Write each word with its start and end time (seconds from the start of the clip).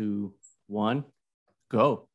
two, 0.00 0.32
one, 0.66 1.04
go. 1.70 2.08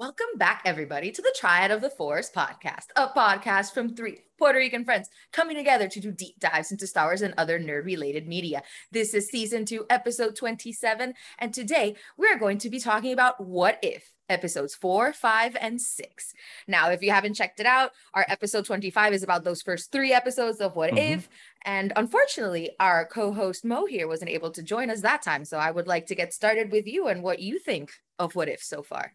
Welcome 0.00 0.36
back, 0.36 0.62
everybody, 0.64 1.12
to 1.12 1.22
the 1.22 1.32
Triad 1.38 1.70
of 1.70 1.80
the 1.80 1.88
Forest 1.88 2.34
podcast, 2.34 2.86
a 2.96 3.06
podcast 3.06 3.72
from 3.72 3.94
three 3.94 4.22
Puerto 4.36 4.58
Rican 4.58 4.84
friends 4.84 5.08
coming 5.32 5.56
together 5.56 5.86
to 5.86 6.00
do 6.00 6.10
deep 6.10 6.40
dives 6.40 6.72
into 6.72 6.88
Star 6.88 7.06
Wars 7.06 7.22
and 7.22 7.32
other 7.38 7.60
nerd 7.60 7.84
related 7.84 8.26
media. 8.26 8.64
This 8.90 9.14
is 9.14 9.28
season 9.28 9.64
two, 9.64 9.86
episode 9.90 10.34
27, 10.34 11.14
and 11.38 11.54
today 11.54 11.94
we're 12.18 12.36
going 12.36 12.58
to 12.58 12.68
be 12.68 12.80
talking 12.80 13.12
about 13.12 13.40
what 13.40 13.78
if 13.80 14.12
episodes 14.28 14.74
four, 14.74 15.12
five, 15.12 15.56
and 15.60 15.80
six. 15.80 16.32
Now, 16.66 16.90
if 16.90 17.02
you 17.02 17.10
haven't 17.10 17.34
checked 17.34 17.60
it 17.60 17.66
out, 17.66 17.92
our 18.14 18.24
episode 18.28 18.64
25 18.64 19.12
is 19.12 19.22
about 19.22 19.44
those 19.44 19.62
first 19.62 19.92
three 19.92 20.12
episodes 20.12 20.60
of 20.60 20.76
What 20.76 20.90
mm-hmm. 20.90 21.14
If. 21.14 21.28
And 21.64 21.92
unfortunately, 21.96 22.70
our 22.80 23.06
co 23.06 23.32
host 23.32 23.64
Mo 23.64 23.86
here 23.86 24.08
wasn't 24.08 24.30
able 24.30 24.50
to 24.52 24.62
join 24.62 24.90
us 24.90 25.00
that 25.02 25.22
time. 25.22 25.44
So 25.44 25.58
I 25.58 25.70
would 25.70 25.86
like 25.86 26.06
to 26.06 26.14
get 26.14 26.32
started 26.32 26.70
with 26.70 26.86
you 26.86 27.08
and 27.08 27.22
what 27.22 27.38
you 27.38 27.58
think 27.58 27.92
of 28.18 28.34
What 28.34 28.48
If 28.48 28.62
so 28.62 28.82
far. 28.82 29.12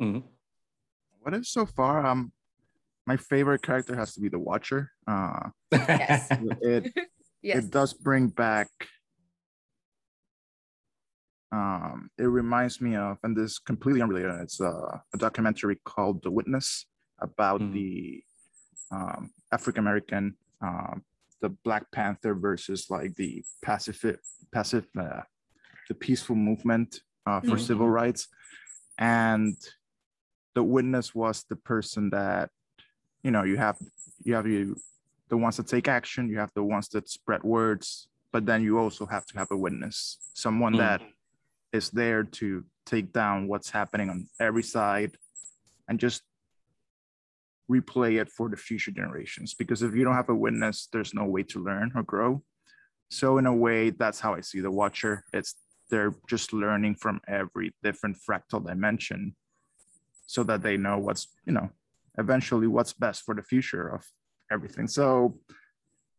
Mm-hmm. 0.00 0.26
What 1.20 1.34
if 1.34 1.46
so 1.46 1.66
far? 1.66 2.06
Um, 2.06 2.32
my 3.06 3.16
favorite 3.16 3.62
character 3.62 3.96
has 3.96 4.14
to 4.14 4.20
be 4.20 4.28
the 4.28 4.38
Watcher. 4.38 4.92
Uh, 5.06 5.50
yes. 5.72 6.28
It 6.60 6.92
yes. 7.42 7.64
it 7.64 7.70
does 7.70 7.94
bring 7.94 8.28
back. 8.28 8.68
Um, 11.52 12.10
it 12.18 12.24
reminds 12.24 12.80
me 12.80 12.96
of, 12.96 13.18
and 13.22 13.36
this 13.36 13.52
is 13.52 13.58
completely 13.58 14.02
unrelated. 14.02 14.30
It's 14.42 14.60
a, 14.60 15.02
a 15.14 15.18
documentary 15.18 15.76
called 15.84 16.22
The 16.22 16.30
Witness 16.30 16.86
about 17.20 17.60
mm-hmm. 17.60 17.72
the 17.72 18.22
um, 18.90 19.30
African 19.52 19.80
American, 19.80 20.36
um, 20.60 21.02
the 21.40 21.50
Black 21.50 21.90
Panther 21.92 22.34
versus 22.34 22.90
like 22.90 23.14
the 23.14 23.44
pacific, 23.62 24.18
passive, 24.52 24.86
uh, 24.98 25.20
the 25.88 25.94
peaceful 25.94 26.36
movement 26.36 27.00
uh, 27.26 27.40
for 27.40 27.46
mm-hmm. 27.46 27.58
civil 27.58 27.88
rights, 27.88 28.28
and 28.98 29.56
the 30.54 30.62
witness 30.62 31.14
was 31.14 31.44
the 31.48 31.56
person 31.56 32.10
that 32.10 32.50
you 33.22 33.30
know 33.30 33.44
you 33.44 33.56
have 33.56 33.76
you 34.24 34.34
have 34.34 34.46
you 34.46 34.76
the 35.28 35.36
ones 35.36 35.56
that 35.56 35.66
take 35.66 35.86
action 35.86 36.28
you 36.28 36.38
have 36.38 36.50
the 36.54 36.62
ones 36.62 36.88
that 36.88 37.08
spread 37.08 37.42
words 37.42 38.08
but 38.32 38.46
then 38.46 38.62
you 38.62 38.78
also 38.78 39.04
have 39.04 39.26
to 39.26 39.36
have 39.38 39.48
a 39.50 39.56
witness 39.56 40.18
someone 40.34 40.72
mm. 40.72 40.78
that 40.78 41.02
is 41.72 41.90
there 41.90 42.24
to 42.24 42.64
take 42.84 43.12
down 43.12 43.48
what's 43.48 43.70
happening 43.70 44.10
on 44.10 44.28
every 44.40 44.62
side 44.62 45.16
and 45.88 45.98
just 45.98 46.22
replay 47.70 48.20
it 48.20 48.28
for 48.28 48.48
the 48.48 48.56
future 48.56 48.92
generations. 48.92 49.54
Because 49.54 49.82
if 49.82 49.94
you 49.94 50.04
don't 50.04 50.14
have 50.14 50.28
a 50.28 50.34
witness 50.34 50.88
there's 50.92 51.14
no 51.14 51.24
way 51.24 51.42
to 51.44 51.62
learn 51.62 51.92
or 51.94 52.02
grow. 52.02 52.42
So 53.10 53.38
in 53.38 53.46
a 53.46 53.54
way 53.54 53.90
that's 53.90 54.20
how 54.20 54.34
i 54.34 54.40
see 54.40 54.60
the 54.60 54.70
watcher. 54.70 55.24
It's 55.32 55.54
they're 55.90 56.14
just 56.28 56.52
learning 56.52 56.96
from 56.96 57.20
every 57.28 57.72
different 57.82 58.16
fractal 58.18 58.64
dimension 58.66 59.36
so 60.26 60.42
that 60.42 60.62
they 60.62 60.76
know 60.76 60.98
what's 60.98 61.28
you 61.46 61.52
know 61.52 61.70
eventually 62.18 62.66
what's 62.66 62.92
best 62.92 63.22
for 63.24 63.34
the 63.34 63.42
future 63.42 63.88
of 63.88 64.04
everything. 64.50 64.88
So 64.88 65.38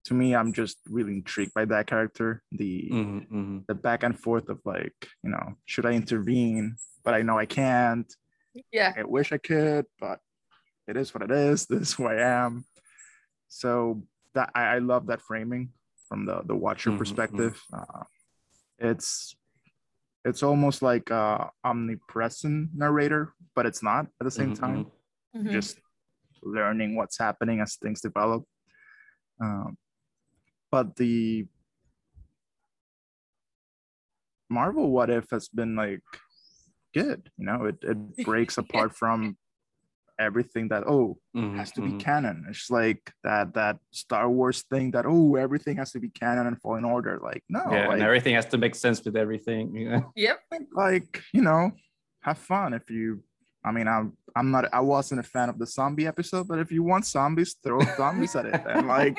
to 0.08 0.14
me 0.14 0.36
i'm 0.36 0.54
just 0.54 0.78
really 0.90 1.14
intrigued 1.14 1.54
by 1.54 1.66
that 1.66 1.88
character 1.88 2.42
the 2.52 2.90
mm-hmm, 2.92 3.18
mm-hmm. 3.18 3.58
the 3.68 3.76
back 3.76 4.04
and 4.04 4.20
forth 4.20 4.50
of 4.50 4.60
like 4.66 5.08
you 5.24 5.30
know 5.30 5.56
should 5.66 5.86
i 5.86 5.92
intervene 5.92 6.76
but 7.04 7.14
i 7.14 7.22
know 7.22 7.38
i 7.38 7.46
can't 7.46 8.16
yeah 8.72 8.94
i 8.98 9.04
wish 9.04 9.32
i 9.32 9.38
could 9.38 9.86
but 10.00 10.20
it 10.88 10.98
is 10.98 11.14
what 11.14 11.24
it 11.24 11.32
is 11.32 11.66
this 11.70 11.82
is 11.82 11.94
who 11.94 12.06
i 12.06 12.16
am 12.16 12.66
so 13.48 14.02
that 14.34 14.50
i, 14.56 14.76
I 14.76 14.78
love 14.80 15.08
that 15.08 15.22
framing 15.22 15.70
from 16.08 16.26
the 16.26 16.42
the 16.46 16.56
watcher 16.56 16.90
mm-hmm, 16.90 17.00
perspective 17.00 17.62
mm-hmm. 17.72 18.00
uh, 18.00 18.04
it's 18.80 19.36
it's 20.28 20.44
almost 20.44 20.82
like 20.82 21.10
a 21.10 21.50
omnipresent 21.64 22.72
narrator, 22.76 23.34
but 23.56 23.66
it's 23.66 23.82
not 23.82 24.08
at 24.20 24.26
the 24.26 24.32
same 24.32 24.54
mm-hmm. 24.54 24.64
time. 24.64 24.86
Mm-hmm. 24.86 25.40
mm-hmm. 25.40 25.52
Just 25.54 25.80
learning 26.44 26.96
what's 26.96 27.18
happening 27.18 27.62
as 27.62 27.76
things 27.76 28.02
develop. 28.02 28.44
Um, 29.42 29.78
but 30.77 30.95
the 30.95 31.48
Marvel 34.48 34.92
What 34.92 35.10
If 35.10 35.26
has 35.32 35.48
been 35.49 35.76
like 35.76 36.04
good, 36.93 37.32
you 37.36 37.45
know, 37.48 37.65
it, 37.65 37.77
it 37.82 37.98
breaks 38.26 38.60
apart 38.60 38.95
from 38.95 39.37
everything 40.20 40.67
that 40.67 40.83
oh 40.86 41.17
mm-hmm, 41.36 41.58
has 41.58 41.71
to 41.71 41.82
be 41.82 41.87
mm-hmm. 41.87 41.98
canon. 41.98 42.45
It's 42.48 42.70
like 42.70 43.11
that 43.23 43.55
that 43.55 43.80
Star 43.89 44.30
Wars 44.30 44.66
thing 44.70 44.92
that 44.92 45.05
oh 45.08 45.33
everything 45.36 45.77
has 45.77 45.92
to 45.93 45.99
be 45.99 46.10
canon 46.10 46.45
and 46.45 46.61
fall 46.61 46.76
in 46.76 46.86
order. 46.86 47.20
Like 47.23 47.43
no, 47.49 47.64
yeah, 47.71 47.87
like, 47.87 47.93
and 47.93 48.04
everything 48.04 48.36
has 48.36 48.45
to 48.54 48.60
make 48.60 48.76
sense 48.76 49.04
with 49.04 49.17
everything. 49.17 49.64
You 49.80 49.89
know? 49.89 50.11
Yep. 50.16 50.39
Like 50.76 51.23
you 51.33 51.42
know, 51.42 51.71
have 52.21 52.37
fun 52.37 52.76
if 52.76 52.92
you. 52.92 53.23
I 53.66 53.71
mean, 53.71 53.87
I'm 53.87 54.14
I'm 54.37 54.52
not 54.52 54.65
I 54.73 54.81
wasn't 54.81 55.20
a 55.20 55.23
fan 55.23 55.49
of 55.49 55.58
the 55.58 55.65
zombie 55.65 56.08
episode, 56.08 56.48
but 56.48 56.59
if 56.59 56.71
you 56.71 56.83
want 56.83 57.05
zombies, 57.05 57.55
throw 57.64 57.80
zombies 57.95 58.36
at 58.36 58.45
it 58.45 58.61
and 58.67 58.87
like 58.87 59.17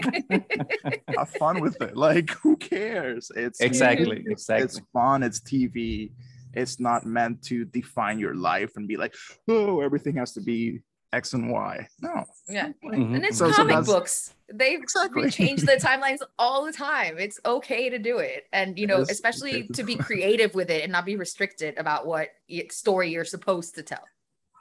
have 1.16 1.30
fun 1.30 1.60
with 1.60 1.80
it. 1.82 1.96
Like 1.96 2.30
who 2.30 2.56
cares? 2.56 3.30
It's 3.34 3.60
exactly 3.60 4.24
exactly 4.26 4.64
it's 4.64 4.80
fun. 4.92 5.22
It's 5.22 5.40
TV 5.40 6.10
it's 6.54 6.80
not 6.80 7.04
meant 7.04 7.42
to 7.42 7.66
define 7.66 8.18
your 8.18 8.34
life 8.34 8.72
and 8.76 8.88
be 8.88 8.96
like 8.96 9.14
oh 9.48 9.80
everything 9.80 10.16
has 10.16 10.32
to 10.32 10.40
be 10.40 10.80
X 11.12 11.32
and 11.32 11.50
Y. 11.50 11.88
No. 12.00 12.24
Yeah. 12.48 12.68
Mm-hmm. 12.84 13.14
And 13.14 13.24
it's 13.24 13.38
so, 13.38 13.50
comic 13.50 13.84
so 13.84 13.92
books. 13.92 14.34
They 14.52 14.74
exactly. 14.74 15.30
change 15.30 15.62
the 15.62 15.72
timelines 15.72 16.18
all 16.38 16.64
the 16.64 16.72
time. 16.72 17.18
It's 17.18 17.40
okay 17.44 17.88
to 17.88 17.98
do 17.98 18.18
it. 18.18 18.46
And, 18.52 18.78
you 18.78 18.86
know, 18.86 19.00
especially 19.00 19.68
to 19.68 19.82
be 19.82 19.96
creative 19.96 20.54
with 20.54 20.70
it 20.70 20.82
and 20.82 20.92
not 20.92 21.06
be 21.06 21.16
restricted 21.16 21.78
about 21.78 22.06
what 22.06 22.28
story 22.70 23.10
you're 23.10 23.24
supposed 23.24 23.74
to 23.76 23.82
tell. 23.82 24.04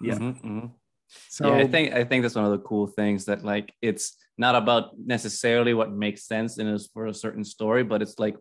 Yeah. 0.01 0.15
Mm-hmm, 0.15 0.47
mm-hmm. 0.47 0.67
So 1.29 1.55
yeah, 1.55 1.63
I 1.63 1.67
think 1.67 1.93
I 1.93 2.03
think 2.03 2.23
that's 2.23 2.35
one 2.35 2.45
of 2.45 2.51
the 2.51 2.59
cool 2.59 2.87
things 2.87 3.25
that 3.25 3.43
like 3.43 3.73
it's 3.81 4.17
not 4.37 4.55
about 4.55 4.99
necessarily 4.99 5.73
what 5.73 5.91
makes 5.91 6.27
sense 6.27 6.57
in 6.57 6.67
us 6.67 6.87
for 6.93 7.07
a 7.07 7.13
certain 7.13 7.43
story, 7.43 7.83
but 7.83 8.01
it's 8.01 8.19
like 8.19 8.35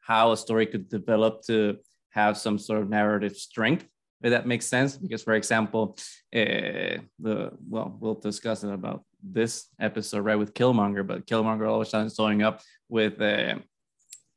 how 0.00 0.32
a 0.32 0.36
story 0.36 0.66
could 0.66 0.88
develop 0.88 1.42
to 1.46 1.78
have 2.10 2.36
some 2.36 2.58
sort 2.58 2.82
of 2.82 2.88
narrative 2.88 3.36
strength 3.36 3.86
if 4.22 4.30
that 4.30 4.46
makes 4.46 4.66
sense. 4.66 4.96
Because, 4.96 5.22
for 5.22 5.34
example, 5.34 5.96
uh, 6.34 7.02
the 7.18 7.50
well, 7.68 7.96
we'll 8.00 8.14
discuss 8.14 8.64
it 8.64 8.72
about 8.72 9.04
this 9.22 9.66
episode 9.80 10.20
right 10.20 10.36
with 10.36 10.54
Killmonger, 10.54 11.06
but 11.06 11.26
Killmonger 11.26 11.68
all 11.68 11.80
of 11.80 11.86
a 11.86 11.90
sudden 11.90 12.10
showing 12.10 12.42
up 12.42 12.60
with 12.88 13.20
uh, 13.20 13.56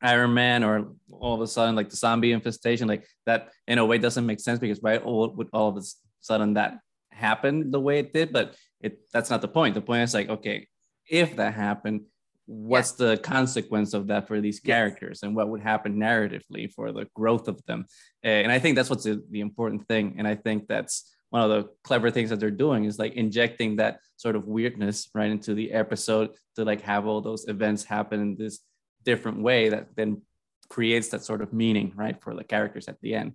Iron 0.02 0.34
Man, 0.34 0.64
or 0.64 0.94
all 1.12 1.36
of 1.36 1.42
a 1.42 1.48
sudden 1.48 1.76
like 1.76 1.90
the 1.90 1.96
zombie 1.96 2.32
infestation, 2.32 2.88
like 2.88 3.08
that 3.26 3.50
in 3.68 3.78
a 3.78 3.86
way 3.86 3.98
doesn't 3.98 4.26
make 4.26 4.40
sense 4.40 4.60
because 4.60 4.82
right, 4.82 5.02
all 5.02 5.30
with 5.30 5.50
all 5.54 5.70
of 5.70 5.78
a 5.78 5.82
sudden 6.26 6.56
that 6.56 6.80
happened 7.12 7.74
the 7.74 7.80
way 7.80 8.00
it 8.00 8.14
did, 8.14 8.34
but 8.34 8.56
it 8.82 9.00
that's 9.14 9.30
not 9.30 9.42
the 9.42 9.48
point. 9.48 9.76
The 9.76 9.82
point 9.82 10.04
is 10.04 10.14
like, 10.14 10.30
okay, 10.30 10.68
if 11.10 11.36
that 11.38 11.54
happened, 11.54 12.02
what's 12.46 13.00
yeah. 13.00 13.08
the 13.08 13.18
consequence 13.18 13.94
of 13.94 14.08
that 14.08 14.28
for 14.28 14.40
these 14.40 14.60
characters 14.60 15.24
and 15.24 15.36
what 15.36 15.50
would 15.50 15.62
happen 15.62 15.96
narratively 15.96 16.72
for 16.72 16.92
the 16.92 17.08
growth 17.16 17.48
of 17.48 17.64
them 17.66 17.86
eh, 18.24 18.42
and 18.42 18.52
i 18.52 18.60
think 18.60 18.76
that's 18.76 18.90
what's 18.90 19.04
the, 19.04 19.22
the, 19.32 19.40
important 19.40 19.88
thing 19.88 20.16
and 20.18 20.28
i 20.28 20.36
think 20.36 20.68
that's 20.68 21.16
one 21.32 21.42
of 21.42 21.50
the 21.50 21.68
clever 21.84 22.12
things 22.12 22.30
that 22.30 22.40
they're 22.40 22.52
doing 22.52 22.86
is 22.86 23.00
like 23.00 23.14
injecting 23.14 23.76
that 23.76 24.00
sort 24.16 24.36
of 24.36 24.48
weirdness 24.48 25.10
right 25.16 25.32
into 25.32 25.54
the 25.54 25.72
episode 25.72 26.30
to 26.56 26.64
like 26.64 26.82
have 26.82 27.08
all 27.08 27.20
those 27.20 27.48
events 27.48 27.84
happen 27.84 28.22
in 28.22 28.36
this 28.38 28.60
different 29.04 29.42
way 29.42 29.70
that 29.70 29.88
then 29.96 30.22
creates 30.70 31.10
that 31.10 31.24
sort 31.24 31.42
of 31.42 31.52
meaning 31.52 31.92
right 31.96 32.22
for 32.22 32.36
the 32.36 32.44
characters 32.44 32.88
at 32.88 33.00
the 33.02 33.16
end 33.16 33.34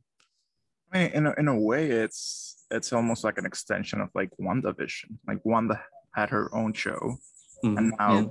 I 0.92 0.98
mean, 0.98 1.10
in 1.12 1.26
a, 1.26 1.34
in 1.36 1.48
a 1.48 1.58
way 1.58 1.90
it's 1.90 2.59
it's 2.70 2.92
almost 2.92 3.24
like 3.24 3.38
an 3.38 3.46
extension 3.46 4.00
of 4.00 4.08
like 4.14 4.30
WandaVision 4.40 5.16
like 5.26 5.38
wanda 5.44 5.82
had 6.14 6.30
her 6.30 6.54
own 6.54 6.72
show 6.72 7.16
mm-hmm. 7.64 7.76
and 7.78 7.92
now 7.98 8.18
yeah 8.18 8.26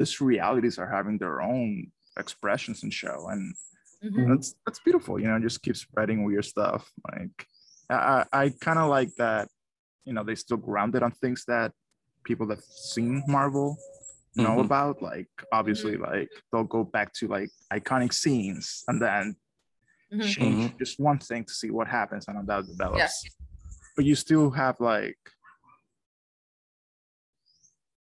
these 0.00 0.20
realities 0.20 0.78
are 0.78 0.88
having 0.88 1.18
their 1.18 1.42
own 1.42 1.86
expressions 2.18 2.82
and 2.82 2.92
show 2.92 3.28
and 3.28 3.54
mm-hmm. 4.02 4.30
that's 4.30 4.54
that's 4.64 4.80
beautiful 4.80 5.20
you 5.20 5.28
know 5.28 5.38
just 5.38 5.62
keep 5.62 5.76
spreading 5.76 6.24
weird 6.24 6.44
stuff 6.44 6.90
like 7.12 7.46
i 7.90 8.24
i 8.32 8.48
kind 8.60 8.78
of 8.78 8.88
like 8.88 9.14
that 9.16 9.48
you 10.06 10.14
know 10.14 10.24
they 10.24 10.34
still 10.34 10.56
grounded 10.56 11.02
on 11.02 11.12
things 11.12 11.44
that 11.46 11.70
people 12.24 12.46
that've 12.46 12.64
seen 12.64 13.22
marvel 13.28 13.76
know 14.36 14.50
mm-hmm. 14.50 14.60
about 14.60 15.02
like 15.02 15.28
obviously 15.52 15.92
mm-hmm. 15.92 16.10
like 16.10 16.30
they'll 16.50 16.64
go 16.64 16.82
back 16.82 17.12
to 17.12 17.28
like 17.28 17.50
iconic 17.70 18.14
scenes 18.14 18.84
and 18.88 19.02
then 19.02 19.36
mm-hmm. 20.12 20.22
change 20.22 20.70
mm-hmm. 20.70 20.78
just 20.78 20.98
one 20.98 21.18
thing 21.18 21.44
to 21.44 21.52
see 21.52 21.70
what 21.70 21.86
happens 21.86 22.26
and 22.26 22.38
how 22.38 22.42
that 22.42 22.66
develops 22.66 23.22
yeah. 23.24 23.30
But 24.00 24.06
you 24.06 24.14
still 24.14 24.48
have 24.48 24.80
like 24.80 25.18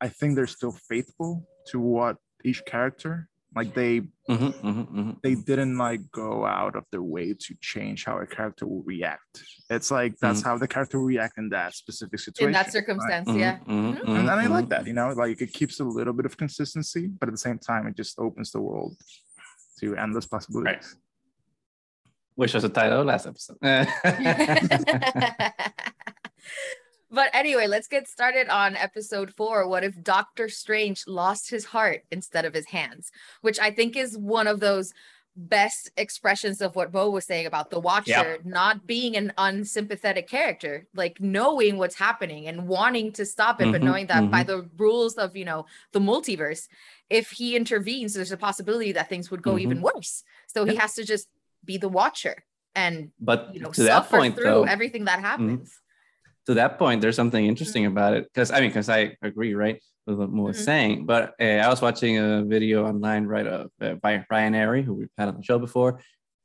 i 0.00 0.08
think 0.08 0.36
they're 0.36 0.46
still 0.46 0.70
faithful 0.70 1.44
to 1.66 1.80
what 1.80 2.18
each 2.44 2.64
character 2.64 3.28
like 3.56 3.74
they 3.74 3.98
mm-hmm, 3.98 4.34
mm-hmm, 4.34 4.68
mm-hmm. 4.68 5.10
they 5.24 5.34
didn't 5.34 5.76
like 5.76 5.98
go 6.12 6.46
out 6.46 6.76
of 6.76 6.84
their 6.92 7.02
way 7.02 7.34
to 7.34 7.52
change 7.60 8.04
how 8.04 8.16
a 8.18 8.26
character 8.28 8.64
will 8.64 8.84
react 8.84 9.42
it's 9.70 9.90
like 9.90 10.16
that's 10.20 10.38
mm-hmm. 10.38 10.50
how 10.50 10.56
the 10.56 10.68
character 10.68 11.00
will 11.00 11.06
react 11.06 11.36
in 11.36 11.48
that 11.48 11.74
specific 11.74 12.20
situation 12.20 12.50
in 12.50 12.52
that 12.52 12.70
circumstance 12.70 13.26
right? 13.26 13.40
yeah 13.40 13.56
mm-hmm, 13.56 13.90
mm-hmm. 13.90 14.08
and, 14.08 14.30
and, 14.30 14.30
i 14.30 14.46
like 14.46 14.68
that 14.68 14.86
you 14.86 14.92
know 14.92 15.12
like 15.16 15.42
it 15.42 15.52
keeps 15.52 15.80
a 15.80 15.84
little 15.84 16.12
bit 16.12 16.26
of 16.26 16.36
consistency 16.36 17.08
but 17.18 17.28
at 17.28 17.32
the 17.32 17.44
same 17.48 17.58
time 17.58 17.88
it 17.88 17.96
just 17.96 18.16
opens 18.20 18.52
the 18.52 18.60
world 18.60 18.96
to 19.80 19.96
endless 19.96 20.26
possibilities 20.26 20.74
right. 20.74 20.84
which 22.36 22.54
was 22.54 22.62
the 22.62 22.68
title 22.68 23.00
of 23.00 23.06
last 23.06 23.26
episode. 23.26 23.58
but 27.10 27.30
anyway, 27.32 27.66
let's 27.66 27.88
get 27.88 28.06
started 28.06 28.48
on 28.48 28.76
episode 28.76 29.32
four. 29.34 29.66
What 29.66 29.84
if 29.84 30.02
Doctor 30.02 30.48
Strange 30.48 31.04
lost 31.06 31.50
his 31.50 31.66
heart 31.66 32.02
instead 32.10 32.44
of 32.44 32.54
his 32.54 32.66
hands? 32.66 33.10
Which 33.40 33.58
I 33.58 33.70
think 33.70 33.96
is 33.96 34.16
one 34.16 34.46
of 34.46 34.60
those 34.60 34.92
best 35.38 35.90
expressions 35.96 36.60
of 36.60 36.74
what 36.74 36.92
Mo 36.92 37.10
was 37.10 37.24
saying 37.24 37.46
about 37.46 37.70
the 37.70 37.78
Watcher 37.78 38.10
yep. 38.10 38.44
not 38.44 38.86
being 38.86 39.16
an 39.16 39.32
unsympathetic 39.38 40.28
character, 40.28 40.86
like 40.94 41.20
knowing 41.20 41.78
what's 41.78 41.94
happening 41.94 42.48
and 42.48 42.66
wanting 42.66 43.12
to 43.12 43.24
stop 43.24 43.60
it, 43.60 43.64
mm-hmm, 43.64 43.72
but 43.72 43.82
knowing 43.82 44.06
that 44.08 44.22
mm-hmm. 44.22 44.32
by 44.32 44.42
the 44.42 44.68
rules 44.76 45.14
of 45.14 45.36
you 45.36 45.44
know 45.44 45.64
the 45.92 46.00
multiverse, 46.00 46.68
if 47.08 47.30
he 47.30 47.56
intervenes, 47.56 48.14
there's 48.14 48.32
a 48.32 48.36
possibility 48.36 48.92
that 48.92 49.08
things 49.08 49.30
would 49.30 49.42
go 49.42 49.52
mm-hmm. 49.52 49.60
even 49.60 49.80
worse. 49.80 50.24
So 50.48 50.64
yep. 50.64 50.72
he 50.72 50.76
has 50.78 50.94
to 50.94 51.04
just 51.04 51.28
be 51.64 51.78
the 51.78 51.88
Watcher 51.88 52.44
and 52.74 53.10
but 53.20 53.54
you 53.54 53.60
know 53.60 53.70
to 53.70 53.82
that 53.84 54.08
point 54.08 54.34
through 54.34 54.44
though, 54.44 54.62
everything 54.64 55.04
that 55.04 55.20
happens. 55.20 55.80
To 56.48 56.54
that 56.54 56.78
point, 56.78 57.00
there's 57.00 57.16
something 57.16 57.44
interesting 57.44 57.84
mm-hmm. 57.84 57.92
about 57.92 58.14
it 58.14 58.24
because 58.24 58.50
I 58.50 58.60
mean, 58.60 58.70
because 58.70 58.88
I 58.88 59.16
agree, 59.22 59.54
right? 59.54 59.80
with 60.08 60.18
what 60.18 60.30
Mo 60.30 60.44
was 60.44 60.56
mm-hmm. 60.56 60.64
saying. 60.64 61.06
But 61.06 61.34
uh, 61.40 61.44
I 61.44 61.68
was 61.68 61.82
watching 61.82 62.18
a 62.18 62.42
video 62.42 62.86
online 62.86 63.26
right 63.26 63.46
uh, 63.46 63.66
by 64.02 64.24
Ryan 64.30 64.54
Arey, 64.54 64.82
who 64.82 64.94
we've 64.94 65.10
had 65.16 65.28
on 65.28 65.36
the 65.36 65.42
show 65.42 65.58
before. 65.58 66.00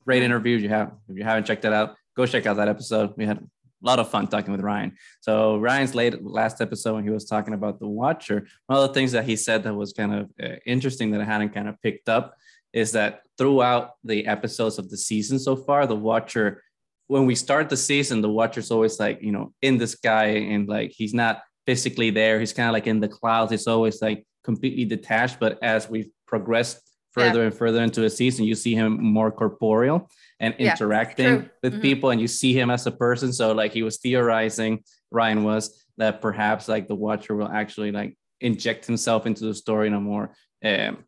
Great 0.05 0.17
mm-hmm. 0.17 0.25
interview. 0.25 0.57
You 0.57 0.69
have 0.69 0.91
if 1.07 1.17
you 1.17 1.23
haven't 1.23 1.45
checked 1.45 1.63
that 1.63 1.73
out, 1.73 1.95
go 2.15 2.25
check 2.25 2.45
out 2.45 2.57
that 2.57 2.67
episode. 2.67 3.13
We 3.15 3.25
had 3.25 3.37
a 3.37 3.47
lot 3.81 3.99
of 3.99 4.09
fun 4.09 4.27
talking 4.27 4.51
with 4.51 4.61
Ryan. 4.61 4.95
So 5.21 5.57
Ryan's 5.57 5.95
late 5.95 6.21
last 6.23 6.61
episode 6.61 6.95
when 6.95 7.03
he 7.03 7.09
was 7.09 7.25
talking 7.25 7.53
about 7.53 7.79
the 7.79 7.87
Watcher, 7.87 8.47
one 8.67 8.79
of 8.79 8.87
the 8.87 8.93
things 8.93 9.13
that 9.13 9.25
he 9.25 9.35
said 9.35 9.63
that 9.63 9.73
was 9.73 9.93
kind 9.93 10.13
of 10.13 10.29
uh, 10.41 10.55
interesting 10.65 11.11
that 11.11 11.21
I 11.21 11.25
hadn't 11.25 11.53
kind 11.53 11.67
of 11.67 11.81
picked 11.81 12.09
up 12.09 12.35
is 12.73 12.91
that 12.93 13.21
throughout 13.37 13.91
the 14.03 14.25
episodes 14.25 14.77
of 14.77 14.89
the 14.89 14.97
season 14.97 15.39
so 15.39 15.55
far, 15.55 15.85
the 15.87 15.95
Watcher 15.95 16.63
when 17.07 17.25
we 17.25 17.35
start 17.35 17.69
the 17.69 17.77
season, 17.77 18.21
the 18.21 18.29
Watcher's 18.29 18.71
always 18.71 18.99
like, 18.99 19.21
you 19.21 19.31
know, 19.31 19.53
in 19.61 19.77
the 19.77 19.87
sky 19.87 20.25
and 20.25 20.67
like 20.67 20.91
he's 20.95 21.13
not 21.13 21.41
physically 21.65 22.09
there. 22.09 22.39
He's 22.39 22.53
kind 22.53 22.69
of 22.69 22.73
like 22.73 22.87
in 22.87 22.99
the 22.99 23.07
clouds. 23.07 23.51
It's 23.51 23.67
always 23.67 24.01
like 24.01 24.25
completely 24.43 24.85
detached. 24.85 25.39
But 25.39 25.59
as 25.61 25.89
we've 25.89 26.09
progressed 26.27 26.81
further 27.11 27.41
yeah. 27.41 27.45
and 27.47 27.53
further 27.53 27.83
into 27.83 28.03
a 28.05 28.09
season, 28.09 28.45
you 28.45 28.55
see 28.55 28.73
him 28.73 29.03
more 29.03 29.31
corporeal 29.31 30.09
and 30.39 30.55
yeah, 30.57 30.71
interacting 30.71 31.49
with 31.61 31.73
mm-hmm. 31.73 31.81
people, 31.81 32.09
and 32.09 32.19
you 32.19 32.27
see 32.27 32.57
him 32.57 32.69
as 32.69 32.87
a 32.87 32.91
person. 32.91 33.31
So 33.31 33.51
like 33.51 33.73
he 33.73 33.83
was 33.83 33.97
theorizing, 33.97 34.83
Ryan 35.11 35.43
was 35.43 35.85
that 35.97 36.21
perhaps 36.21 36.67
like 36.67 36.87
the 36.87 36.95
Watcher 36.95 37.35
will 37.35 37.47
actually 37.47 37.91
like 37.91 38.17
inject 38.41 38.85
himself 38.85 39.25
into 39.25 39.45
the 39.45 39.53
story 39.53 39.87
in 39.87 39.93
a 39.93 40.01
more 40.01 40.33
um, 40.65 41.05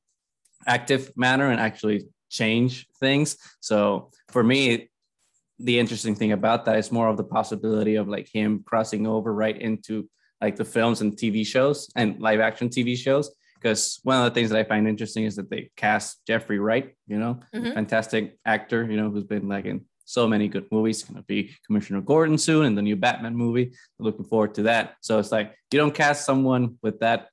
active 0.68 1.12
manner 1.15 1.50
and 1.50 1.59
actually 1.59 2.06
change 2.30 2.88
things. 3.00 3.38
So 3.59 4.12
for 4.30 4.44
me, 4.44 4.89
the 5.60 5.80
interesting 5.80 6.16
thing 6.16 6.31
about 6.31 6.66
that 6.66 6.78
is 6.78 6.92
more 6.92 7.07
of 7.07 7.18
the 7.18 7.24
possibility 7.24 7.96
of 7.96 8.07
like 8.07 8.28
him 8.28 8.63
crossing 8.66 9.07
over 9.07 9.34
right 9.34 9.60
into 9.60 10.10
like 10.42 10.56
the 10.56 10.66
films 10.66 11.02
and 11.02 11.13
TV 11.13 11.46
shows 11.46 11.90
and 11.96 12.19
live 12.19 12.40
action 12.40 12.69
TV 12.69 12.98
shows. 12.98 13.34
Because 13.56 14.00
one 14.04 14.18
of 14.18 14.25
the 14.25 14.31
things 14.31 14.50
that 14.50 14.60
I 14.60 14.63
find 14.63 14.88
interesting 14.88 15.24
is 15.24 15.36
that 15.38 15.50
they 15.50 15.72
cast 15.75 16.25
Jeffrey 16.28 16.60
Wright, 16.60 16.94
you 17.07 17.18
know, 17.18 17.40
mm-hmm. 17.54 17.74
fantastic 17.74 18.38
actor, 18.46 18.86
you 18.90 18.98
know, 18.98 19.10
who's 19.10 19.24
been 19.24 19.48
like 19.48 19.66
in 19.66 19.86
so 20.04 20.28
many 20.28 20.48
good 20.48 20.68
movies. 20.72 21.04
Going 21.04 21.18
to 21.18 21.24
be 21.24 21.56
Commissioner 21.66 22.01
Gordon 22.01 22.38
soon 22.38 22.66
in 22.66 22.75
the 22.75 22.81
new 22.81 22.96
Batman 22.96 23.36
movie. 23.36 23.74
Looking 23.98 24.25
forward 24.25 24.54
to 24.56 24.63
that. 24.63 24.96
So 25.01 25.18
it's 25.19 25.31
like 25.31 25.56
you 25.72 25.80
don't 25.80 25.96
cast 25.96 26.25
someone 26.25 26.78
with 26.84 27.00
that 27.00 27.30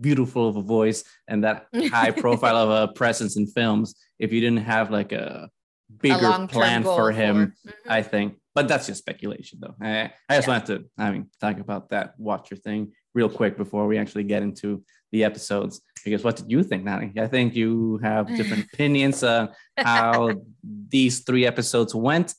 beautiful 0.00 0.48
of 0.48 0.56
a 0.56 0.62
voice 0.62 1.04
and 1.28 1.44
that 1.44 1.66
high 1.92 2.10
profile 2.10 2.56
of 2.56 2.70
a 2.70 2.92
presence 2.92 3.36
in 3.36 3.46
films 3.46 3.94
if 4.18 4.32
you 4.32 4.40
didn't 4.40 4.64
have 4.64 4.90
like 4.90 5.12
a 5.12 5.48
bigger 5.98 6.46
plan 6.48 6.82
for 6.82 7.12
him. 7.12 7.54
For, 7.64 7.70
mm-hmm. 7.70 7.92
I 7.92 8.02
think 8.02 8.36
but 8.54 8.68
that's 8.68 8.86
just 8.86 8.98
speculation 8.98 9.58
though. 9.60 9.74
I, 9.80 10.12
I 10.28 10.36
just 10.36 10.48
yeah. 10.48 10.54
wanted 10.54 10.66
to, 10.66 10.84
I 10.98 11.10
mean, 11.12 11.30
talk 11.40 11.58
about 11.60 11.90
that 11.90 12.14
watcher 12.18 12.56
thing 12.56 12.92
real 13.14 13.28
quick 13.28 13.56
before 13.56 13.86
we 13.86 13.96
actually 13.96 14.24
get 14.24 14.42
into 14.42 14.84
the 15.12 15.24
episodes. 15.24 15.80
Because 16.04 16.24
what 16.24 16.36
did 16.36 16.50
you 16.50 16.62
think, 16.62 16.84
Nani? 16.84 17.12
I 17.18 17.26
think 17.26 17.54
you 17.54 17.98
have 18.02 18.26
different 18.26 18.66
opinions 18.72 19.22
on 19.22 19.50
how 19.76 20.32
these 20.62 21.20
three 21.20 21.46
episodes 21.46 21.94
went. 21.94 22.34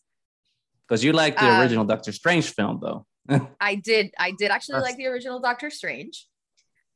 Because 0.88 1.04
you 1.04 1.14
like 1.14 1.38
the 1.38 1.50
um, 1.50 1.62
original 1.62 1.86
Doctor 1.86 2.12
Strange 2.12 2.50
film, 2.54 2.80
though. 2.82 3.06
I 3.62 3.76
did. 3.76 4.14
I 4.20 4.32
did 4.32 4.52
actually 4.52 4.82
like 4.82 4.98
the 4.98 5.08
original 5.08 5.40
Doctor 5.40 5.70
Strange. 5.70 6.28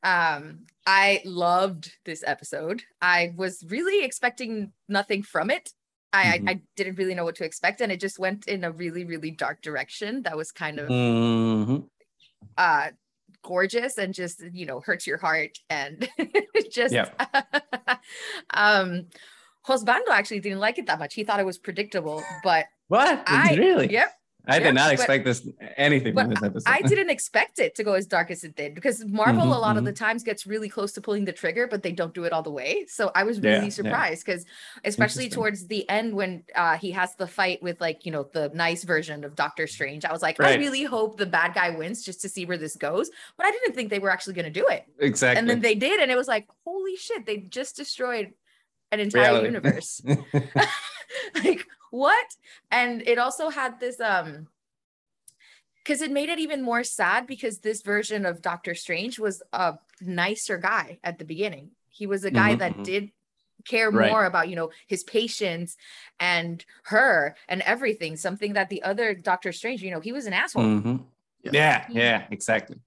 Um, 0.04 0.66
I 0.86 1.22
loved 1.24 1.94
this 2.04 2.22
episode. 2.28 2.84
I 3.02 3.34
was 3.38 3.64
really 3.70 4.04
expecting 4.04 4.74
nothing 4.90 5.24
from 5.24 5.50
it 5.50 5.70
I, 6.14 6.24
mm-hmm. 6.24 6.48
I, 6.48 6.52
I 6.52 6.62
didn't 6.76 6.96
really 6.96 7.16
know 7.16 7.26
what 7.26 7.36
to 7.36 7.46
expect, 7.46 7.82
and 7.82 7.92
it 7.92 8.00
just 8.00 8.20
went 8.20 8.48
in 8.48 8.64
a 8.64 8.72
really 8.72 9.06
really 9.06 9.32
dark 9.32 9.62
direction. 9.62 10.24
That 10.24 10.38
was 10.38 10.52
kind 10.52 10.80
of 10.80 10.90
mm-hmm. 10.90 11.78
uh 12.58 12.88
gorgeous 13.44 13.98
and 13.98 14.14
just 14.14 14.44
you 14.54 14.66
know 14.66 14.80
hurts 14.80 15.06
your 15.06 15.18
heart 15.18 15.60
and 15.70 16.10
just 16.72 16.94
yeah. 16.94 17.10
um 18.54 19.06
Osvaldo 19.68 20.10
actually 20.12 20.40
didn't 20.40 20.60
like 20.60 20.78
it 20.78 20.86
that 20.88 21.00
much. 21.00 21.16
He 21.16 21.24
thought 21.24 21.40
it 21.40 21.46
was 21.46 21.58
predictable, 21.58 22.24
but 22.44 22.66
what? 22.88 23.24
I 23.28 23.56
really? 23.56 23.92
Yep. 23.92 24.12
I 24.48 24.60
did 24.60 24.76
not 24.76 24.92
expect 24.92 25.26
this 25.26 25.48
anything 25.78 26.14
from 26.14 26.30
this 26.30 26.44
episode. 26.44 26.70
I 26.70 26.82
didn't 26.82 27.10
expect 27.10 27.60
it 27.60 27.76
to 27.76 27.84
go 27.84 27.94
as 27.94 28.06
dark 28.06 28.32
as 28.32 28.44
it 28.44 28.56
did 28.56 28.76
because 28.76 29.04
Marvel 29.06 29.44
mm-hmm, 29.44 29.52
a 29.52 29.60
lot 29.60 29.70
mm-hmm. 29.70 29.80
of 29.80 29.86
the 29.86 29.94
times 29.94 30.24
gets 30.24 30.46
really 30.46 30.70
close 30.70 30.92
to 30.94 31.02
pulling 31.02 31.26
the 31.26 31.32
trigger, 31.32 31.68
but 31.68 31.84
they 31.84 31.92
don't 31.92 32.14
do 32.14 32.24
it 32.24 32.34
all 32.34 32.44
the 32.44 32.52
way. 32.52 32.86
So 32.88 33.12
I 33.16 33.24
was 33.24 33.40
really 33.40 33.66
yeah, 33.66 33.70
surprised 33.70 34.26
because 34.26 34.46
yeah. 34.46 34.90
especially 34.90 35.30
towards 35.30 35.68
the 35.68 35.88
end 35.90 36.14
when 36.14 36.44
uh, 36.56 36.78
he 36.78 36.92
has 36.92 37.16
the 37.16 37.28
fight 37.28 37.62
with 37.62 37.80
like 37.82 38.06
you 38.06 38.12
know 38.12 38.28
the 38.34 38.52
nice 38.54 38.84
version 38.84 39.24
of 39.24 39.36
Doctor 39.36 39.68
Strange, 39.68 40.06
I 40.06 40.12
was 40.12 40.22
like, 40.22 40.40
right. 40.40 40.58
I 40.58 40.62
really 40.62 40.84
hope 40.84 41.18
the 41.18 41.26
bad 41.26 41.54
guy 41.54 41.72
wins 41.72 42.04
just 42.04 42.22
to 42.22 42.30
see 42.30 42.46
where 42.46 42.58
this 42.58 42.76
goes. 42.76 43.10
But 43.38 43.46
I 43.46 43.52
didn't 43.52 43.74
think 43.74 43.90
they 43.90 44.00
were 44.00 44.12
actually 44.12 44.34
going 44.34 44.52
to 44.52 44.60
do 44.60 44.68
it. 44.68 44.86
Exactly. 45.00 45.40
And 45.40 45.50
then 45.50 45.62
they 45.62 45.76
did, 45.76 46.00
and 46.00 46.12
it 46.12 46.16
was 46.16 46.28
like, 46.28 46.48
holy 46.66 46.96
shit! 46.96 47.26
They 47.26 47.38
just 47.38 47.76
destroyed 47.76 48.34
an 48.92 49.00
entire 49.00 49.24
Reality. 49.24 49.48
universe. 49.48 50.02
like 51.44 51.66
what? 51.96 52.28
And 52.72 53.02
it 53.08 53.18
also 53.18 53.50
had 53.50 53.80
this 53.80 54.00
um 54.00 54.48
because 55.84 56.02
it 56.02 56.12
made 56.12 56.30
it 56.30 56.40
even 56.40 56.64
more 56.64 56.84
sad 56.84 57.28
because 57.28 57.60
this 57.60 57.84
version 57.84 58.26
of 58.26 58.42
Doctor 58.42 58.74
Strange 58.74 59.20
was 59.20 59.44
a 59.54 59.78
nicer 60.02 60.58
guy 60.58 60.98
at 61.04 61.20
the 61.20 61.26
beginning. 61.26 61.72
He 61.90 62.08
was 62.08 62.26
a 62.26 62.32
guy 62.32 62.52
mm-hmm, 62.52 62.60
that 62.60 62.72
mm-hmm. 62.74 62.84
did 62.84 63.12
care 63.66 63.90
right. 63.90 64.12
more 64.12 64.26
about 64.26 64.50
you 64.50 64.56
know 64.56 64.70
his 64.88 65.04
patients 65.04 65.76
and 66.20 66.66
her 66.84 67.36
and 67.48 67.62
everything 67.62 68.16
something 68.16 68.54
that 68.54 68.70
the 68.70 68.84
other 68.84 69.16
doctor 69.16 69.52
strange 69.52 69.82
you 69.82 69.90
know 69.90 70.00
he 70.00 70.12
was 70.12 70.28
an 70.28 70.34
asshole 70.34 70.64
mm-hmm. 70.64 70.98
yeah 71.42 71.88
he, 71.88 71.96
yeah 71.96 72.26
exactly 72.30 72.78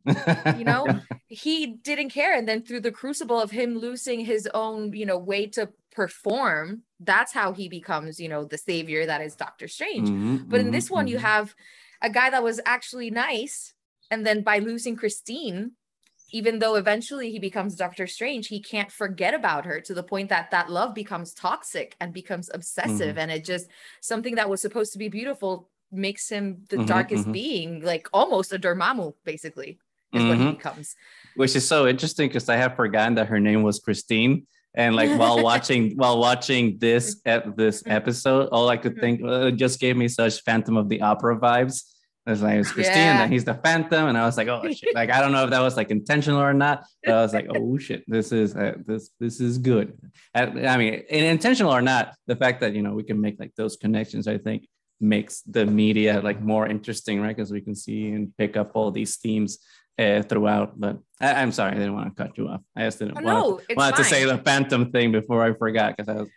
you 0.57 0.65
know 0.65 0.87
he 1.27 1.67
didn't 1.67 2.11
care 2.11 2.37
and 2.37 2.49
then 2.49 2.63
through 2.63 2.81
the 2.81 2.93
crucible 2.93 3.41
of 3.41 3.51
him 3.51 3.77
losing 3.77 4.25
his 4.25 4.49
own 4.55 4.93
you 4.93 5.05
know 5.05 5.19
way 5.19 5.47
to 5.47 5.69
perform 5.91 6.83
that's 7.01 7.33
how 7.33 7.53
he 7.53 7.69
becomes 7.69 8.21
you 8.21 8.29
know 8.29 8.45
the 8.45 8.59
savior 8.59 9.07
that 9.07 9.21
is 9.21 9.35
doctor 9.35 9.69
strange 9.69 10.09
mm-hmm, 10.09 10.37
but 10.47 10.61
in 10.61 10.67
mm-hmm, 10.67 10.75
this 10.75 10.91
one 10.91 11.07
you 11.07 11.17
mm-hmm. 11.17 11.27
have 11.27 11.55
a 12.03 12.11
guy 12.11 12.31
that 12.31 12.43
was 12.43 12.61
actually 12.67 13.11
nice 13.11 13.75
and 14.11 14.27
then 14.27 14.43
by 14.43 14.59
losing 14.59 14.97
christine 14.97 15.73
even 16.31 16.59
though 16.59 16.75
eventually 16.75 17.31
he 17.31 17.39
becomes 17.39 17.75
doctor 17.75 18.07
strange 18.07 18.49
he 18.49 18.61
can't 18.61 18.93
forget 18.93 19.35
about 19.35 19.65
her 19.65 19.81
to 19.81 19.95
the 19.95 20.03
point 20.03 20.29
that 20.29 20.51
that 20.51 20.71
love 20.71 20.95
becomes 20.95 21.33
toxic 21.33 21.97
and 22.01 22.13
becomes 22.13 22.51
obsessive 22.53 23.11
mm-hmm. 23.11 23.19
and 23.19 23.31
it 23.31 23.45
just 23.45 23.69
something 24.01 24.35
that 24.35 24.51
was 24.51 24.61
supposed 24.61 24.93
to 24.93 24.99
be 24.99 25.09
beautiful 25.09 25.69
makes 25.91 26.29
him 26.29 26.65
the 26.69 26.77
mm-hmm, 26.77 26.87
darkest 26.87 27.23
mm-hmm. 27.23 27.33
being 27.33 27.83
like 27.83 28.09
almost 28.13 28.53
a 28.53 28.59
dormammu 28.59 29.15
basically 29.25 29.79
is 30.13 30.25
what 30.25 30.39
he 30.39 30.51
becomes 30.53 30.97
which 31.37 31.55
is 31.55 31.67
so 31.67 31.87
interesting 31.87 32.29
because 32.29 32.49
i 32.49 32.57
have 32.57 32.77
forgotten 32.77 33.15
that 33.15 33.27
her 33.27 33.41
name 33.41 33.63
was 33.63 33.79
christine 33.79 34.47
and 34.75 34.95
like 34.95 35.19
while 35.19 35.43
watching 35.51 35.97
while 35.97 36.19
watching 36.19 36.79
this 36.79 37.21
at 37.25 37.57
this 37.57 37.83
mm-hmm. 37.83 37.93
episode 37.93 38.49
all 38.51 38.69
i 38.69 38.77
could 38.77 38.93
mm-hmm. 38.93 39.19
think 39.19 39.23
uh, 39.25 39.51
just 39.51 39.81
gave 39.81 39.97
me 39.97 40.09
such 40.09 40.43
phantom 40.43 40.77
of 40.77 40.89
the 40.89 41.01
opera 41.01 41.39
vibes 41.39 41.83
his 42.29 42.43
name 42.43 42.61
is 42.61 42.71
Christine, 42.71 42.95
yeah. 42.95 43.23
and 43.23 43.33
he's 43.33 43.45
the 43.45 43.55
Phantom, 43.55 44.09
and 44.09 44.19
I 44.19 44.27
was 44.27 44.37
like, 44.37 44.49
oh 44.49 44.63
shit! 44.71 44.95
Like 44.95 45.11
I 45.11 45.21
don't 45.21 45.33
know 45.33 45.45
if 45.45 45.51
that 45.51 45.61
was 45.61 45.79
like 45.79 45.91
intentional 45.91 46.43
or 46.43 46.53
not, 46.53 46.85
but 47.03 47.15
I 47.15 47.23
was 47.23 47.33
like, 47.33 47.47
oh 47.49 47.79
shit, 47.87 48.05
this 48.07 48.33
is 48.33 48.55
uh, 48.55 48.75
this 48.87 49.11
this 49.19 49.41
is 49.41 49.57
good. 49.57 49.97
I, 50.35 50.43
I 50.43 50.77
mean, 50.77 51.05
intentional 51.09 51.73
or 51.73 51.81
not, 51.81 52.15
the 52.27 52.37
fact 52.37 52.61
that 52.61 52.75
you 52.75 52.83
know 52.83 52.93
we 52.93 53.03
can 53.03 53.19
make 53.19 53.41
like 53.41 53.55
those 53.57 53.77
connections, 53.77 54.29
I 54.29 54.37
think, 54.37 54.69
makes 55.01 55.41
the 55.43 55.65
media 55.65 56.21
like 56.21 56.43
more 56.43 56.67
interesting, 56.67 57.21
right? 57.23 57.35
Because 57.35 57.51
we 57.51 57.63
can 57.63 57.75
see 57.75 58.11
and 58.11 58.37
pick 58.37 58.59
up 58.59 58.73
all 58.75 58.91
these 58.91 59.17
themes 59.17 59.59
uh, 59.99 60.23
throughout. 60.23 60.79
But 60.79 60.99
I, 61.21 61.43
am 61.43 61.53
sorry, 61.53 61.73
I 61.73 61.75
didn't 61.75 61.95
want 61.95 62.17
to 62.17 62.23
cut 62.23 62.39
you 62.39 62.49
off. 62.49 62.61
I 62.77 62.85
just 62.85 62.99
didn't 62.99 63.19
oh, 63.19 63.23
want, 63.23 63.69
no, 63.77 63.91
to, 63.91 63.97
to 63.97 64.05
say 64.05 64.25
the 64.25 64.39
phantom 64.39 64.91
thing 64.91 65.13
before 65.13 65.43
I 65.43 65.55
forgot 65.55 65.97
because 65.97 66.09
I 66.09 66.21
was. 66.21 66.29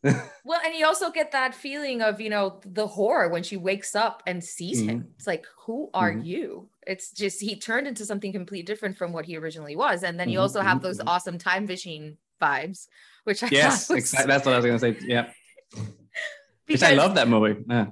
well, 0.44 0.60
and 0.64 0.76
you 0.76 0.86
also 0.86 1.10
get 1.10 1.32
that 1.32 1.56
feeling 1.56 2.02
of 2.02 2.20
you 2.20 2.30
know 2.30 2.60
the 2.64 2.86
horror 2.86 3.28
when 3.30 3.42
she 3.42 3.56
wakes 3.56 3.96
up 3.96 4.22
and 4.26 4.42
sees 4.42 4.80
mm-hmm. 4.80 4.88
him. 4.90 5.08
It's 5.16 5.26
like, 5.26 5.44
who 5.64 5.90
are 5.92 6.12
mm-hmm. 6.12 6.24
you? 6.24 6.68
It's 6.86 7.10
just 7.10 7.40
he 7.40 7.58
turned 7.58 7.88
into 7.88 8.04
something 8.04 8.32
completely 8.32 8.62
different 8.62 8.96
from 8.96 9.12
what 9.12 9.24
he 9.24 9.36
originally 9.36 9.74
was, 9.74 10.04
and 10.04 10.18
then 10.18 10.28
you 10.28 10.36
mm-hmm. 10.36 10.42
also 10.42 10.60
have 10.60 10.82
those 10.82 10.98
mm-hmm. 10.98 11.08
awesome 11.08 11.38
time 11.38 11.66
machine 11.66 12.16
vibes, 12.40 12.86
which 13.24 13.42
I 13.42 13.48
yes, 13.50 13.90
exactly. 13.90 14.28
That's 14.28 14.46
what 14.46 14.54
I 14.54 14.58
was 14.58 14.66
gonna 14.66 14.78
say. 14.78 14.96
Yeah. 15.04 15.30
because 16.66 16.82
I 16.84 16.94
love 16.94 17.16
that 17.16 17.28
movie. 17.28 17.64
Yeah. 17.68 17.86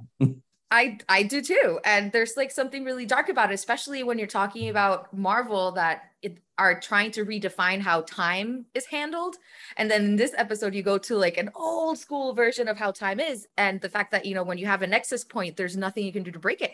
I 0.70 0.99
I 1.08 1.23
do 1.23 1.40
too. 1.42 1.78
And 1.85 2.11
there's 2.12 2.37
like 2.37 2.50
something 2.50 2.85
really 2.85 3.06
dark 3.06 3.28
about 3.28 3.50
it, 3.50 3.54
especially 3.54 4.02
when 4.02 4.18
you're 4.18 4.26
talking 4.26 4.68
about 4.68 5.16
Marvel 5.16 5.73
that 5.73 6.02
it, 6.23 6.38
are 6.58 6.80
trying 6.80 7.12
to 7.12 7.25
redefine 7.25 7.80
how 7.80 8.00
time 8.02 8.66
is 8.75 8.87
handled. 8.87 9.37
And 9.76 9.90
then 9.90 10.04
in 10.04 10.16
this 10.16 10.35
episode, 10.37 10.75
you 10.75 10.82
go 10.82 10.99
to 10.99 11.16
like 11.16 11.37
an 11.37 11.50
old 11.54 11.99
school 11.99 12.35
version 12.35 12.66
of 12.66 12.76
how 12.76 12.90
time 12.90 13.20
is, 13.20 13.46
and 13.56 13.80
the 13.80 13.88
fact 13.88 14.11
that 14.11 14.26
you 14.26 14.35
know 14.35 14.42
when 14.42 14.58
you 14.58 14.66
have 14.66 14.82
a 14.82 14.87
nexus 14.87 15.25
point, 15.25 15.56
there's 15.56 15.76
nothing 15.76 16.04
you 16.04 16.12
can 16.12 16.25
do 16.25 16.32
to 16.32 16.38
break 16.38 16.61
it. 16.61 16.73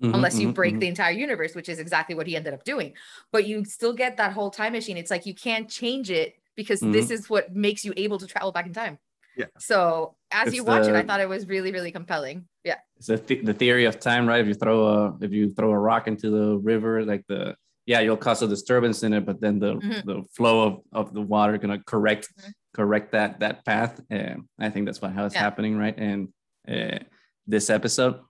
Mm-hmm, 0.00 0.14
unless 0.14 0.38
you 0.38 0.46
mm-hmm, 0.46 0.54
break 0.54 0.72
mm-hmm. 0.74 0.80
the 0.80 0.88
entire 0.88 1.10
universe, 1.10 1.56
which 1.56 1.68
is 1.68 1.80
exactly 1.80 2.14
what 2.14 2.28
he 2.28 2.36
ended 2.36 2.54
up 2.54 2.62
doing. 2.62 2.92
But 3.32 3.48
you 3.48 3.64
still 3.64 3.92
get 3.92 4.18
that 4.18 4.32
whole 4.32 4.52
time 4.52 4.74
machine. 4.74 4.96
It's 4.96 5.10
like 5.10 5.26
you 5.26 5.34
can't 5.34 5.68
change 5.68 6.08
it 6.08 6.36
because 6.54 6.78
this 6.78 7.06
mm-hmm. 7.06 7.14
is 7.14 7.28
what 7.28 7.52
makes 7.52 7.84
you 7.84 7.92
able 7.96 8.18
to 8.18 8.26
travel 8.28 8.52
back 8.52 8.66
in 8.66 8.72
time. 8.72 8.98
Yeah. 9.38 9.46
So 9.58 10.16
as 10.32 10.48
it's 10.48 10.56
you 10.56 10.64
watch 10.64 10.84
the, 10.84 10.94
it, 10.94 10.96
I 10.96 11.02
thought 11.04 11.20
it 11.20 11.28
was 11.28 11.46
really, 11.46 11.72
really 11.72 11.92
compelling. 11.92 12.46
Yeah. 12.64 12.76
It's 12.96 13.06
the, 13.06 13.18
th- 13.18 13.44
the 13.44 13.54
theory 13.54 13.84
of 13.84 14.00
time, 14.00 14.26
right? 14.26 14.40
If 14.40 14.48
you 14.48 14.54
throw 14.54 14.86
a 14.86 15.16
if 15.20 15.32
you 15.32 15.54
throw 15.54 15.70
a 15.70 15.78
rock 15.78 16.08
into 16.08 16.30
the 16.30 16.58
river, 16.58 17.04
like 17.04 17.24
the 17.28 17.54
yeah, 17.86 18.00
you'll 18.00 18.18
cause 18.18 18.42
a 18.42 18.48
disturbance 18.48 19.02
in 19.02 19.14
it, 19.14 19.24
but 19.24 19.40
then 19.40 19.58
the 19.58 19.76
mm-hmm. 19.76 20.06
the 20.06 20.24
flow 20.34 20.66
of, 20.66 20.80
of 20.92 21.14
the 21.14 21.22
water 21.22 21.56
gonna 21.56 21.78
correct 21.86 22.28
mm-hmm. 22.36 22.50
correct 22.74 23.12
that 23.12 23.40
that 23.40 23.64
path. 23.64 24.00
And 24.10 24.42
I 24.58 24.70
think 24.70 24.86
that's 24.86 25.00
what 25.00 25.12
how 25.12 25.24
it's 25.24 25.34
yeah. 25.34 25.40
happening, 25.40 25.78
right? 25.78 25.96
And 25.96 26.28
uh, 26.68 26.98
this 27.46 27.70
episode, 27.70 28.20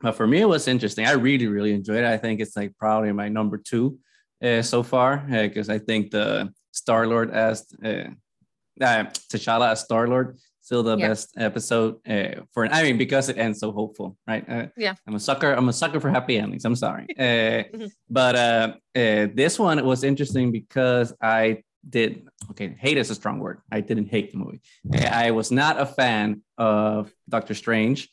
but 0.00 0.12
for 0.12 0.26
me, 0.26 0.42
it 0.42 0.48
was 0.48 0.68
interesting. 0.68 1.06
I 1.06 1.12
really, 1.12 1.48
really 1.48 1.72
enjoyed 1.72 1.98
it. 1.98 2.04
I 2.04 2.18
think 2.18 2.40
it's 2.40 2.56
like 2.56 2.76
probably 2.78 3.10
my 3.12 3.28
number 3.28 3.56
two 3.58 3.98
uh, 4.44 4.62
so 4.62 4.82
far 4.82 5.16
because 5.28 5.70
uh, 5.70 5.74
I 5.74 5.78
think 5.78 6.10
the 6.10 6.52
Star 6.72 7.06
Lord 7.06 7.30
as 7.30 7.66
uh, 8.80 9.04
T'Challa 9.30 9.72
as 9.72 9.80
Star 9.80 10.08
Lord 10.08 10.38
still 10.62 10.82
the 10.82 10.96
yeah. 10.96 11.08
best 11.08 11.34
episode 11.36 11.96
uh, 12.08 12.40
for 12.52 12.66
I 12.66 12.82
mean 12.84 12.96
because 12.96 13.28
it 13.28 13.36
ends 13.36 13.58
so 13.58 13.72
hopeful, 13.72 14.16
right? 14.26 14.48
Uh, 14.48 14.66
yeah, 14.76 14.94
I'm 15.06 15.16
a 15.16 15.20
sucker. 15.20 15.52
I'm 15.52 15.68
a 15.68 15.72
sucker 15.72 16.00
for 16.00 16.08
happy 16.08 16.38
endings. 16.38 16.64
I'm 16.64 16.76
sorry, 16.76 17.06
uh, 17.18 17.22
mm-hmm. 17.22 17.86
but 18.08 18.36
uh, 18.36 18.72
uh, 18.96 19.26
this 19.34 19.58
one 19.58 19.84
was 19.84 20.04
interesting 20.04 20.52
because 20.52 21.12
I 21.20 21.62
did 21.86 22.26
okay. 22.52 22.74
Hate 22.78 22.96
is 22.96 23.10
a 23.10 23.14
strong 23.14 23.40
word. 23.40 23.60
I 23.70 23.80
didn't 23.80 24.06
hate 24.06 24.32
the 24.32 24.38
movie. 24.38 24.62
Uh, 24.94 25.08
I 25.12 25.32
was 25.32 25.50
not 25.50 25.80
a 25.80 25.86
fan 25.86 26.42
of 26.56 27.12
Doctor 27.28 27.54
Strange. 27.54 28.08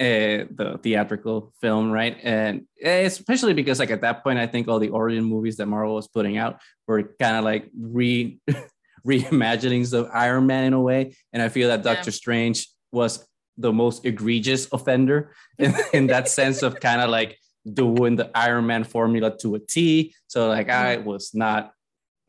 Uh, 0.00 0.50
the 0.50 0.80
theatrical 0.82 1.52
film, 1.60 1.88
right? 1.88 2.18
And 2.24 2.66
especially 2.84 3.54
because, 3.54 3.78
like, 3.78 3.92
at 3.92 4.00
that 4.00 4.24
point, 4.24 4.40
I 4.40 4.46
think 4.48 4.66
all 4.66 4.80
the 4.80 4.88
origin 4.88 5.22
movies 5.22 5.56
that 5.58 5.66
Marvel 5.66 5.94
was 5.94 6.08
putting 6.08 6.36
out 6.36 6.60
were 6.88 7.14
kind 7.20 7.36
of 7.36 7.44
like 7.44 7.70
re 7.78 8.40
reimaginings 9.06 9.92
of 9.92 10.08
Iron 10.12 10.46
Man 10.46 10.64
in 10.64 10.72
a 10.72 10.80
way. 10.80 11.16
And 11.32 11.42
I 11.42 11.48
feel 11.48 11.68
that 11.68 11.82
Doctor 11.82 12.10
yeah. 12.10 12.14
Strange 12.14 12.68
was 12.92 13.26
the 13.56 13.72
most 13.72 14.04
egregious 14.04 14.66
offender 14.72 15.32
in, 15.58 15.74
in 15.92 16.06
that 16.08 16.28
sense 16.28 16.62
of 16.62 16.80
kind 16.80 17.00
of 17.00 17.10
like 17.10 17.38
doing 17.70 18.16
the 18.16 18.30
Iron 18.36 18.66
Man 18.66 18.84
formula 18.84 19.36
to 19.38 19.54
a 19.54 19.58
T. 19.58 20.14
So 20.26 20.48
like 20.48 20.68
I 20.68 20.96
mm-hmm. 20.96 21.06
was 21.06 21.34
not 21.34 21.72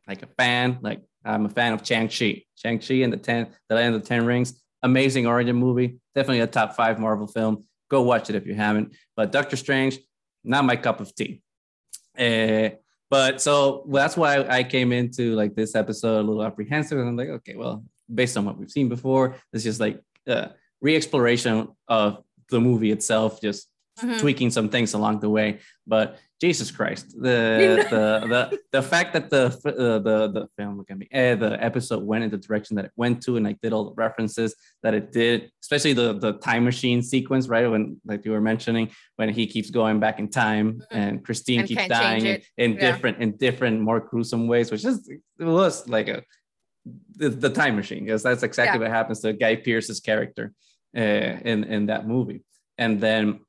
like 0.08 0.24
a 0.24 0.28
fan. 0.28 0.80
Like 0.82 1.02
I'm 1.24 1.46
a 1.46 1.50
fan 1.50 1.74
of 1.74 1.86
Shang-Chi. 1.86 2.44
Shang-Chi 2.56 2.96
and 2.96 3.12
the 3.12 3.18
Ten, 3.18 3.48
the 3.70 3.76
Land 3.76 3.96
of 3.96 4.02
the 4.02 4.08
Ten 4.08 4.26
Rings. 4.26 4.62
Amazing 4.84 5.26
origin 5.26 5.56
movie. 5.56 5.98
Definitely 6.14 6.42
a 6.42 6.48
top 6.48 6.76
five 6.76 7.00
Marvel 7.00 7.28
film. 7.28 7.66
Go 7.90 8.04
watch 8.04 8.30
it 8.30 8.36
if 8.36 8.46
you 8.46 8.54
haven't. 8.54 8.96
But 9.16 9.32
Doctor 9.32 9.56
Strange, 9.56 9.98
not 10.44 10.66
my 10.66 10.76
cup 10.76 11.00
of 11.00 11.14
tea. 11.16 11.42
Uh, 12.18 12.70
but 13.10 13.42
so 13.42 13.84
well, 13.86 14.04
that's 14.04 14.18
why 14.18 14.46
I 14.48 14.64
came 14.64 14.92
into 14.92 15.36
like 15.36 15.56
this 15.56 15.76
episode 15.76 16.20
a 16.20 16.28
little 16.28 16.44
apprehensive. 16.44 16.98
And 16.98 17.08
I'm 17.08 17.18
like, 17.18 17.30
okay, 17.30 17.56
well, 17.56 17.84
based 18.14 18.38
on 18.38 18.46
what 18.46 18.58
we've 18.58 18.72
seen 18.72 18.90
before, 18.90 19.36
it's 19.54 19.64
just 19.64 19.80
like 19.80 20.02
uh, 20.28 20.48
re-exploration 20.82 21.70
of 21.88 22.24
the 22.50 22.60
movie 22.60 22.92
itself, 22.92 23.42
just 23.42 23.68
mm-hmm. 24.00 24.20
tweaking 24.20 24.52
some 24.52 24.70
things 24.70 24.94
along 24.94 25.20
the 25.20 25.30
way. 25.30 25.60
But 25.86 26.18
Jesus 26.42 26.70
Christ, 26.70 27.12
the 27.14 27.88
the 27.90 28.28
the 28.28 28.60
the 28.74 28.82
fact 28.82 29.14
that 29.14 29.30
the 29.30 29.46
uh, 29.46 30.00
the 30.00 30.28
the 30.28 30.48
film 30.58 30.78
look 30.78 30.92
at 30.92 30.98
me, 30.98 31.08
uh, 31.14 31.36
the 31.36 31.58
episode 31.64 32.04
went 32.04 32.26
in 32.26 32.30
the 32.30 32.38
direction 32.38 32.76
that 32.76 32.84
it 32.84 32.92
went 32.98 33.24
to, 33.24 33.38
and 33.38 33.46
like 33.46 33.62
did 33.62 33.72
all 33.72 33.86
the 33.86 33.96
references 33.96 34.54
that 34.84 34.94
it 34.94 35.14
did, 35.14 35.50
especially 35.64 35.94
the 35.94 36.12
the 36.12 36.34
time 36.34 36.66
machine 36.66 37.02
sequence, 37.02 37.48
right? 37.48 37.68
When 37.68 38.02
like 38.04 38.26
you 38.26 38.32
were 38.32 38.42
mentioning, 38.42 38.90
when 39.16 39.30
he 39.30 39.48
keeps 39.48 39.70
going 39.70 40.02
back 40.02 40.20
in 40.20 40.30
time, 40.30 40.74
mm-hmm. 40.74 40.98
and 40.98 41.24
Christine 41.24 41.60
and 41.60 41.70
keeps 41.70 41.88
dying 41.88 42.26
in, 42.26 42.42
in 42.58 42.74
yeah. 42.74 42.92
different 42.92 43.22
in 43.22 43.38
different 43.38 43.80
more 43.80 44.02
gruesome 44.02 44.48
ways, 44.48 44.72
which 44.72 44.84
is 44.84 45.08
it 45.08 45.46
was 45.46 45.88
like 45.88 46.10
a 46.10 46.22
the, 47.16 47.30
the 47.30 47.50
time 47.50 47.78
machine, 47.78 48.04
because 48.04 48.24
that's 48.24 48.44
exactly 48.44 48.78
yeah. 48.82 48.88
what 48.88 48.92
happens 48.92 49.22
to 49.22 49.32
Guy 49.32 49.56
Pearce's 49.56 50.02
character 50.02 50.52
uh, 50.98 51.00
in 51.00 51.64
in 51.64 51.86
that 51.86 52.06
movie, 52.06 52.44
and 52.78 53.00
then 53.00 53.40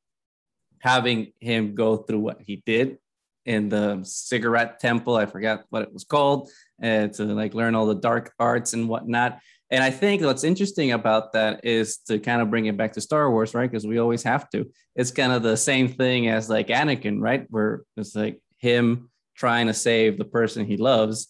having 0.80 1.32
him 1.40 1.74
go 1.74 1.96
through 1.96 2.20
what 2.20 2.40
he 2.40 2.62
did 2.66 2.98
in 3.44 3.68
the 3.68 4.00
cigarette 4.02 4.80
temple. 4.80 5.16
I 5.16 5.26
forgot 5.26 5.64
what 5.70 5.82
it 5.82 5.92
was 5.92 6.04
called, 6.04 6.50
uh, 6.82 7.08
to 7.08 7.24
like 7.24 7.54
learn 7.54 7.74
all 7.74 7.86
the 7.86 7.94
dark 7.94 8.32
arts 8.38 8.72
and 8.72 8.88
whatnot. 8.88 9.38
And 9.70 9.82
I 9.82 9.90
think 9.90 10.22
what's 10.22 10.44
interesting 10.44 10.92
about 10.92 11.32
that 11.32 11.64
is 11.64 11.98
to 12.08 12.18
kind 12.18 12.40
of 12.40 12.50
bring 12.50 12.66
it 12.66 12.76
back 12.76 12.92
to 12.92 13.00
Star 13.00 13.30
Wars, 13.30 13.54
right? 13.54 13.68
Because 13.68 13.86
we 13.86 13.98
always 13.98 14.22
have 14.22 14.48
to. 14.50 14.70
It's 14.94 15.10
kind 15.10 15.32
of 15.32 15.42
the 15.42 15.56
same 15.56 15.88
thing 15.88 16.28
as 16.28 16.48
like 16.48 16.68
Anakin, 16.68 17.20
right? 17.20 17.46
Where 17.50 17.82
it's 17.96 18.14
like 18.14 18.40
him 18.58 19.10
trying 19.36 19.66
to 19.66 19.74
save 19.74 20.18
the 20.18 20.24
person 20.24 20.66
he 20.66 20.76
loves 20.76 21.28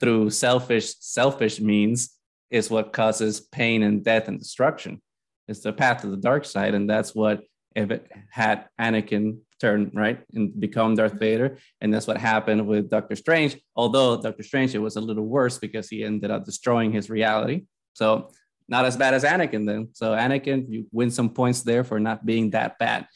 through 0.00 0.30
selfish, 0.30 0.94
selfish 1.00 1.60
means 1.60 2.14
is 2.50 2.70
what 2.70 2.92
causes 2.92 3.40
pain 3.40 3.82
and 3.82 4.04
death 4.04 4.28
and 4.28 4.38
destruction. 4.38 5.00
It's 5.48 5.60
the 5.60 5.72
path 5.72 6.02
to 6.02 6.08
the 6.08 6.16
dark 6.16 6.44
side, 6.44 6.74
and 6.74 6.88
that's 6.88 7.14
what 7.14 7.42
if 7.78 7.90
it 7.90 8.10
had 8.30 8.66
Anakin 8.80 9.38
turn 9.60 9.90
right 9.94 10.20
and 10.34 10.58
become 10.58 10.94
Darth 10.94 11.14
Vader, 11.14 11.58
and 11.80 11.92
that's 11.92 12.06
what 12.06 12.16
happened 12.16 12.66
with 12.66 12.90
Doctor 12.90 13.16
Strange. 13.16 13.56
Although 13.76 14.20
Doctor 14.20 14.42
Strange 14.42 14.74
it 14.74 14.78
was 14.78 14.96
a 14.96 15.00
little 15.00 15.24
worse 15.24 15.58
because 15.58 15.88
he 15.88 16.04
ended 16.04 16.30
up 16.30 16.44
destroying 16.44 16.92
his 16.92 17.08
reality. 17.08 17.66
So 17.94 18.30
not 18.68 18.84
as 18.84 18.96
bad 18.96 19.14
as 19.14 19.24
Anakin 19.24 19.66
then. 19.66 19.88
So 19.92 20.12
Anakin, 20.12 20.66
you 20.68 20.86
win 20.92 21.10
some 21.10 21.30
points 21.30 21.62
there 21.62 21.84
for 21.84 21.98
not 21.98 22.26
being 22.26 22.50
that 22.50 22.78
bad. 22.78 23.06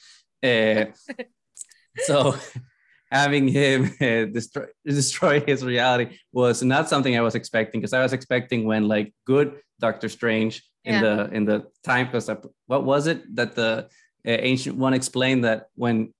Uh, 0.42 0.86
so 1.98 2.34
having 3.10 3.48
him 3.48 3.84
uh, 4.00 4.24
destroy 4.32 4.66
destroy 4.86 5.40
his 5.40 5.64
reality 5.64 6.18
was 6.32 6.62
not 6.62 6.88
something 6.88 7.16
I 7.16 7.20
was 7.20 7.34
expecting 7.34 7.80
because 7.80 7.92
I 7.92 8.02
was 8.02 8.12
expecting 8.12 8.64
when 8.64 8.88
like 8.88 9.12
good 9.26 9.60
Doctor 9.80 10.08
Strange 10.08 10.62
in 10.84 10.94
yeah. 10.94 11.00
the 11.00 11.34
in 11.34 11.44
the 11.44 11.66
time 11.84 12.06
because 12.06 12.30
what 12.66 12.84
was 12.84 13.06
it 13.06 13.36
that 13.36 13.54
the 13.54 13.88
ancient 14.24 14.76
one 14.76 14.94
explained 14.94 15.44
that 15.44 15.66
when 15.74 16.12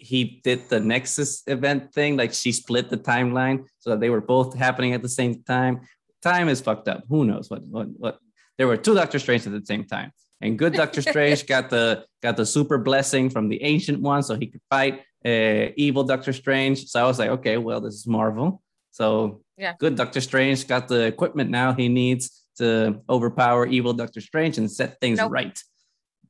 he 0.00 0.40
did 0.42 0.68
the 0.70 0.80
nexus 0.80 1.42
event 1.46 1.92
thing 1.92 2.16
like 2.16 2.32
she 2.32 2.52
split 2.52 2.88
the 2.88 2.96
timeline 2.96 3.66
so 3.78 3.90
that 3.90 4.00
they 4.00 4.08
were 4.08 4.20
both 4.20 4.54
happening 4.56 4.94
at 4.94 5.02
the 5.02 5.08
same 5.08 5.42
time. 5.42 5.80
Time 6.22 6.48
is 6.48 6.60
fucked 6.60 6.88
up. 6.88 7.04
Who 7.08 7.24
knows 7.24 7.50
what 7.50 7.62
what, 7.64 7.88
what? 7.96 8.18
there 8.56 8.66
were 8.66 8.76
two 8.76 8.94
doctor 8.94 9.18
strange 9.18 9.46
at 9.46 9.52
the 9.52 9.64
same 9.64 9.84
time. 9.84 10.12
And 10.40 10.58
good 10.58 10.72
doctor 10.72 11.02
strange 11.12 11.46
got 11.46 11.70
the 11.70 12.04
got 12.22 12.36
the 12.36 12.46
super 12.46 12.78
blessing 12.78 13.30
from 13.30 13.48
the 13.48 13.62
ancient 13.62 14.00
one 14.00 14.22
so 14.22 14.36
he 14.36 14.46
could 14.46 14.62
fight 14.70 15.00
uh, 15.24 15.72
evil 15.76 16.04
doctor 16.04 16.32
strange. 16.32 16.86
So 16.86 17.00
i 17.00 17.04
was 17.04 17.18
like 17.18 17.30
okay 17.30 17.58
well 17.58 17.80
this 17.80 17.94
is 17.94 18.06
marvel. 18.06 18.62
So 18.90 19.42
yeah. 19.58 19.74
good 19.78 19.96
doctor 19.96 20.20
strange 20.20 20.66
got 20.66 20.88
the 20.88 21.02
equipment 21.04 21.50
now 21.50 21.72
he 21.74 21.88
needs 21.88 22.44
to 22.56 23.00
overpower 23.08 23.66
evil 23.66 23.92
doctor 23.92 24.20
strange 24.20 24.58
and 24.58 24.70
set 24.70 25.00
things 25.00 25.18
nope. 25.18 25.32
right 25.32 25.62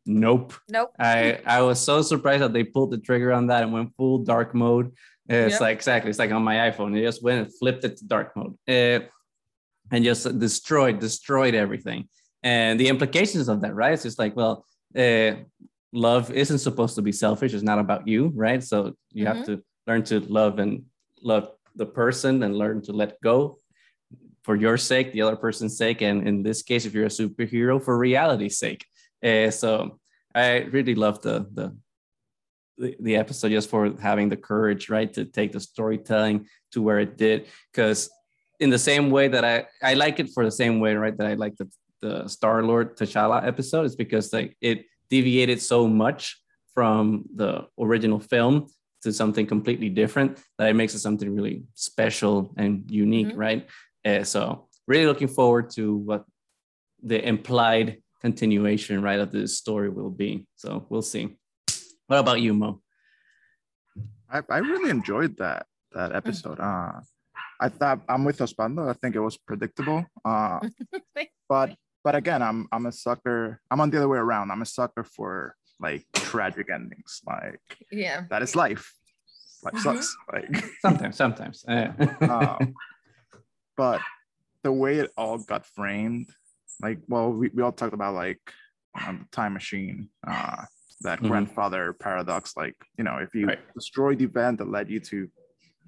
Nope. 0.07 0.55
Nope. 0.69 0.93
I 0.99 1.41
I 1.45 1.63
was 1.63 1.81
so 1.81 2.03
surprised 2.03 2.43
that 2.43 2.53
they 2.53 2.65
pulled 2.65 2.91
the 2.91 2.99
trigger 2.99 3.33
on 3.33 3.49
that 3.49 3.63
and 3.63 3.73
went 3.73 3.95
full 3.97 4.19
dark 4.19 4.55
mode. 4.55 4.93
It's 5.29 5.53
yep. 5.53 5.61
like 5.61 5.77
exactly. 5.77 6.11
It's 6.11 6.19
like 6.19 6.33
on 6.33 6.43
my 6.43 6.71
iPhone. 6.71 6.97
It 6.97 7.03
just 7.03 7.23
went 7.23 7.47
and 7.47 7.59
flipped 7.59 7.85
it 7.85 7.97
to 7.99 8.05
dark 8.07 8.37
mode, 8.37 8.57
uh, 8.69 9.07
and 9.93 10.05
just 10.05 10.39
destroyed 10.39 10.99
destroyed 10.99 11.55
everything. 11.55 12.09
And 12.43 12.81
the 12.81 12.89
implications 12.89 13.49
of 13.49 13.61
that, 13.61 13.75
right? 13.75 13.93
It's 13.93 14.03
just 14.03 14.19
like, 14.19 14.35
well, 14.35 14.65
uh, 14.97 15.33
love 15.93 16.33
isn't 16.33 16.59
supposed 16.59 16.95
to 16.97 17.03
be 17.03 17.13
selfish. 17.13 17.53
It's 17.53 17.63
not 17.63 17.79
about 17.79 18.09
you, 18.09 18.33
right? 18.35 18.63
So 18.63 18.95
you 19.13 19.25
mm-hmm. 19.25 19.37
have 19.37 19.47
to 19.47 19.63
learn 19.87 20.03
to 20.05 20.21
love 20.21 20.59
and 20.59 20.85
love 21.23 21.51
the 21.77 21.87
person 21.87 22.43
and 22.43 22.57
learn 22.57 22.83
to 22.83 22.93
let 22.93 23.21
go 23.21 23.59
for 24.43 24.57
your 24.57 24.77
sake, 24.79 25.13
the 25.13 25.23
other 25.23 25.37
person's 25.37 25.77
sake, 25.77 26.01
and 26.01 26.27
in 26.27 26.43
this 26.43 26.63
case, 26.63 26.87
if 26.87 26.95
you're 26.95 27.07
a 27.07 27.09
superhero, 27.09 27.83
for 27.83 27.97
reality's 27.97 28.59
sake. 28.59 28.87
Uh, 29.25 29.51
so 29.51 29.99
I 30.35 30.59
really 30.71 30.95
love 30.95 31.23
the, 31.23 31.47
the 31.53 31.77
the 32.99 33.17
episode 33.17 33.51
just 33.51 33.69
for 33.69 33.93
having 34.01 34.31
the 34.31 34.37
courage, 34.37 34.89
right, 34.89 35.13
to 35.13 35.27
take 35.27 35.53
the 35.53 35.61
storytelling 35.61 36.47
to 36.73 36.81
where 36.81 36.99
it 36.99 37.19
did. 37.19 37.47
Because 37.71 38.09
in 38.59 38.71
the 38.71 38.79
same 38.79 39.11
way 39.11 39.29
that 39.29 39.45
I 39.45 39.67
I 39.83 39.95
like 39.95 40.19
it 40.19 40.31
for 40.33 40.45
the 40.45 40.51
same 40.51 40.81
way, 40.81 40.95
right, 40.95 41.17
that 41.17 41.27
I 41.27 41.35
like 41.35 41.57
the 41.57 41.69
the 42.01 42.29
Star 42.29 42.63
Lord 42.63 42.97
T'Challa 42.97 43.47
episode 43.47 43.85
is 43.85 43.97
because 43.97 44.33
like 44.33 44.57
it 44.61 44.87
deviated 45.11 45.61
so 45.61 45.87
much 45.87 46.41
from 46.75 47.25
the 47.35 47.67
original 47.79 48.21
film 48.21 48.69
to 49.03 49.13
something 49.13 49.47
completely 49.47 49.89
different 49.89 50.39
that 50.59 50.69
it 50.69 50.75
makes 50.75 50.95
it 50.95 51.01
something 51.01 51.35
really 51.35 51.65
special 51.75 52.55
and 52.57 52.91
unique, 52.91 53.29
mm-hmm. 53.29 53.39
right? 53.39 53.69
Uh, 54.05 54.23
so 54.25 54.69
really 54.87 55.07
looking 55.07 55.29
forward 55.29 55.71
to 55.71 55.97
what 55.97 56.25
the 57.03 57.27
implied 57.27 58.03
continuation, 58.21 59.03
right, 59.03 59.21
of 59.21 59.33
this 59.33 59.59
story 59.59 59.89
will 59.89 60.11
be. 60.11 60.47
So 60.57 60.87
we'll 60.89 61.03
see. 61.03 61.37
What 62.07 62.19
about 62.19 62.41
you, 62.41 62.55
Mo? 62.55 62.81
I, 64.31 64.43
I 64.49 64.59
really 64.59 64.91
enjoyed 64.91 65.37
that 65.39 65.67
that 65.93 66.15
episode. 66.15 66.61
Uh, 66.61 67.01
I 67.61 67.69
thought 67.69 68.01
I'm 68.09 68.25
with 68.25 68.39
Osvaldo. 68.39 68.89
I 68.89 68.95
think 68.95 69.17
it 69.17 69.21
was 69.21 69.37
predictable. 69.37 70.07
Uh, 70.25 70.61
but 71.49 71.75
but 72.03 72.15
again, 72.15 72.43
I'm 72.43 72.67
I'm 72.73 72.87
a 72.87 72.93
sucker. 72.93 73.61
I'm 73.71 73.81
on 73.81 73.91
the 73.91 73.99
other 73.99 74.09
way 74.09 74.19
around. 74.19 74.51
I'm 74.51 74.63
a 74.63 74.67
sucker 74.67 75.05
for 75.05 75.55
like 75.81 76.07
tragic 76.15 76.71
endings. 76.71 77.21
Like 77.27 77.61
yeah, 77.91 78.25
that 78.31 78.43
is 78.43 78.57
life. 78.57 78.95
Life 79.63 79.75
mm-hmm. 79.75 80.01
sucks. 80.01 80.17
Like 80.33 80.65
sometimes, 80.81 81.17
sometimes. 81.17 81.65
um, 82.21 82.75
but 83.77 84.01
the 84.63 84.73
way 84.73 84.99
it 84.99 85.11
all 85.17 85.39
got 85.39 85.67
framed, 85.67 86.29
like 86.83 86.99
well, 87.09 87.33
we, 87.33 87.51
we 87.53 87.63
all 87.63 87.73
talked 87.73 87.95
about 87.95 88.15
like 88.15 88.41
um, 89.07 89.27
time 89.33 89.53
machine, 89.53 90.09
uh, 90.27 90.65
that 91.03 91.19
mm-hmm. 91.19 91.29
grandfather 91.29 91.93
paradox. 91.93 92.57
Like 92.57 92.77
you 92.99 93.05
know, 93.05 93.19
if 93.19 93.35
you 93.35 93.47
right. 93.47 93.59
destroy 93.75 94.15
the 94.15 94.25
event 94.25 94.59
that 94.59 94.71
led 94.71 94.91
you 94.91 95.01
to 95.01 95.29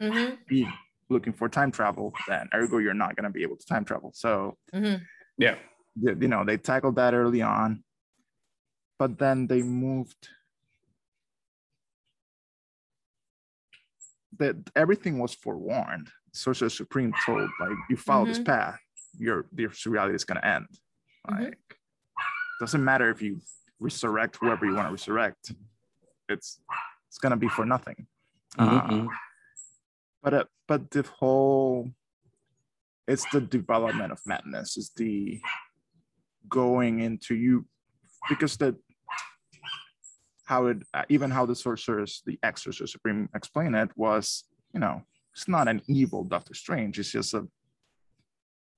mm-hmm. 0.00 0.34
be 0.46 0.68
looking 1.08 1.32
for 1.32 1.48
time 1.48 1.70
travel, 1.70 2.12
then 2.28 2.48
ergo 2.54 2.78
you're 2.78 2.94
not 2.94 3.16
going 3.16 3.24
to 3.24 3.30
be 3.30 3.42
able 3.42 3.56
to 3.56 3.66
time 3.66 3.84
travel. 3.84 4.12
So 4.14 4.56
mm-hmm. 4.74 5.02
yeah, 5.38 5.56
you 6.00 6.28
know 6.28 6.44
they 6.44 6.56
tackled 6.56 6.96
that 6.96 7.14
early 7.14 7.42
on, 7.42 7.84
but 8.98 9.18
then 9.18 9.46
they 9.46 9.62
moved. 9.62 10.28
That 14.38 14.56
everything 14.74 15.18
was 15.18 15.34
forewarned. 15.34 16.08
Sorcerer 16.32 16.70
Supreme 16.70 17.12
told 17.26 17.50
like 17.60 17.76
you 17.90 17.96
follow 17.96 18.24
mm-hmm. 18.24 18.32
this 18.32 18.42
path, 18.42 18.80
your 19.18 19.46
this 19.52 19.86
reality 19.86 20.14
is 20.14 20.24
going 20.24 20.40
to 20.40 20.46
end. 20.46 20.66
Mm-hmm. 21.28 21.44
Like 21.44 21.76
doesn't 22.60 22.84
matter 22.84 23.10
if 23.10 23.20
you 23.20 23.40
resurrect 23.80 24.36
whoever 24.40 24.64
you 24.64 24.74
want 24.74 24.88
to 24.88 24.92
resurrect. 24.92 25.52
It's 26.28 26.60
it's 27.08 27.18
going 27.18 27.30
to 27.30 27.36
be 27.36 27.48
for 27.48 27.66
nothing. 27.66 28.06
Mm-hmm. 28.58 29.08
Uh, 29.08 29.12
but 30.22 30.34
uh, 30.34 30.44
but 30.68 30.90
the 30.90 31.02
whole 31.02 31.90
it's 33.08 33.26
the 33.32 33.40
development 33.40 34.12
of 34.12 34.20
madness 34.26 34.76
is 34.76 34.90
the 34.96 35.40
going 36.48 37.00
into 37.00 37.34
you 37.34 37.66
because 38.28 38.56
the 38.56 38.76
how 40.44 40.66
it 40.66 40.78
even 41.08 41.30
how 41.30 41.46
the 41.46 41.54
sorcerers 41.54 42.22
the 42.26 42.38
exorcist 42.42 42.92
supreme 42.92 43.28
explain 43.34 43.74
it 43.74 43.90
was 43.96 44.44
you 44.72 44.80
know 44.80 45.02
it's 45.34 45.48
not 45.48 45.68
an 45.68 45.80
evil 45.88 46.24
doctor 46.24 46.54
strange 46.54 46.98
it's 46.98 47.12
just 47.12 47.34
a 47.34 47.46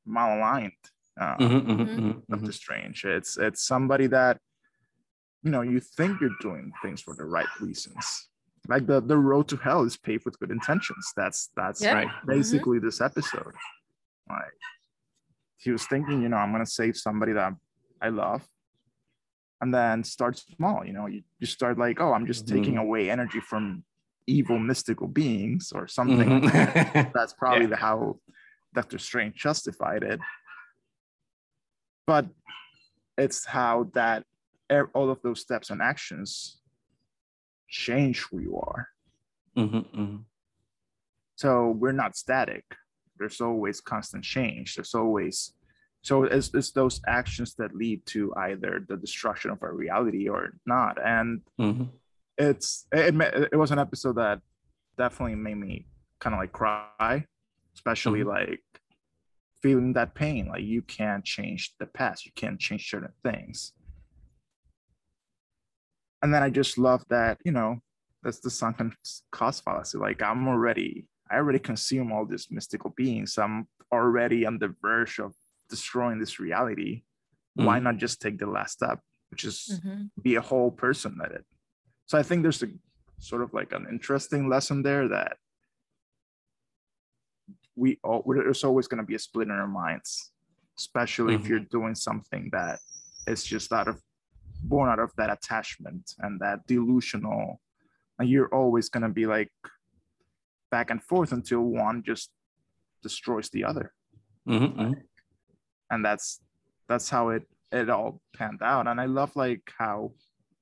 malaligned 0.08 0.72
uh, 1.20 1.36
mm-hmm, 1.36 1.70
mm-hmm, 1.70 1.82
mm-hmm, 1.82 2.18
doctor 2.28 2.52
strange 2.52 3.04
it's 3.04 3.36
it's 3.38 3.64
somebody 3.64 4.06
that 4.06 4.38
you 5.42 5.50
know 5.50 5.62
you 5.62 5.80
think 5.80 6.20
you're 6.20 6.36
doing 6.40 6.72
things 6.82 7.00
for 7.00 7.14
the 7.14 7.24
right 7.24 7.46
reasons 7.60 8.28
like 8.68 8.86
the 8.86 9.00
the 9.00 9.16
road 9.16 9.46
to 9.48 9.56
hell 9.56 9.84
is 9.84 9.96
paved 9.96 10.24
with 10.24 10.38
good 10.40 10.50
intentions 10.50 11.12
that's 11.16 11.50
that's 11.56 11.82
yeah. 11.82 11.92
right 11.92 12.08
mm-hmm. 12.08 12.30
basically 12.30 12.78
mm-hmm. 12.78 12.86
this 12.86 13.00
episode 13.00 13.54
like 14.28 14.58
he 15.58 15.70
was 15.70 15.86
thinking 15.86 16.22
you 16.22 16.28
know 16.28 16.36
i'm 16.36 16.52
going 16.52 16.64
to 16.64 16.70
save 16.70 16.96
somebody 16.96 17.32
that 17.32 17.52
i 18.00 18.08
love 18.08 18.46
and 19.60 19.72
then 19.72 20.02
start 20.02 20.36
small 20.36 20.84
you 20.84 20.92
know 20.92 21.06
you, 21.06 21.22
you 21.38 21.46
start 21.46 21.78
like 21.78 22.00
oh 22.00 22.12
i'm 22.12 22.26
just 22.26 22.46
mm-hmm. 22.46 22.56
taking 22.56 22.76
away 22.78 23.10
energy 23.10 23.40
from 23.40 23.84
evil 24.26 24.58
mystical 24.58 25.06
beings 25.06 25.72
or 25.74 25.86
something 25.86 26.40
mm-hmm. 26.40 27.10
that's 27.14 27.34
probably 27.34 27.62
yeah. 27.62 27.70
the 27.70 27.76
how 27.76 28.18
dr 28.74 28.98
strange 28.98 29.34
justified 29.36 30.02
it 30.02 30.20
but 32.06 32.26
it's 33.16 33.44
how 33.46 33.90
that 33.94 34.24
all 34.94 35.10
of 35.10 35.22
those 35.22 35.40
steps 35.40 35.70
and 35.70 35.80
actions 35.80 36.60
change 37.68 38.20
who 38.30 38.40
you 38.40 38.56
are. 38.56 38.88
Mm-hmm, 39.56 39.76
mm-hmm. 39.76 40.16
So 41.36 41.70
we're 41.70 41.92
not 41.92 42.16
static. 42.16 42.64
There's 43.18 43.40
always 43.40 43.80
constant 43.80 44.24
change. 44.24 44.74
There's 44.74 44.94
always 44.94 45.54
so 46.02 46.24
it's, 46.24 46.52
it's 46.52 46.70
those 46.72 47.00
actions 47.06 47.54
that 47.54 47.74
lead 47.74 48.04
to 48.06 48.34
either 48.36 48.84
the 48.86 48.96
destruction 48.96 49.50
of 49.50 49.62
our 49.62 49.72
reality 49.72 50.28
or 50.28 50.54
not. 50.66 50.98
And 51.02 51.40
mm-hmm. 51.58 51.84
it's 52.36 52.86
it, 52.92 53.14
it 53.52 53.56
was 53.56 53.70
an 53.70 53.78
episode 53.78 54.16
that 54.16 54.40
definitely 54.98 55.36
made 55.36 55.56
me 55.56 55.86
kind 56.20 56.34
of 56.34 56.40
like 56.40 56.52
cry, 56.52 57.24
especially 57.74 58.20
mm-hmm. 58.20 58.28
like 58.28 58.60
feeling 59.64 59.94
that 59.94 60.14
pain. 60.14 60.42
Like 60.52 60.64
you 60.74 60.82
can't 60.82 61.24
change 61.24 61.62
the 61.80 61.86
past. 61.86 62.26
You 62.26 62.32
can't 62.42 62.60
change 62.66 62.90
certain 62.90 63.14
things 63.22 63.72
and 66.24 66.32
then 66.32 66.42
I 66.42 66.48
just 66.48 66.78
love 66.78 67.04
that, 67.10 67.38
you 67.44 67.52
know, 67.52 67.80
that's 68.22 68.40
the 68.40 68.48
sunken 68.48 68.94
cost 69.30 69.62
fallacy. 69.62 69.98
Like 69.98 70.22
I'm 70.22 70.48
already, 70.48 71.06
I 71.30 71.36
already 71.36 71.58
consume 71.58 72.12
all 72.12 72.24
these 72.24 72.48
mystical 72.50 72.94
beings. 72.96 73.36
I'm 73.36 73.68
already 73.92 74.46
on 74.46 74.58
the 74.58 74.74
verge 74.80 75.18
of 75.18 75.34
destroying 75.68 76.18
this 76.18 76.40
reality. 76.40 77.02
Mm-hmm. 77.58 77.66
Why 77.66 77.78
not 77.78 77.98
just 77.98 78.22
take 78.22 78.38
the 78.38 78.46
last 78.46 78.72
step, 78.72 79.00
which 79.30 79.44
is 79.44 79.78
mm-hmm. 79.84 80.04
be 80.22 80.36
a 80.36 80.40
whole 80.40 80.70
person 80.70 81.20
at 81.22 81.32
it? 81.32 81.44
So 82.06 82.16
I 82.16 82.22
think 82.22 82.40
there's 82.40 82.62
a 82.62 82.68
sort 83.18 83.42
of 83.42 83.52
like 83.52 83.74
an 83.74 83.86
interesting 83.90 84.48
lesson 84.48 84.82
there 84.82 85.06
that 85.08 85.36
we 87.76 87.98
all 88.04 88.22
there's 88.26 88.64
always 88.64 88.86
going 88.86 89.02
to 89.02 89.06
be 89.06 89.14
a 89.14 89.18
split 89.18 89.48
in 89.48 89.54
our 89.54 89.66
minds, 89.66 90.32
especially 90.78 91.34
mm-hmm. 91.34 91.44
if 91.44 91.48
you're 91.48 91.60
doing 91.60 91.94
something 91.94 92.48
that 92.52 92.78
is 93.26 93.44
just 93.44 93.72
out 93.72 93.88
of 93.88 94.00
born 94.62 94.88
out 94.88 94.98
of 94.98 95.12
that 95.16 95.30
attachment 95.30 96.12
and 96.20 96.40
that 96.40 96.66
delusional 96.66 97.60
and 98.18 98.28
you're 98.28 98.52
always 98.54 98.88
going 98.88 99.02
to 99.02 99.08
be 99.08 99.26
like 99.26 99.50
back 100.70 100.90
and 100.90 101.02
forth 101.02 101.32
until 101.32 101.60
one 101.60 102.02
just 102.04 102.30
destroys 103.02 103.50
the 103.50 103.62
other 103.62 103.92
mm-hmm, 104.48 104.80
mm-hmm. 104.80 104.92
and 105.90 106.04
that's 106.04 106.40
that's 106.88 107.10
how 107.10 107.28
it 107.28 107.42
it 107.72 107.90
all 107.90 108.20
panned 108.34 108.62
out 108.62 108.86
and 108.86 109.00
i 109.00 109.04
love 109.04 109.30
like 109.36 109.62
how 109.78 110.10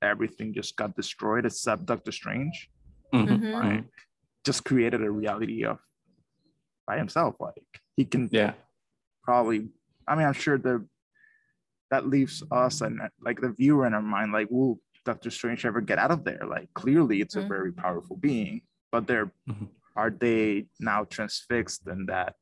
everything 0.03 0.53
just 0.53 0.77
got 0.77 0.97
destroyed 0.97 1.47
except 1.47 1.87
doctor 1.87 2.11
strange 2.11 2.69
mm-hmm. 3.15 3.35
mm-hmm. 3.35 3.55
right 3.55 3.85
just 4.45 4.65
created 4.65 5.03
a 5.03 5.11
reality 5.11 5.65
of 5.65 5.79
by 6.93 6.99
himself 6.99 7.35
like 7.41 7.81
he 7.97 8.05
can 8.05 8.29
yeah 8.31 8.53
probably 9.25 9.69
i 10.07 10.15
mean 10.15 10.27
i'm 10.27 10.35
sure 10.45 10.59
the 10.59 10.85
that 11.91 12.07
leaves 12.07 12.43
us 12.51 12.83
and 12.83 13.01
like 13.21 13.41
the 13.41 13.53
viewer 13.61 13.87
in 13.87 13.95
our 13.95 14.03
mind 14.03 14.31
like 14.33 14.49
will 14.51 14.79
dr 15.07 15.31
strange 15.31 15.65
ever 15.65 15.81
get 15.81 15.99
out 15.99 16.11
of 16.11 16.23
there 16.25 16.45
like 16.47 16.69
clearly 16.75 17.23
it's 17.23 17.35
mm-hmm. 17.35 17.47
a 17.47 17.57
very 17.57 17.73
powerful 17.73 18.17
being 18.17 18.61
but 18.91 19.07
they're 19.07 19.33
mm-hmm. 19.49 19.65
are 19.97 20.11
they 20.11 20.67
now 20.81 21.05
transfixed 21.05 21.87
in 21.87 22.05
that 22.07 22.35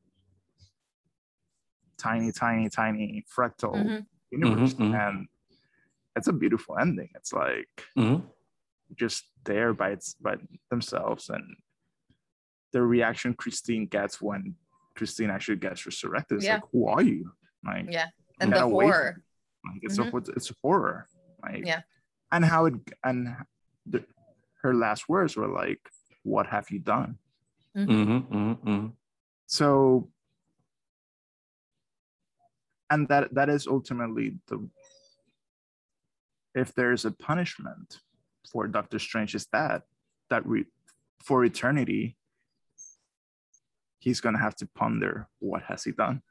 tiny 1.97 2.31
tiny 2.31 2.67
tiny 2.67 3.23
fractal 3.33 3.75
mm-hmm. 3.75 3.99
universe 4.31 4.73
mm-hmm, 4.73 4.91
mm-hmm. 4.91 4.95
and 4.95 5.27
it's 6.17 6.27
a 6.27 6.33
beautiful 6.33 6.77
ending 6.77 7.09
it's 7.15 7.31
like 7.31 7.69
mm-hmm. 7.97 8.19
just 8.95 9.23
there 9.45 9.73
by 9.73 9.91
its 9.91 10.15
by 10.15 10.35
themselves 10.69 11.29
and 11.29 11.45
the 12.71 12.81
reaction 12.81 13.33
christine 13.33 13.85
gets 13.85 14.21
when 14.21 14.55
christine 14.95 15.29
actually 15.29 15.57
gets 15.57 15.85
resurrected 15.85 16.39
is 16.39 16.45
yeah. 16.45 16.55
like 16.55 16.63
who 16.71 16.87
are 16.87 17.01
you 17.01 17.31
like 17.65 17.85
yeah 17.89 18.07
and 18.39 18.53
the 18.53 18.61
horror 18.61 19.23
like 19.65 19.79
it's 19.83 19.97
mm-hmm. 19.97 20.17
a 20.17 20.35
it's 20.35 20.49
a 20.49 20.55
horror. 20.61 21.07
Like 21.43 21.65
yeah. 21.65 21.81
And 22.31 22.45
how 22.45 22.65
it 22.65 22.75
and 23.03 23.35
the, 23.85 24.03
her 24.61 24.73
last 24.73 25.09
words 25.09 25.35
were 25.35 25.47
like, 25.47 25.79
"What 26.23 26.47
have 26.47 26.69
you 26.69 26.79
done?" 26.79 27.17
Mm-hmm. 27.77 27.91
Mm-hmm, 27.91 28.35
mm-hmm, 28.35 28.69
mm-hmm. 28.69 28.87
so, 29.47 30.09
and 32.89 33.07
that 33.09 33.33
that 33.33 33.49
is 33.49 33.67
ultimately 33.67 34.37
the 34.47 34.67
if 36.53 36.73
there 36.73 36.91
is 36.91 37.05
a 37.05 37.11
punishment 37.11 37.99
for 38.51 38.67
Doctor 38.67 38.99
Strange 38.99 39.35
is 39.35 39.47
that 39.51 39.83
that 40.29 40.45
we 40.45 40.65
for 41.23 41.45
eternity 41.45 42.15
he's 44.01 44.19
gonna 44.19 44.39
have 44.39 44.55
to 44.57 44.67
ponder 44.75 45.29
what 45.39 45.63
has 45.63 45.85
he 45.85 45.91
done. 45.91 46.21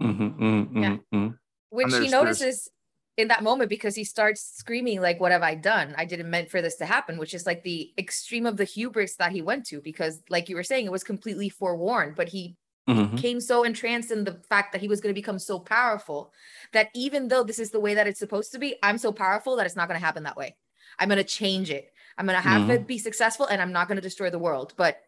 Mm-hmm, 0.00 0.44
mm-hmm, 0.44 0.82
yeah. 0.82 0.96
Mm-hmm 1.12 1.28
which 1.70 1.94
he 1.94 2.08
notices 2.08 2.68
in 3.16 3.28
that 3.28 3.42
moment 3.42 3.68
because 3.68 3.94
he 3.94 4.04
starts 4.04 4.40
screaming 4.56 5.00
like 5.00 5.20
what 5.20 5.32
have 5.32 5.42
i 5.42 5.54
done 5.54 5.94
i 5.98 6.04
didn't 6.04 6.30
meant 6.30 6.50
for 6.50 6.62
this 6.62 6.76
to 6.76 6.86
happen 6.86 7.18
which 7.18 7.34
is 7.34 7.46
like 7.46 7.62
the 7.62 7.92
extreme 7.98 8.46
of 8.46 8.56
the 8.56 8.64
hubris 8.64 9.16
that 9.16 9.32
he 9.32 9.42
went 9.42 9.66
to 9.66 9.80
because 9.80 10.22
like 10.30 10.48
you 10.48 10.56
were 10.56 10.62
saying 10.62 10.86
it 10.86 10.92
was 10.92 11.04
completely 11.04 11.48
forewarned 11.48 12.14
but 12.16 12.28
he 12.28 12.56
mm-hmm. 12.88 13.14
became 13.14 13.40
so 13.40 13.64
entranced 13.64 14.10
in 14.10 14.24
the 14.24 14.40
fact 14.48 14.72
that 14.72 14.80
he 14.80 14.88
was 14.88 15.00
going 15.00 15.12
to 15.12 15.18
become 15.18 15.38
so 15.38 15.58
powerful 15.58 16.32
that 16.72 16.88
even 16.94 17.28
though 17.28 17.42
this 17.42 17.58
is 17.58 17.70
the 17.70 17.80
way 17.80 17.94
that 17.94 18.06
it's 18.06 18.20
supposed 18.20 18.52
to 18.52 18.58
be 18.58 18.76
i'm 18.82 18.98
so 18.98 19.12
powerful 19.12 19.56
that 19.56 19.66
it's 19.66 19.76
not 19.76 19.88
going 19.88 19.98
to 19.98 20.04
happen 20.04 20.22
that 20.22 20.36
way 20.36 20.56
i'm 20.98 21.08
going 21.08 21.18
to 21.18 21.24
change 21.24 21.70
it 21.70 21.90
i'm 22.16 22.26
going 22.26 22.40
to 22.40 22.48
have 22.48 22.62
mm-hmm. 22.62 22.70
it 22.70 22.86
be 22.86 22.98
successful 22.98 23.46
and 23.46 23.60
i'm 23.60 23.72
not 23.72 23.88
going 23.88 23.96
to 23.96 24.02
destroy 24.02 24.30
the 24.30 24.38
world 24.38 24.74
but 24.76 25.00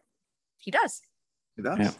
he 0.57 0.69
does 0.69 1.01
he 1.55 1.63
does. 1.63 1.79
Yeah. 1.79 1.91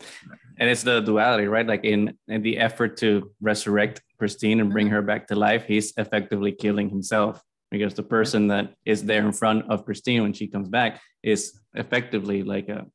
And 0.60 0.70
it's 0.70 0.84
the 0.84 1.02
duality, 1.02 1.48
right? 1.48 1.68
Like 1.68 1.84
in 1.84 2.18
in 2.28 2.42
the 2.42 2.58
effort 2.58 2.98
to 2.98 3.32
resurrect 3.42 4.02
Christine 4.18 4.60
and 4.60 4.72
bring 4.72 4.88
mm-hmm. 4.88 4.96
her 4.96 5.02
back 5.02 5.28
to 5.28 5.36
life, 5.36 5.66
he's 5.66 5.94
effectively 5.98 6.52
killing 6.52 6.90
himself 6.90 7.42
because 7.70 7.94
the 7.94 8.04
person 8.04 8.48
that 8.48 8.74
is 8.86 9.04
there 9.04 9.26
in 9.26 9.32
front 9.32 9.70
of 9.72 9.86
Christine 9.86 10.22
when 10.24 10.34
she 10.34 10.48
comes 10.48 10.70
back 10.70 11.02
is 11.24 11.60
effectively 11.74 12.44
like 12.44 12.70
a 12.70 12.86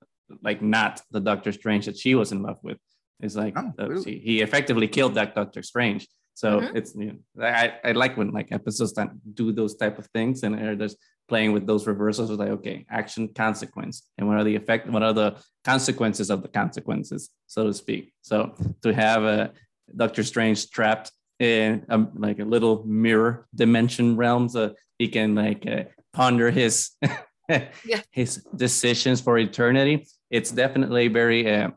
like 0.43 0.63
not 0.63 1.01
the 1.11 1.21
Doctor 1.21 1.53
Strange 1.53 1.87
that 1.87 1.97
she 1.97 2.15
was 2.15 2.33
in 2.33 2.43
love 2.43 2.59
with. 2.63 2.79
It's 3.21 3.37
like 3.37 3.55
oh, 3.57 3.73
really? 3.79 4.05
she, 4.05 4.19
he 4.19 4.41
effectively 4.43 4.89
killed 4.89 5.15
that 5.15 5.35
Doctor 5.35 5.63
Strange. 5.63 6.07
So 6.37 6.61
mm-hmm. 6.61 6.77
it's 6.77 6.95
you 6.95 7.07
know, 7.35 7.47
I, 7.47 7.73
I 7.83 7.93
like 7.93 8.19
when 8.19 8.31
like 8.31 8.53
episodes 8.53 8.93
that 8.95 9.09
do 9.35 9.53
those 9.53 9.75
type 9.75 9.99
of 9.99 10.07
things 10.09 10.43
and 10.43 10.55
they're 10.55 10.77
just 10.77 10.99
playing 11.29 11.53
with 11.53 11.67
those 11.67 11.87
reversals 11.87 12.29
with 12.31 12.39
like 12.39 12.51
okay 12.51 12.85
action 12.91 13.27
consequence 13.35 14.03
and 14.19 14.29
what 14.29 14.37
are 14.37 14.45
the 14.45 14.55
effect 14.55 14.87
what 14.89 15.03
are 15.03 15.15
the 15.15 15.35
consequences 15.65 16.29
of 16.29 16.43
the 16.43 16.49
consequences 16.49 17.31
so 17.47 17.65
to 17.65 17.73
speak. 17.73 18.13
So 18.21 18.55
to 18.83 18.93
have 18.93 19.25
a 19.25 19.53
Doctor 19.97 20.23
Strange 20.23 20.71
trapped 20.71 21.11
in 21.39 21.87
um, 21.89 22.11
like 22.15 22.39
a 22.39 22.45
little 22.45 22.85
mirror 22.85 23.47
dimension 23.55 24.17
realm 24.17 24.51
so 24.51 24.75
he 24.99 25.09
can 25.09 25.35
like 25.35 25.67
uh, 25.67 25.85
ponder 26.13 26.51
his 26.51 26.91
yeah. 27.49 28.03
his 28.11 28.45
decisions 28.55 29.23
for 29.23 29.39
eternity 29.39 30.07
it's 30.31 30.51
definitely 30.51 31.09
very 31.09 31.51
uh, 31.51 31.71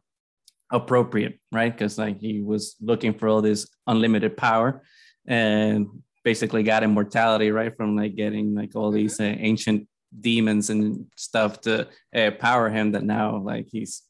appropriate 0.72 1.40
right? 1.52 1.72
Because 1.72 1.98
like 1.98 2.20
he 2.20 2.42
was 2.42 2.76
looking 2.82 3.14
for 3.14 3.28
all 3.28 3.42
this 3.42 3.68
unlimited 3.88 4.38
power 4.38 4.84
and 5.28 5.88
basically 6.24 6.64
got 6.64 6.84
immortality 6.84 7.52
right? 7.52 7.76
From 7.76 7.96
like 7.96 8.16
getting 8.16 8.56
like 8.56 8.76
all 8.76 8.90
mm-hmm. 8.90 8.98
these 8.98 9.20
uh, 9.20 9.24
ancient 9.24 9.88
demons 10.18 10.70
and 10.70 11.06
stuff 11.16 11.62
to 11.62 11.88
uh, 12.16 12.32
power 12.32 12.70
him 12.70 12.94
that 12.94 13.04
now 13.04 13.38
like 13.38 13.68
he's 13.72 14.04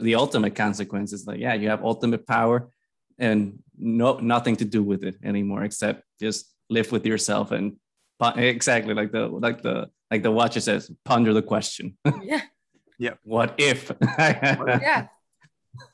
the 0.00 0.14
ultimate 0.14 0.54
consequence 0.54 1.12
is 1.12 1.26
like 1.26 1.38
yeah 1.38 1.54
you 1.54 1.68
have 1.68 1.84
ultimate 1.84 2.26
power 2.26 2.68
and 3.18 3.58
no 3.78 4.18
nothing 4.18 4.56
to 4.56 4.64
do 4.64 4.82
with 4.82 5.04
it 5.04 5.16
anymore 5.22 5.62
except 5.62 6.02
just 6.20 6.52
live 6.70 6.90
with 6.90 7.06
yourself 7.06 7.52
and 7.52 7.76
exactly 8.36 8.94
like 8.94 9.12
the 9.12 9.26
like 9.28 9.62
the 9.62 9.88
like 10.10 10.22
the 10.22 10.30
watcher 10.30 10.60
says 10.60 10.90
ponder 11.04 11.32
the 11.32 11.42
question. 11.42 11.96
Yeah. 12.22 12.40
Yeah 12.98 13.12
what 13.24 13.54
if? 13.58 13.92
Yeah 14.18 15.08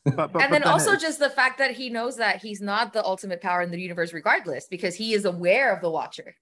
but, 0.05 0.33
but, 0.33 0.43
and 0.43 0.53
then 0.53 0.63
also 0.65 0.97
just 0.97 1.19
the 1.19 1.31
fact 1.31 1.59
that 1.59 1.73
he 1.73 1.91
knows 1.91 2.17
that 2.17 2.41
he's 2.41 2.61
not 2.61 2.93
the 2.93 3.05
ultimate 3.05 3.41
power 3.41 3.63
in 3.63 3.71
the 3.71 3.81
universe 3.81 4.13
regardless 4.13 4.67
because 4.67 4.95
he 4.95 5.15
is 5.15 5.25
aware 5.25 5.75
of 5.75 5.81
the 5.81 5.91
watcher. 5.91 6.37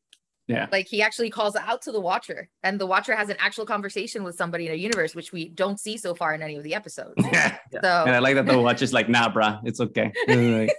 Yeah. 0.51 0.67
Like 0.73 0.89
he 0.89 1.01
actually 1.01 1.31
calls 1.31 1.55
out 1.55 1.83
to 1.83 1.93
the 1.93 2.01
watcher 2.01 2.49
and 2.65 2.81
the 2.81 2.87
watcher 2.87 3.15
has 3.15 3.29
an 3.29 3.37
actual 3.39 3.65
conversation 3.65 4.25
with 4.25 4.35
somebody 4.35 4.67
in 4.67 4.73
a 4.73 4.77
universe 4.77 5.15
which 5.15 5.33
we 5.33 5.49
don't 5.49 5.79
see 5.79 5.97
so 5.97 6.13
far 6.13 6.35
in 6.35 6.43
any 6.43 6.57
of 6.57 6.65
the 6.65 6.75
episodes. 6.75 7.15
Yeah. 7.33 7.57
So 7.73 7.79
and 8.07 8.17
i 8.17 8.19
like 8.19 8.35
that 8.35 8.47
the 8.47 8.59
watcher's 8.59 8.93
like 8.93 9.09
nah 9.09 9.33
bruh 9.33 9.61
it's 9.65 9.81
okay. 9.81 10.13
Like, 10.29 10.75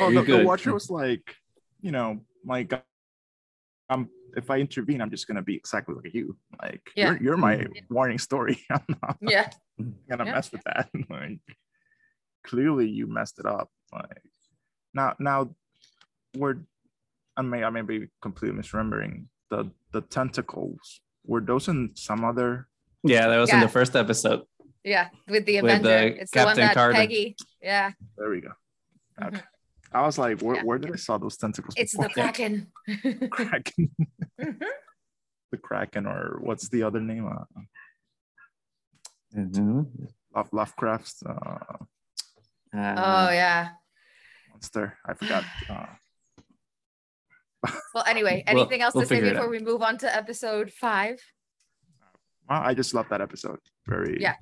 oh 0.00 0.12
the, 0.12 0.22
the, 0.22 0.44
watcher 0.44 0.74
was 0.74 0.90
like 0.90 1.34
you 1.80 1.92
know 1.92 2.20
like 2.44 2.72
um 3.88 4.10
if 4.36 4.50
i 4.50 4.58
intervene 4.58 5.00
i'm 5.00 5.10
just 5.10 5.26
gonna 5.26 5.42
be 5.42 5.56
exactly 5.56 5.94
like 5.94 6.14
you 6.14 6.36
like 6.60 6.82
yeah. 6.96 7.10
you're, 7.12 7.22
you're 7.22 7.36
my 7.36 7.64
warning 7.90 8.18
story 8.18 8.58
i'm 8.70 8.84
not 9.02 9.16
yeah 9.20 9.50
gonna 10.08 10.24
yeah. 10.24 10.32
mess 10.32 10.52
with 10.52 10.62
that 10.64 10.88
like 11.10 11.38
clearly 12.44 12.88
you 12.88 13.06
messed 13.06 13.38
it 13.38 13.46
up 13.46 13.68
like 13.92 14.22
now 14.94 15.14
now 15.18 15.50
we're 16.36 16.56
I 17.36 17.42
may 17.42 17.64
I 17.64 17.70
may 17.70 17.82
be 17.82 18.08
completely 18.20 18.58
misremembering 18.58 19.26
the 19.50 19.70
the 19.92 20.02
tentacles. 20.02 21.00
Were 21.24 21.40
those 21.40 21.68
in 21.68 21.92
some 21.94 22.24
other? 22.24 22.68
Yeah, 23.04 23.28
that 23.28 23.38
was 23.38 23.48
yeah. 23.48 23.56
in 23.56 23.60
the 23.62 23.68
first 23.68 23.96
episode. 23.96 24.42
Yeah, 24.84 25.08
with 25.28 25.46
the 25.46 25.58
Avenger. 25.58 25.82
With, 25.82 26.18
uh, 26.18 26.22
it's 26.22 26.30
Captain 26.30 26.56
the 26.56 26.60
one 26.60 26.68
that 26.68 26.74
Carter. 26.74 26.94
Peggy. 26.94 27.36
Yeah. 27.62 27.92
There 28.16 28.30
we 28.30 28.40
go. 28.40 28.48
Mm-hmm. 28.48 29.24
Okay. 29.24 29.36
Mm-hmm. 29.36 29.46
I 29.94 30.02
was 30.02 30.18
like, 30.18 30.40
where, 30.40 30.56
yeah. 30.56 30.62
where 30.62 30.78
did 30.78 30.92
I 30.92 30.96
saw 30.96 31.18
those 31.18 31.36
tentacles? 31.36 31.74
It's 31.76 31.96
before? 31.96 32.08
the 32.08 32.14
Kraken. 32.14 32.66
Kraken. 33.30 33.90
mm-hmm. 34.40 34.64
The 35.50 35.58
Kraken, 35.58 36.06
or 36.06 36.38
what's 36.40 36.68
the 36.68 36.82
other 36.82 37.00
name? 37.00 37.26
Uh, 37.26 37.44
mm-hmm. 39.36 39.82
Love 40.34 40.48
Lovecraft's. 40.52 41.22
Uh, 41.22 41.84
uh, 42.74 42.94
oh 42.96 43.30
yeah. 43.30 43.68
Monster. 44.50 44.96
I 45.06 45.14
forgot. 45.14 45.44
Uh, 47.64 47.70
well, 47.94 48.04
anyway, 48.08 48.42
anything 48.48 48.80
we'll, 48.80 48.86
else 48.86 48.94
we'll 48.94 49.04
to 49.04 49.08
say 49.08 49.20
before 49.20 49.48
we 49.48 49.60
move 49.60 49.82
on 49.82 49.96
to 49.98 50.12
episode 50.12 50.72
five? 50.72 51.20
Well, 52.50 52.60
I 52.60 52.74
just 52.74 52.92
love 52.92 53.06
that 53.10 53.20
episode. 53.20 53.60
Very 53.86 54.20
yeah, 54.20 54.34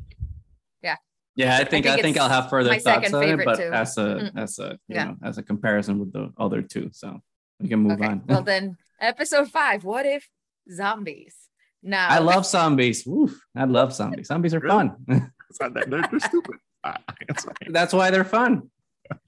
yeah. 1.40 1.58
Yeah, 1.58 1.58
I 1.58 1.64
think 1.64 1.86
I 1.86 1.90
think, 1.90 1.98
I 1.98 2.02
think 2.02 2.18
I'll 2.18 2.28
have 2.28 2.50
further 2.50 2.78
thoughts 2.78 3.12
on 3.12 3.22
it, 3.22 3.44
but 3.44 3.56
too. 3.56 3.70
as 3.72 3.96
a 3.98 4.00
mm-hmm. 4.00 4.38
as 4.38 4.58
a 4.58 4.78
you 4.88 4.96
yeah. 4.96 5.04
know 5.04 5.16
as 5.22 5.38
a 5.38 5.42
comparison 5.42 5.98
with 5.98 6.12
the 6.12 6.32
other 6.38 6.62
two, 6.62 6.90
so 6.92 7.20
we 7.60 7.68
can 7.68 7.80
move 7.80 8.00
okay. 8.00 8.06
on. 8.06 8.22
well, 8.26 8.42
then 8.52 8.76
episode 9.00 9.48
five. 9.48 9.84
What 9.84 10.06
if 10.06 10.28
zombies? 10.72 11.36
Now 11.82 12.08
I 12.08 12.18
love 12.18 12.46
zombies. 12.46 13.06
Oof, 13.06 13.40
I 13.56 13.64
love 13.64 13.92
zombies. 13.92 14.28
Zombies 14.28 14.54
are 14.54 14.60
really? 14.60 14.90
fun. 14.90 14.96
they're, 15.74 15.84
they're 15.86 16.20
stupid. 16.20 16.56
That's 17.68 17.92
why 17.92 18.10
they're 18.10 18.24
fun 18.24 18.70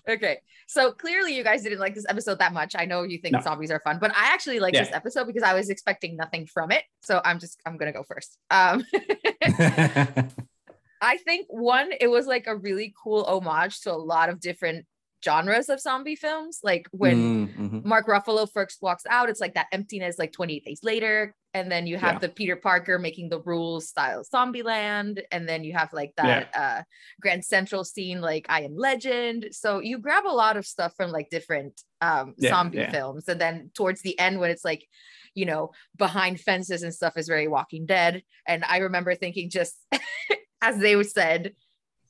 okay. 0.09 0.39
So 0.67 0.93
clearly 0.93 1.37
you 1.37 1.45
guys 1.45 1.63
didn't 1.63 1.81
like 1.81 1.95
this 1.95 2.07
episode 2.09 2.39
that 2.39 2.53
much. 2.53 2.75
I 2.77 2.85
know 2.85 3.03
you 3.03 3.19
think 3.19 3.35
no. 3.35 3.41
zombies 3.41 3.71
are 3.71 3.81
fun, 3.81 3.99
but 4.01 4.11
I 4.13 4.33
actually 4.33 4.61
like 4.61 4.75
yeah. 4.75 4.85
this 4.85 4.95
episode 4.95 5.27
because 5.27 5.43
I 5.43 5.55
was 5.55 5.71
expecting 5.71 6.17
nothing 6.17 6.47
from 6.47 6.71
it. 6.71 6.85
So 7.03 7.21
I'm 7.25 7.39
just 7.39 7.61
I'm 7.67 7.77
gonna 7.77 7.93
go 7.93 8.03
first. 8.03 8.39
Um 8.51 8.85
I 11.03 11.17
think 11.19 11.47
one, 11.51 11.91
it 12.01 12.07
was 12.07 12.27
like 12.27 12.47
a 12.47 12.57
really 12.57 12.95
cool 13.03 13.25
homage 13.25 13.81
to 13.83 13.93
a 13.93 13.95
lot 13.97 14.29
of 14.29 14.41
different 14.41 14.87
genres 15.25 15.69
of 15.69 15.81
zombie 15.81 16.17
films. 16.17 16.61
Like 16.63 16.87
when 16.93 17.49
mm-hmm. 17.49 17.89
Mark 17.89 18.07
Ruffalo 18.07 18.51
first 18.51 18.79
walks 18.81 19.05
out, 19.11 19.29
it's 19.29 19.41
like 19.41 19.55
that 19.55 19.67
emptiness, 19.73 20.19
like 20.19 20.33
28 20.33 20.65
days 20.65 20.81
later. 20.83 21.35
And 21.55 21.71
then 21.71 21.87
you 21.87 21.99
have 21.99 22.15
yeah. 22.15 22.19
the 22.21 22.29
Peter 22.31 22.57
Parker 22.57 22.99
making 22.99 23.29
the 23.29 23.41
rules 23.41 23.89
style 23.89 24.23
Zombieland. 24.33 25.23
And 25.31 25.47
then 25.49 25.65
you 25.65 25.75
have 25.75 25.93
like 25.93 26.13
that 26.17 26.49
yeah. 26.55 26.79
uh, 26.79 26.83
Grand 27.21 27.45
Central 27.45 27.85
scene, 27.85 28.21
like 28.21 28.47
I 28.49 28.63
Am 28.63 28.77
Legend. 28.77 29.49
So 29.51 29.81
you 29.81 29.99
grab 29.99 30.25
a 30.27 30.29
lot 30.29 30.57
of 30.57 30.67
stuff 30.67 30.95
from 30.97 31.11
like 31.11 31.31
different 31.31 31.81
um, 32.01 32.35
yeah, 32.39 32.51
zombie 32.51 32.87
films. 32.91 33.29
And 33.29 33.41
then 33.41 33.71
towards 33.75 34.01
the 34.03 34.19
end, 34.19 34.41
when 34.41 34.51
it's 34.51 34.65
like, 34.65 34.87
you 35.35 35.45
know, 35.45 35.73
behind 35.97 36.41
fences 36.41 36.83
and 36.83 36.95
stuff 36.95 37.17
is 37.17 37.29
very 37.29 37.49
Walking 37.49 37.87
Dead. 37.87 38.23
And 38.47 38.65
I 38.65 38.79
remember 38.79 39.15
thinking 39.15 39.51
just 39.51 39.75
as 40.63 40.79
they 40.79 41.03
said, 41.03 41.55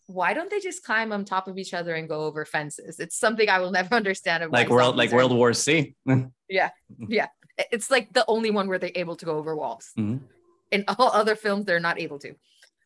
why 0.07 0.35
don't 0.35 0.51
they 0.51 0.61
just 0.61 0.85
climb 0.85 1.11
on 1.13 1.25
top 1.25 1.49
of 1.49 1.59
each 1.59 1.75
other 1.75 1.95
and 1.95 2.09
go 2.09 2.21
over 2.21 2.45
fences? 2.45 3.01
It's 3.01 3.17
something 3.17 3.49
I 3.49 3.59
will 3.59 3.71
never 3.81 3.95
understand. 3.95 4.49
Like 4.53 4.69
world, 4.69 4.97
like 4.97 5.11
World 5.11 5.33
War 5.35 5.53
Z. 5.53 5.95
yeah, 6.49 6.71
yeah. 7.09 7.27
It's 7.71 7.91
like 7.91 8.13
the 8.13 8.25
only 8.29 8.51
one 8.51 8.69
where 8.69 8.79
they're 8.79 8.93
able 8.95 9.17
to 9.17 9.25
go 9.25 9.37
over 9.37 9.57
walls. 9.57 9.91
Mm-hmm. 9.99 10.25
In 10.71 10.85
all 10.87 11.11
other 11.13 11.35
films, 11.35 11.65
they're 11.65 11.81
not 11.81 11.99
able 11.99 12.19
to. 12.21 12.35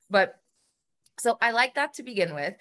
But 0.09 0.37
so 1.19 1.37
I 1.41 1.51
like 1.51 1.75
that 1.75 1.95
to 1.95 2.03
begin 2.03 2.35
with. 2.35 2.55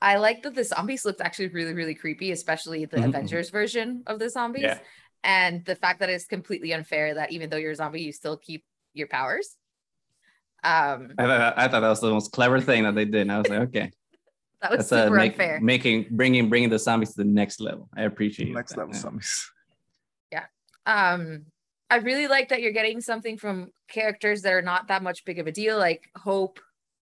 I 0.00 0.16
like 0.16 0.42
that 0.42 0.54
the 0.54 0.64
zombies 0.64 1.04
looked 1.04 1.20
actually 1.20 1.48
really, 1.48 1.72
really 1.72 1.94
creepy, 1.94 2.30
especially 2.30 2.84
the 2.84 2.98
mm-hmm. 2.98 3.08
Avengers 3.08 3.50
version 3.50 4.02
of 4.06 4.18
the 4.18 4.28
zombies. 4.28 4.64
Yeah. 4.64 4.78
And 5.22 5.64
the 5.64 5.74
fact 5.74 6.00
that 6.00 6.10
it's 6.10 6.26
completely 6.26 6.74
unfair 6.74 7.14
that 7.14 7.32
even 7.32 7.48
though 7.48 7.56
you're 7.56 7.72
a 7.72 7.76
zombie, 7.76 8.02
you 8.02 8.12
still 8.12 8.36
keep 8.36 8.64
your 8.92 9.08
powers. 9.08 9.56
Um, 10.64 11.12
I, 11.18 11.26
thought, 11.26 11.58
I 11.58 11.68
thought 11.68 11.80
that 11.80 11.88
was 11.88 12.00
the 12.00 12.10
most 12.10 12.32
clever 12.32 12.58
thing 12.58 12.84
that 12.84 12.94
they 12.94 13.04
did. 13.04 13.22
And 13.22 13.32
I 13.32 13.38
was 13.38 13.48
like, 13.48 13.60
okay. 13.60 13.90
that 14.62 14.70
was 14.70 14.88
That's 14.88 15.04
super 15.04 15.16
make, 15.16 15.32
unfair. 15.32 15.60
Making 15.60 16.06
bringing 16.10 16.48
bringing 16.48 16.70
the 16.70 16.78
zombies 16.78 17.10
to 17.10 17.18
the 17.18 17.28
next 17.28 17.60
level. 17.60 17.88
I 17.94 18.02
appreciate 18.02 18.52
next 18.52 18.72
that, 18.72 18.78
level 18.78 18.94
yeah. 18.94 19.00
zombies. 19.00 19.50
Yeah. 20.32 20.44
Um, 20.86 21.44
I 21.90 21.96
really 21.96 22.28
like 22.28 22.48
that 22.48 22.62
you're 22.62 22.72
getting 22.72 23.02
something 23.02 23.36
from 23.36 23.70
characters 23.88 24.42
that 24.42 24.54
are 24.54 24.62
not 24.62 24.88
that 24.88 25.02
much 25.02 25.24
big 25.26 25.38
of 25.38 25.46
a 25.46 25.52
deal. 25.52 25.76
Like 25.76 26.08
Hope 26.16 26.58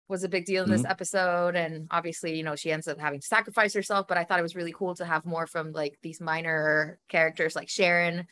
was 0.08 0.24
a 0.24 0.28
big 0.28 0.44
deal 0.44 0.64
in 0.64 0.70
this 0.70 0.82
mm-hmm. 0.82 0.90
episode, 0.90 1.54
and 1.54 1.86
obviously, 1.92 2.36
you 2.36 2.42
know, 2.42 2.56
she 2.56 2.72
ends 2.72 2.88
up 2.88 3.00
having 3.00 3.20
to 3.20 3.26
sacrifice 3.26 3.72
herself. 3.74 4.08
But 4.08 4.18
I 4.18 4.24
thought 4.24 4.40
it 4.40 4.42
was 4.42 4.56
really 4.56 4.74
cool 4.76 4.96
to 4.96 5.04
have 5.04 5.24
more 5.24 5.46
from 5.46 5.70
like 5.70 5.96
these 6.02 6.20
minor 6.20 6.98
characters 7.08 7.54
like 7.54 7.68
Sharon. 7.68 8.26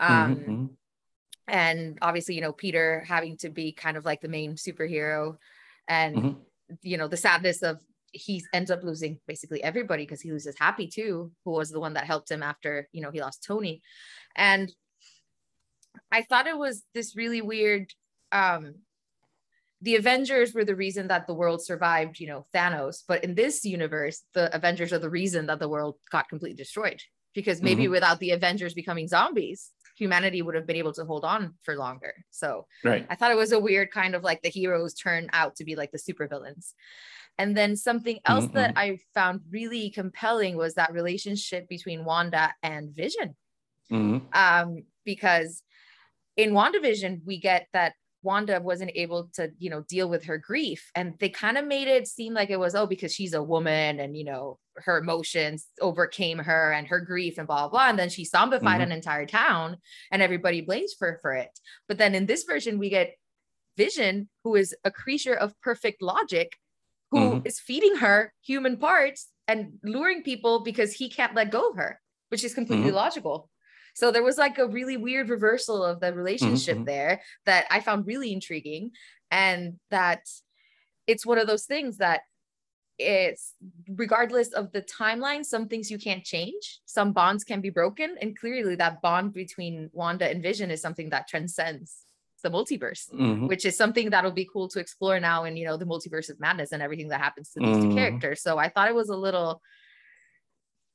Um, 0.00 0.36
mm-hmm 0.36 0.64
and 1.48 1.98
obviously 2.02 2.34
you 2.34 2.40
know 2.40 2.52
peter 2.52 3.04
having 3.06 3.36
to 3.36 3.48
be 3.48 3.72
kind 3.72 3.96
of 3.96 4.04
like 4.04 4.20
the 4.20 4.28
main 4.28 4.54
superhero 4.54 5.36
and 5.88 6.16
mm-hmm. 6.16 6.40
you 6.82 6.96
know 6.96 7.08
the 7.08 7.16
sadness 7.16 7.62
of 7.62 7.80
he 8.12 8.42
ends 8.52 8.70
up 8.70 8.82
losing 8.84 9.18
basically 9.26 9.62
everybody 9.62 10.04
because 10.04 10.20
he 10.20 10.30
loses 10.30 10.56
happy 10.58 10.86
too 10.86 11.32
who 11.44 11.50
was 11.50 11.70
the 11.70 11.80
one 11.80 11.94
that 11.94 12.04
helped 12.04 12.30
him 12.30 12.42
after 12.42 12.88
you 12.92 13.02
know 13.02 13.10
he 13.10 13.20
lost 13.20 13.42
tony 13.42 13.82
and 14.36 14.72
i 16.12 16.22
thought 16.22 16.46
it 16.46 16.56
was 16.56 16.84
this 16.94 17.16
really 17.16 17.42
weird 17.42 17.92
um 18.32 18.74
the 19.82 19.96
avengers 19.96 20.54
were 20.54 20.64
the 20.64 20.76
reason 20.76 21.08
that 21.08 21.26
the 21.26 21.34
world 21.34 21.62
survived 21.62 22.20
you 22.20 22.26
know 22.26 22.46
thanos 22.54 23.02
but 23.06 23.22
in 23.24 23.34
this 23.34 23.64
universe 23.64 24.22
the 24.32 24.54
avengers 24.54 24.92
are 24.92 24.98
the 24.98 25.10
reason 25.10 25.46
that 25.46 25.58
the 25.58 25.68
world 25.68 25.96
got 26.10 26.28
completely 26.28 26.56
destroyed 26.56 27.02
because 27.34 27.60
maybe 27.60 27.82
mm-hmm. 27.84 27.92
without 27.92 28.20
the 28.20 28.30
avengers 28.30 28.74
becoming 28.74 29.08
zombies 29.08 29.72
humanity 29.94 30.42
would 30.42 30.54
have 30.54 30.66
been 30.66 30.76
able 30.76 30.92
to 30.92 31.04
hold 31.04 31.24
on 31.24 31.54
for 31.62 31.76
longer. 31.76 32.14
So 32.30 32.66
right. 32.82 33.06
I 33.08 33.14
thought 33.14 33.30
it 33.30 33.36
was 33.36 33.52
a 33.52 33.60
weird 33.60 33.90
kind 33.90 34.14
of 34.14 34.22
like 34.22 34.42
the 34.42 34.48
heroes 34.48 34.94
turn 34.94 35.28
out 35.32 35.56
to 35.56 35.64
be 35.64 35.76
like 35.76 35.92
the 35.92 35.98
supervillains. 35.98 36.72
And 37.38 37.56
then 37.56 37.76
something 37.76 38.18
else 38.24 38.44
mm-hmm. 38.44 38.56
that 38.56 38.74
I 38.76 38.98
found 39.14 39.40
really 39.50 39.90
compelling 39.90 40.56
was 40.56 40.74
that 40.74 40.92
relationship 40.92 41.68
between 41.68 42.04
Wanda 42.04 42.54
and 42.62 42.94
Vision. 42.94 43.34
Mm-hmm. 43.90 44.26
Um, 44.32 44.84
because 45.04 45.62
in 46.36 46.52
WandaVision, 46.52 47.22
we 47.24 47.38
get 47.38 47.66
that 47.72 47.94
Wanda 48.24 48.60
wasn't 48.60 48.92
able 48.94 49.30
to, 49.34 49.50
you 49.58 49.70
know, 49.70 49.82
deal 49.82 50.08
with 50.08 50.24
her 50.24 50.38
grief. 50.38 50.90
And 50.94 51.14
they 51.20 51.28
kind 51.28 51.58
of 51.58 51.66
made 51.66 51.86
it 51.86 52.08
seem 52.08 52.34
like 52.34 52.50
it 52.50 52.58
was, 52.58 52.74
oh, 52.74 52.86
because 52.86 53.14
she's 53.14 53.34
a 53.34 53.42
woman 53.42 54.00
and, 54.00 54.16
you 54.16 54.24
know, 54.24 54.58
her 54.76 54.98
emotions 54.98 55.68
overcame 55.80 56.38
her 56.38 56.72
and 56.72 56.88
her 56.88 57.00
grief 57.00 57.38
and 57.38 57.46
blah, 57.46 57.68
blah, 57.68 57.68
blah. 57.68 57.88
And 57.90 57.98
then 57.98 58.08
she 58.08 58.24
zombified 58.24 58.62
mm-hmm. 58.62 58.80
an 58.80 58.92
entire 58.92 59.26
town 59.26 59.76
and 60.10 60.22
everybody 60.22 60.62
blames 60.62 60.94
her 60.98 61.18
for 61.22 61.34
it. 61.34 61.50
But 61.86 61.98
then 61.98 62.14
in 62.14 62.26
this 62.26 62.44
version, 62.44 62.78
we 62.78 62.90
get 62.90 63.14
Vision, 63.76 64.28
who 64.44 64.54
is 64.54 64.74
a 64.84 64.90
creature 64.90 65.34
of 65.34 65.60
perfect 65.60 66.00
logic, 66.00 66.52
who 67.10 67.18
mm-hmm. 67.18 67.46
is 67.46 67.60
feeding 67.60 67.96
her 67.96 68.32
human 68.40 68.76
parts 68.76 69.28
and 69.46 69.74
luring 69.82 70.22
people 70.22 70.60
because 70.60 70.92
he 70.92 71.10
can't 71.10 71.34
let 71.34 71.50
go 71.50 71.70
of 71.70 71.76
her, 71.76 72.00
which 72.28 72.44
is 72.44 72.54
completely 72.54 72.86
mm-hmm. 72.86 72.96
logical. 72.96 73.50
So 73.94 74.10
there 74.10 74.22
was 74.22 74.36
like 74.36 74.58
a 74.58 74.66
really 74.66 74.96
weird 74.96 75.28
reversal 75.30 75.84
of 75.84 76.00
the 76.00 76.12
relationship 76.12 76.76
mm-hmm. 76.76 76.84
there 76.84 77.22
that 77.46 77.66
I 77.70 77.80
found 77.80 78.06
really 78.06 78.32
intriguing. 78.32 78.90
And 79.30 79.78
that 79.90 80.28
it's 81.06 81.24
one 81.24 81.38
of 81.38 81.46
those 81.46 81.64
things 81.64 81.98
that 81.98 82.22
it's 82.98 83.54
regardless 83.88 84.52
of 84.52 84.70
the 84.72 84.82
timeline, 84.82 85.44
some 85.44 85.66
things 85.68 85.90
you 85.90 85.98
can't 85.98 86.24
change, 86.24 86.80
some 86.84 87.12
bonds 87.12 87.42
can 87.42 87.60
be 87.60 87.70
broken. 87.70 88.16
And 88.20 88.38
clearly, 88.38 88.76
that 88.76 89.02
bond 89.02 89.32
between 89.32 89.90
Wanda 89.92 90.30
and 90.30 90.42
Vision 90.42 90.70
is 90.70 90.80
something 90.80 91.10
that 91.10 91.26
transcends 91.26 92.04
the 92.42 92.50
multiverse, 92.50 93.10
mm-hmm. 93.10 93.48
which 93.48 93.64
is 93.64 93.76
something 93.76 94.10
that'll 94.10 94.30
be 94.30 94.48
cool 94.52 94.68
to 94.68 94.78
explore 94.78 95.18
now 95.18 95.44
in 95.44 95.56
you 95.56 95.66
know 95.66 95.76
the 95.76 95.86
multiverse 95.86 96.30
of 96.30 96.38
madness 96.38 96.72
and 96.72 96.82
everything 96.82 97.08
that 97.08 97.20
happens 97.20 97.50
to 97.50 97.60
these 97.60 97.68
mm-hmm. 97.68 97.90
two 97.90 97.96
characters. 97.96 98.42
So 98.42 98.58
I 98.58 98.68
thought 98.68 98.88
it 98.88 98.94
was 98.94 99.08
a 99.08 99.16
little 99.16 99.60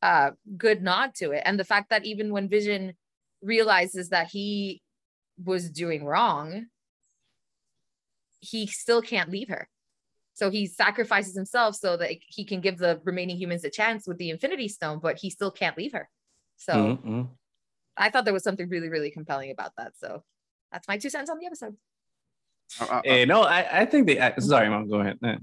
uh, 0.01 0.31
good 0.57 0.81
nod 0.81 1.15
to 1.15 1.31
it. 1.31 1.43
And 1.45 1.59
the 1.59 1.65
fact 1.65 1.89
that 1.89 2.05
even 2.05 2.31
when 2.31 2.49
Vision 2.49 2.93
realizes 3.41 4.09
that 4.09 4.27
he 4.27 4.81
was 5.43 5.69
doing 5.69 6.05
wrong, 6.05 6.67
he 8.39 8.67
still 8.67 9.01
can't 9.01 9.29
leave 9.29 9.49
her. 9.49 9.67
So 10.33 10.49
he 10.49 10.67
sacrifices 10.67 11.35
himself 11.35 11.75
so 11.75 11.97
that 11.97 12.11
he 12.27 12.45
can 12.45 12.61
give 12.61 12.77
the 12.77 13.01
remaining 13.03 13.37
humans 13.37 13.65
a 13.65 13.69
chance 13.69 14.07
with 14.07 14.17
the 14.17 14.29
Infinity 14.29 14.69
Stone, 14.69 14.99
but 14.99 15.17
he 15.17 15.29
still 15.29 15.51
can't 15.51 15.77
leave 15.77 15.91
her. 15.91 16.09
So 16.55 16.73
mm-hmm. 16.73 17.23
I 17.97 18.09
thought 18.09 18.23
there 18.23 18.33
was 18.33 18.43
something 18.43 18.69
really, 18.69 18.87
really 18.87 19.11
compelling 19.11 19.51
about 19.51 19.73
that. 19.77 19.93
So 19.97 20.23
that's 20.71 20.87
my 20.87 20.97
two 20.97 21.09
cents 21.09 21.29
on 21.29 21.39
the 21.39 21.45
episode. 21.45 21.75
Uh, 22.79 22.85
uh, 22.85 23.01
uh 23.09 23.25
no, 23.25 23.41
I, 23.41 23.81
I 23.81 23.85
think 23.85 24.07
they. 24.07 24.19
Uh, 24.19 24.39
sorry, 24.39 24.69
mom. 24.69 24.89
Go 24.89 24.99
ahead. 24.99 25.17
no, 25.21 25.37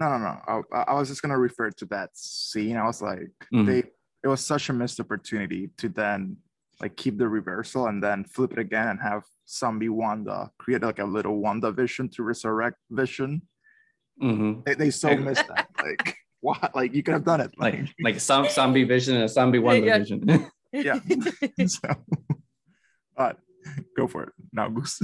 no, 0.00 0.18
no. 0.18 0.62
I, 0.72 0.84
I, 0.88 0.94
was 0.94 1.08
just 1.08 1.22
gonna 1.22 1.38
refer 1.38 1.70
to 1.70 1.86
that 1.86 2.10
scene. 2.14 2.76
I 2.76 2.84
was 2.84 3.00
like, 3.00 3.30
mm-hmm. 3.52 3.66
they. 3.66 3.78
It 4.22 4.28
was 4.28 4.44
such 4.44 4.70
a 4.70 4.72
missed 4.72 5.00
opportunity 5.00 5.68
to 5.76 5.88
then 5.88 6.38
like 6.80 6.96
keep 6.96 7.18
the 7.18 7.28
reversal 7.28 7.86
and 7.86 8.02
then 8.02 8.24
flip 8.24 8.52
it 8.52 8.58
again 8.58 8.88
and 8.88 9.00
have 9.00 9.22
zombie 9.48 9.88
Wanda 9.88 10.50
create 10.58 10.82
like 10.82 10.98
a 10.98 11.04
little 11.04 11.36
Wanda 11.36 11.70
Vision 11.70 12.08
to 12.10 12.22
resurrect 12.22 12.76
Vision. 12.90 13.42
Mm-hmm. 14.22 14.60
They, 14.64 14.74
they 14.74 14.90
so 14.90 15.16
missed 15.16 15.46
that. 15.48 15.68
Like 15.82 16.16
what? 16.40 16.74
Like 16.74 16.94
you 16.94 17.02
could 17.02 17.12
have 17.12 17.24
done 17.24 17.40
it. 17.42 17.52
Like 17.58 17.74
like, 17.74 17.94
like 18.02 18.20
some 18.20 18.48
zombie 18.48 18.84
Vision 18.84 19.16
and 19.16 19.24
a 19.24 19.28
zombie 19.28 19.58
Wanda 19.58 19.86
yeah. 19.86 19.98
Vision. 19.98 20.50
yeah. 20.72 20.98
so, 21.66 21.88
but 23.16 23.38
go 23.96 24.06
for 24.06 24.24
it 24.24 24.32
now, 24.52 24.68
Goose. 24.68 25.00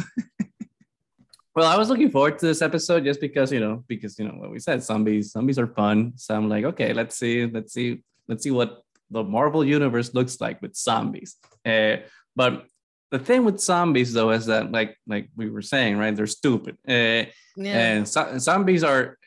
Well, 1.61 1.71
I 1.71 1.77
was 1.77 1.91
looking 1.91 2.11
forward 2.11 2.39
to 2.39 2.47
this 2.47 2.63
episode 2.63 3.05
just 3.05 3.21
because 3.21 3.53
you 3.53 3.61
know, 3.61 3.85
because 3.87 4.19
you 4.19 4.25
know 4.25 4.33
what 4.33 4.51
we 4.51 4.59
said, 4.59 4.83
zombies, 4.83 5.33
zombies 5.33 5.59
are 5.59 5.67
fun. 5.67 6.15
So 6.17 6.35
I'm 6.35 6.49
like, 6.49 6.65
okay, 6.65 6.95
let's 6.95 7.17
see, 7.17 7.45
let's 7.45 7.75
see, 7.75 8.03
let's 8.29 8.43
see 8.45 8.51
what 8.51 8.81
the 9.11 9.23
Marvel 9.23 9.63
universe 9.63 10.15
looks 10.15 10.41
like 10.41 10.63
with 10.63 10.75
zombies. 10.75 11.37
Uh, 11.67 11.97
but 12.35 12.65
the 13.11 13.19
thing 13.19 13.45
with 13.45 13.61
zombies 13.61 14.15
though 14.15 14.31
is 14.31 14.47
that 14.47 14.73
like 14.73 14.97
like 15.07 15.29
we 15.37 15.51
were 15.51 15.61
saying, 15.61 15.99
right? 15.99 16.17
They're 16.17 16.27
stupid. 16.27 16.79
Uh, 16.89 17.29
yeah. 17.59 17.77
And 17.89 18.09
so- 18.09 18.39
zombies 18.39 18.83
are 18.83 19.19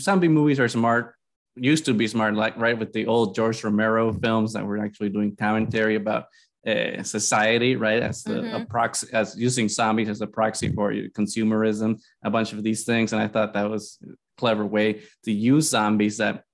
zombie 0.00 0.26
movies 0.26 0.58
are 0.58 0.68
smart. 0.68 1.14
Used 1.54 1.84
to 1.84 1.94
be 1.94 2.08
smart, 2.08 2.34
like 2.34 2.56
right 2.56 2.76
with 2.76 2.92
the 2.92 3.06
old 3.06 3.36
George 3.36 3.62
Romero 3.62 4.12
films 4.12 4.54
that 4.54 4.66
were 4.66 4.78
actually 4.78 5.10
doing 5.10 5.36
commentary 5.36 5.94
about 5.94 6.24
uh, 6.66 7.02
society, 7.02 7.76
right? 7.76 8.02
As 8.02 8.22
the 8.22 8.34
mm-hmm. 8.34 8.62
a 8.62 8.66
proxy, 8.66 9.08
as 9.12 9.36
using 9.36 9.68
zombies 9.68 10.08
as 10.08 10.20
a 10.20 10.26
proxy 10.26 10.72
for 10.72 10.92
consumerism, 10.92 12.00
a 12.22 12.30
bunch 12.30 12.52
of 12.52 12.62
these 12.62 12.84
things, 12.84 13.12
and 13.12 13.20
I 13.20 13.28
thought 13.28 13.54
that 13.54 13.70
was 13.70 13.98
a 14.02 14.14
clever 14.38 14.64
way 14.64 15.02
to 15.24 15.32
use 15.32 15.68
zombies 15.68 16.18
that 16.18 16.44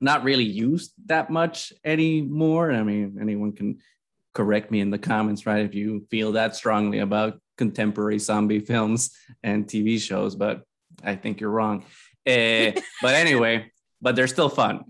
not 0.00 0.24
really 0.24 0.44
used 0.44 0.92
that 1.06 1.30
much 1.30 1.72
anymore. 1.84 2.72
I 2.72 2.82
mean, 2.82 3.18
anyone 3.20 3.52
can 3.52 3.78
correct 4.34 4.70
me 4.70 4.80
in 4.80 4.90
the 4.90 4.98
comments, 4.98 5.46
right? 5.46 5.64
If 5.64 5.74
you 5.74 6.06
feel 6.10 6.32
that 6.32 6.56
strongly 6.56 6.98
about 6.98 7.40
contemporary 7.56 8.18
zombie 8.18 8.60
films 8.70 9.16
and 9.42 9.66
TV 9.66 10.00
shows, 10.00 10.34
but 10.34 10.62
I 11.04 11.14
think 11.16 11.40
you're 11.40 11.50
wrong. 11.50 11.84
Uh, 12.26 12.72
but 13.02 13.14
anyway, 13.14 13.70
but 14.00 14.16
they're 14.16 14.26
still 14.26 14.48
fun, 14.48 14.84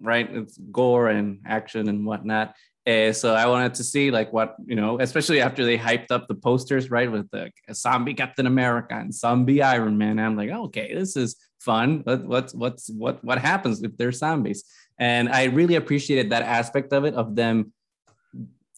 right? 0.00 0.28
It's 0.30 0.58
gore 0.58 1.08
and 1.08 1.40
action 1.46 1.88
and 1.88 2.04
whatnot. 2.04 2.54
Uh, 2.88 3.12
so 3.12 3.34
I 3.34 3.46
wanted 3.46 3.74
to 3.74 3.84
see 3.84 4.10
like 4.10 4.32
what 4.32 4.56
you 4.64 4.74
know, 4.74 4.98
especially 4.98 5.42
after 5.42 5.62
they 5.62 5.76
hyped 5.76 6.10
up 6.10 6.26
the 6.26 6.34
posters, 6.34 6.90
right, 6.90 7.10
with 7.10 7.30
the 7.30 7.50
zombie 7.74 8.14
Captain 8.14 8.46
America 8.46 8.94
and 8.94 9.12
zombie 9.12 9.60
Iron 9.60 9.98
Man. 9.98 10.18
I'm 10.18 10.36
like, 10.36 10.48
okay, 10.48 10.94
this 10.94 11.14
is 11.14 11.36
fun. 11.60 12.00
What 12.04 12.24
what's 12.24 12.54
what's 12.54 12.88
what 12.88 13.22
what 13.22 13.38
happens 13.38 13.82
if 13.82 13.94
they're 13.98 14.12
zombies? 14.12 14.64
And 14.98 15.28
I 15.28 15.44
really 15.44 15.74
appreciated 15.74 16.30
that 16.30 16.42
aspect 16.42 16.94
of 16.94 17.04
it 17.04 17.12
of 17.12 17.36
them. 17.36 17.74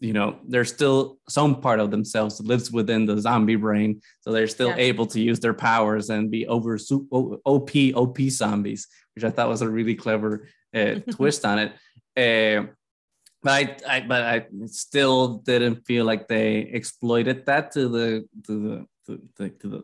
You 0.00 0.14
know, 0.14 0.38
there's 0.48 0.72
still 0.72 1.18
some 1.28 1.60
part 1.60 1.78
of 1.78 1.92
themselves 1.92 2.38
that 2.38 2.46
lives 2.46 2.72
within 2.72 3.06
the 3.06 3.20
zombie 3.20 3.56
brain, 3.56 4.00
so 4.22 4.32
they're 4.32 4.48
still 4.48 4.70
yeah. 4.70 4.88
able 4.90 5.06
to 5.06 5.20
use 5.20 5.38
their 5.38 5.54
powers 5.54 6.10
and 6.10 6.32
be 6.32 6.48
over 6.48 6.78
OP 7.12 7.70
OP 7.94 8.18
zombies, 8.30 8.88
which 9.14 9.24
I 9.24 9.30
thought 9.30 9.48
was 9.48 9.62
a 9.62 9.68
really 9.68 9.94
clever 9.94 10.48
uh, 10.74 10.94
twist 11.12 11.44
on 11.44 11.58
it. 11.60 11.72
Uh, 12.16 12.72
but 13.42 13.82
I, 13.88 13.96
I, 13.96 14.00
but 14.00 14.22
I 14.22 14.46
still 14.66 15.38
didn't 15.38 15.86
feel 15.86 16.04
like 16.04 16.28
they 16.28 16.58
exploited 16.58 17.46
that 17.46 17.72
to 17.72 17.88
the 17.88 18.28
to 18.46 18.52
the 18.62 18.86
to 19.06 19.22
the, 19.36 19.48
to 19.50 19.68
the 19.68 19.78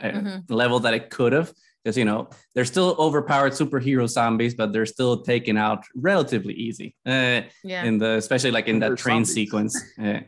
uh, 0.00 0.12
mm-hmm. 0.12 0.54
level 0.54 0.80
that 0.80 0.94
it 0.94 1.10
could 1.10 1.32
have 1.32 1.52
because 1.82 1.96
you 1.96 2.04
know 2.04 2.28
they're 2.54 2.64
still 2.64 2.94
overpowered 2.98 3.52
superhero 3.52 4.08
zombies 4.08 4.54
but 4.54 4.72
they're 4.72 4.86
still 4.86 5.22
taken 5.22 5.56
out 5.56 5.84
relatively 5.94 6.54
easy 6.54 6.94
uh, 7.06 7.40
yeah 7.64 7.84
in 7.84 7.98
the 7.98 8.16
especially 8.16 8.50
like 8.50 8.68
in 8.68 8.78
that 8.78 8.96
train 8.96 9.24
zombies. 9.24 9.34
sequence 9.34 9.82
yeah. 9.98 10.20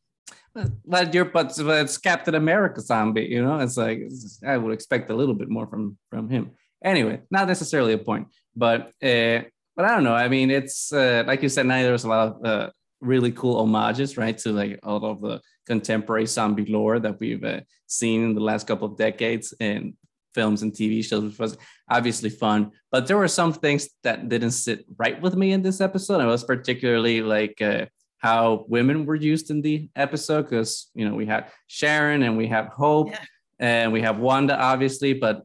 but, 0.54 0.70
but 0.84 1.14
you're 1.14 1.24
but, 1.24 1.52
but 1.58 1.84
it's 1.84 1.98
captain 1.98 2.34
america 2.34 2.80
zombie 2.80 3.26
you 3.26 3.44
know 3.44 3.58
it's 3.58 3.76
like 3.76 3.98
it's, 3.98 4.40
i 4.44 4.56
would 4.56 4.72
expect 4.72 5.10
a 5.10 5.14
little 5.14 5.34
bit 5.34 5.48
more 5.48 5.66
from 5.66 5.96
from 6.10 6.28
him 6.28 6.50
anyway 6.84 7.20
not 7.30 7.46
necessarily 7.46 7.92
a 7.92 7.98
point 7.98 8.28
but 8.54 8.92
uh 9.02 9.40
but 9.76 9.84
I 9.84 9.94
don't 9.94 10.04
know. 10.04 10.14
I 10.14 10.28
mean, 10.28 10.50
it's 10.50 10.92
uh, 10.92 11.22
like 11.26 11.42
you 11.42 11.48
said, 11.48 11.66
now 11.66 11.82
there's 11.82 12.04
a 12.04 12.08
lot 12.08 12.28
of 12.28 12.44
uh, 12.44 12.70
really 13.00 13.30
cool 13.32 13.58
homages, 13.58 14.16
right, 14.16 14.36
to 14.38 14.52
like 14.52 14.80
all 14.82 15.04
of 15.04 15.20
the 15.20 15.40
contemporary 15.66 16.26
zombie 16.26 16.64
lore 16.64 16.98
that 16.98 17.20
we've 17.20 17.44
uh, 17.44 17.60
seen 17.86 18.24
in 18.24 18.34
the 18.34 18.40
last 18.40 18.66
couple 18.66 18.88
of 18.88 18.96
decades 18.96 19.52
in 19.60 19.94
films 20.34 20.62
and 20.62 20.72
TV 20.72 21.04
shows, 21.04 21.24
which 21.24 21.38
was 21.38 21.58
obviously 21.90 22.30
fun. 22.30 22.70
But 22.90 23.06
there 23.06 23.16
were 23.16 23.28
some 23.28 23.52
things 23.52 23.88
that 24.02 24.28
didn't 24.28 24.52
sit 24.52 24.84
right 24.96 25.20
with 25.20 25.34
me 25.36 25.52
in 25.52 25.62
this 25.62 25.80
episode. 25.80 26.20
It 26.20 26.26
was 26.26 26.44
particularly 26.44 27.20
like 27.20 27.60
uh, 27.60 27.86
how 28.18 28.64
women 28.68 29.06
were 29.06 29.14
used 29.14 29.50
in 29.50 29.60
the 29.60 29.88
episode, 29.94 30.42
because 30.42 30.90
you 30.94 31.06
know 31.06 31.14
we 31.14 31.26
had 31.26 31.50
Sharon 31.66 32.22
and 32.22 32.36
we 32.36 32.46
have 32.48 32.68
Hope 32.68 33.10
yeah. 33.10 33.24
and 33.58 33.92
we 33.92 34.00
have 34.02 34.18
Wanda, 34.18 34.58
obviously, 34.58 35.12
but 35.12 35.44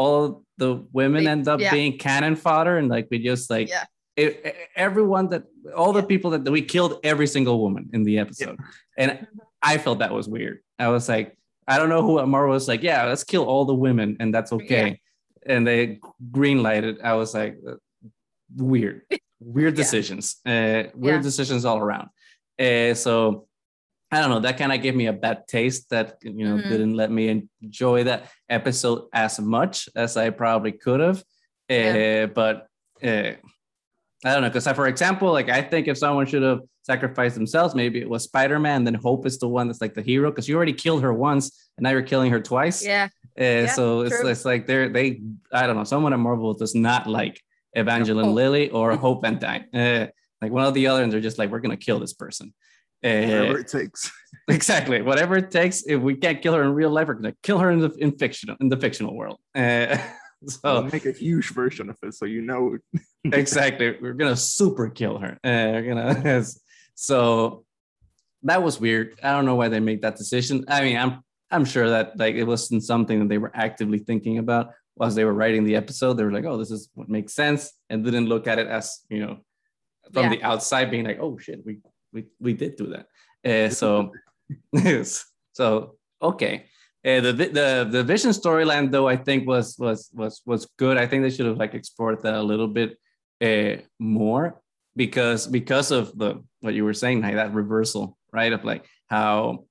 all 0.00 0.42
the 0.56 0.82
women 0.92 1.24
they, 1.24 1.30
end 1.30 1.46
up 1.46 1.60
yeah. 1.60 1.70
being 1.70 1.98
cannon 1.98 2.34
fodder 2.34 2.78
and 2.78 2.88
like 2.88 3.06
we 3.10 3.18
just 3.18 3.50
like 3.50 3.68
yeah. 3.68 3.84
it, 4.16 4.56
everyone 4.74 5.28
that 5.28 5.42
all 5.76 5.92
the 5.92 6.00
yeah. 6.00 6.06
people 6.06 6.30
that 6.30 6.50
we 6.50 6.62
killed 6.62 6.98
every 7.04 7.26
single 7.26 7.60
woman 7.60 7.90
in 7.92 8.02
the 8.02 8.18
episode. 8.18 8.58
And 8.96 9.26
i 9.62 9.76
felt 9.76 9.98
that 9.98 10.12
was 10.12 10.26
weird. 10.26 10.60
I 10.78 10.88
was 10.88 11.06
like 11.08 11.36
i 11.68 11.76
don't 11.78 11.90
know 11.90 12.02
who 12.02 12.14
Marvel 12.26 12.54
was 12.54 12.66
like 12.66 12.82
yeah 12.82 13.04
let's 13.04 13.24
kill 13.24 13.44
all 13.44 13.64
the 13.66 13.74
women 13.74 14.16
and 14.20 14.32
that's 14.34 14.52
okay. 14.58 15.00
And 15.44 15.66
they 15.66 16.00
green 16.30 16.62
lighted. 16.62 16.94
I 17.02 17.12
was 17.20 17.34
like 17.34 17.58
uh, 17.68 17.74
weird. 18.56 19.02
Weird 19.42 19.74
decisions. 19.74 20.36
Uh, 20.44 20.82
weird 20.94 21.22
decisions 21.22 21.64
all 21.64 21.78
around. 21.78 22.08
Uh, 22.58 22.92
so 22.92 23.46
I 24.12 24.20
don't 24.20 24.30
know. 24.30 24.40
That 24.40 24.58
kind 24.58 24.72
of 24.72 24.82
gave 24.82 24.96
me 24.96 25.06
a 25.06 25.12
bad 25.12 25.46
taste. 25.46 25.90
That 25.90 26.16
you 26.22 26.44
know 26.44 26.56
mm-hmm. 26.56 26.68
didn't 26.68 26.94
let 26.94 27.10
me 27.10 27.46
enjoy 27.62 28.04
that 28.04 28.30
episode 28.48 29.04
as 29.12 29.38
much 29.38 29.88
as 29.94 30.16
I 30.16 30.30
probably 30.30 30.72
could 30.72 31.00
have. 31.00 31.22
Yeah. 31.68 32.24
Uh, 32.24 32.26
but 32.26 32.66
uh, 33.02 33.32
I 34.24 34.34
don't 34.34 34.42
know, 34.42 34.50
because 34.50 34.66
for 34.74 34.88
example, 34.88 35.32
like 35.32 35.48
I 35.48 35.62
think 35.62 35.88
if 35.88 35.96
someone 35.96 36.26
should 36.26 36.42
have 36.42 36.60
sacrificed 36.82 37.36
themselves, 37.36 37.74
maybe 37.74 38.00
it 38.00 38.08
was 38.08 38.24
Spider-Man. 38.24 38.84
Then 38.84 38.94
Hope 38.94 39.26
is 39.26 39.38
the 39.38 39.48
one 39.48 39.68
that's 39.68 39.80
like 39.80 39.94
the 39.94 40.02
hero, 40.02 40.30
because 40.30 40.48
you 40.48 40.56
already 40.56 40.72
killed 40.72 41.02
her 41.02 41.14
once, 41.14 41.70
and 41.76 41.84
now 41.84 41.90
you're 41.90 42.02
killing 42.02 42.30
her 42.30 42.40
twice. 42.40 42.84
Yeah. 42.84 43.08
Uh, 43.38 43.44
yeah 43.44 43.66
so 43.66 44.00
it's, 44.00 44.20
it's 44.20 44.44
like 44.44 44.66
they're 44.66 44.88
they 44.88 45.22
I 45.52 45.66
don't 45.66 45.76
know. 45.76 45.84
Someone 45.84 46.12
at 46.12 46.18
Marvel 46.18 46.52
does 46.52 46.74
not 46.74 47.06
like 47.06 47.40
Evangeline 47.74 48.26
oh. 48.26 48.32
Lilly 48.32 48.70
or 48.70 48.96
Hope 48.96 49.22
Van 49.22 49.38
Dyne. 49.38 49.66
Uh, 49.72 50.08
like 50.42 50.52
one 50.52 50.64
of 50.64 50.74
the 50.74 50.88
other, 50.88 51.02
and 51.02 51.12
they're 51.12 51.20
just 51.20 51.38
like, 51.38 51.50
we're 51.50 51.60
gonna 51.60 51.76
kill 51.76 52.00
this 52.00 52.12
person. 52.12 52.52
Whatever 53.02 53.58
it 53.58 53.68
takes. 53.68 54.10
exactly, 54.48 55.02
whatever 55.02 55.36
it 55.36 55.50
takes. 55.50 55.84
If 55.86 56.00
we 56.00 56.14
can't 56.14 56.42
kill 56.42 56.54
her 56.54 56.62
in 56.62 56.74
real 56.74 56.90
life, 56.90 57.08
we're 57.08 57.14
gonna 57.14 57.34
kill 57.42 57.58
her 57.58 57.70
in 57.70 57.80
the 57.80 57.90
in 57.98 58.12
fictional 58.12 58.56
in 58.60 58.68
the 58.68 58.76
fictional 58.76 59.16
world. 59.16 59.38
Uh, 59.54 59.96
so 60.46 60.58
we'll 60.64 60.82
make 60.84 61.06
a 61.06 61.12
huge 61.12 61.52
version 61.52 61.88
of 61.90 61.96
it, 62.02 62.14
so 62.14 62.26
you 62.26 62.42
know. 62.42 62.76
exactly, 63.24 63.96
we're 64.00 64.14
gonna 64.14 64.36
super 64.36 64.88
kill 64.88 65.18
her. 65.18 65.32
Uh, 65.44 65.72
we're 65.72 65.94
gonna 65.94 66.44
so 66.94 67.64
that 68.42 68.62
was 68.62 68.80
weird. 68.80 69.18
I 69.22 69.32
don't 69.32 69.46
know 69.46 69.54
why 69.54 69.68
they 69.68 69.80
made 69.80 70.02
that 70.02 70.16
decision. 70.16 70.64
I 70.68 70.82
mean, 70.82 70.96
I'm 70.96 71.22
I'm 71.50 71.64
sure 71.64 71.88
that 71.90 72.18
like 72.18 72.34
it 72.34 72.44
wasn't 72.44 72.84
something 72.84 73.20
that 73.20 73.28
they 73.28 73.38
were 73.38 73.52
actively 73.54 73.98
thinking 73.98 74.38
about 74.38 74.72
as 75.00 75.14
they 75.14 75.24
were 75.24 75.32
writing 75.32 75.64
the 75.64 75.76
episode. 75.76 76.14
They 76.14 76.24
were 76.24 76.32
like, 76.32 76.44
"Oh, 76.44 76.58
this 76.58 76.70
is 76.70 76.90
what 76.94 77.08
makes 77.08 77.34
sense," 77.34 77.72
and 77.88 78.04
didn't 78.04 78.26
look 78.26 78.46
at 78.46 78.58
it 78.58 78.66
as 78.66 79.00
you 79.08 79.24
know 79.24 79.38
from 80.12 80.24
yeah. 80.24 80.30
the 80.30 80.42
outside 80.42 80.90
being 80.90 81.04
like, 81.04 81.18
"Oh 81.20 81.38
shit, 81.38 81.64
we 81.64 81.78
we 82.12 82.26
we 82.40 82.52
did 82.52 82.76
do 82.76 82.94
that." 82.94 83.06
Uh, 83.44 83.70
so 83.70 84.12
so 85.52 85.96
okay. 86.22 86.66
Uh, 87.02 87.20
the 87.20 87.32
the 87.32 87.88
the 87.90 88.04
vision 88.04 88.30
storyline 88.30 88.90
though 88.90 89.08
I 89.08 89.16
think 89.16 89.48
was 89.48 89.76
was 89.78 90.10
was 90.12 90.42
was 90.44 90.68
good. 90.76 90.98
I 90.98 91.06
think 91.06 91.22
they 91.22 91.30
should 91.30 91.46
have 91.46 91.56
like 91.56 91.74
explored 91.74 92.22
that 92.22 92.34
a 92.34 92.42
little 92.42 92.68
bit 92.68 92.98
uh, 93.40 93.80
more 93.98 94.60
because 94.96 95.46
because 95.46 95.90
of 95.90 96.16
the 96.18 96.42
what 96.60 96.74
you 96.74 96.84
were 96.84 96.92
saying, 96.92 97.22
like 97.22 97.36
that 97.36 97.54
reversal, 97.54 98.18
right? 98.32 98.52
Of 98.52 98.64
like 98.64 98.84
how 99.08 99.64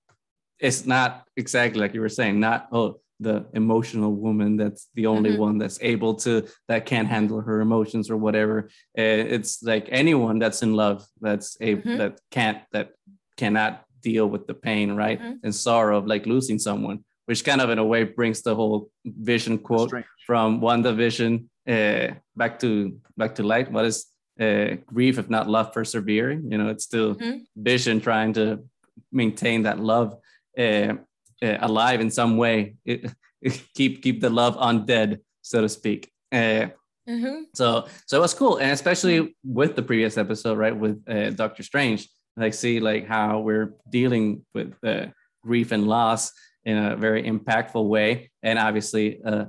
it's 0.60 0.86
not 0.86 1.28
exactly 1.38 1.80
like 1.80 1.94
you 1.94 2.02
were 2.02 2.10
saying, 2.10 2.40
not 2.40 2.68
oh 2.72 3.00
the 3.20 3.46
emotional 3.54 4.14
woman 4.14 4.56
that's 4.58 4.88
the 4.96 5.06
only 5.06 5.32
mm-hmm. 5.32 5.42
one 5.42 5.58
that's 5.58 5.80
able 5.82 6.16
to 6.16 6.48
that 6.68 6.86
can't 6.86 7.08
handle 7.08 7.42
her 7.42 7.60
emotions 7.62 8.10
or 8.10 8.18
whatever 8.18 8.70
uh, 8.98 9.24
it's 9.36 9.62
like 9.64 9.88
anyone 9.92 10.40
that's 10.40 10.64
in 10.64 10.74
love 10.74 11.06
that's 11.20 11.58
able 11.60 11.82
mm-hmm. 11.82 11.98
that 11.98 12.20
can't 12.32 12.60
that 12.72 12.92
cannot 13.38 13.84
deal 14.02 14.28
with 14.28 14.48
the 14.48 14.54
pain 14.54 14.92
right 14.96 15.20
mm-hmm. 15.20 15.34
and 15.44 15.54
sorrow 15.54 15.98
of 15.98 16.08
like 16.08 16.26
losing 16.26 16.58
someone 16.58 17.04
which 17.26 17.44
kind 17.44 17.62
of 17.62 17.70
in 17.70 17.78
a 17.78 17.86
way 17.86 18.04
brings 18.04 18.42
the 18.42 18.56
whole 18.56 18.90
vision 19.06 19.58
quote 19.58 19.94
from 20.26 20.62
WandaVision 20.62 21.46
uh, 21.68 22.14
back 22.36 22.58
to 22.60 22.98
back 23.18 23.36
to 23.36 23.44
light 23.44 23.72
what 23.72 23.86
is 23.86 24.06
uh, 24.40 24.78
grief 24.86 25.20
if 25.20 25.30
not 25.30 25.50
love 25.50 25.74
persevering 25.74 26.50
you 26.52 26.58
know 26.58 26.70
it's 26.70 26.86
still 26.86 27.16
mm-hmm. 27.16 27.40
vision 27.58 28.00
trying 28.00 28.32
to 28.32 28.64
maintain 29.12 29.64
that 29.64 29.80
love 29.80 30.16
uh, 30.58 30.94
alive 31.42 32.02
in 32.02 32.10
some 32.10 32.38
way. 32.38 32.76
It, 32.86 33.12
it 33.42 33.64
keep 33.76 34.02
keep 34.02 34.22
the 34.22 34.30
love 34.30 34.58
undead, 34.58 35.20
so 35.42 35.62
to 35.62 35.70
speak. 35.70 36.12
Uh, 36.32 36.68
mm-hmm. 37.08 37.44
So 37.54 37.88
so 38.06 38.18
it 38.18 38.22
was 38.22 38.34
cool, 38.34 38.58
and 38.58 38.72
especially 38.72 39.36
with 39.44 39.76
the 39.76 39.84
previous 39.84 40.18
episode, 40.18 40.58
right, 40.58 40.76
with 40.76 41.04
uh, 41.10 41.32
Doctor 41.32 41.64
Strange, 41.64 42.10
like 42.38 42.54
see 42.54 42.80
like 42.80 43.08
how 43.08 43.40
we're 43.40 43.74
dealing 43.90 44.46
with 44.54 44.74
uh, 44.84 45.08
grief 45.44 45.72
and 45.72 45.88
loss 45.88 46.32
in 46.66 46.78
a 46.78 46.96
very 46.96 47.24
impactful 47.24 47.88
way, 47.88 48.32
and 48.44 48.60
obviously 48.60 49.22
a, 49.24 49.48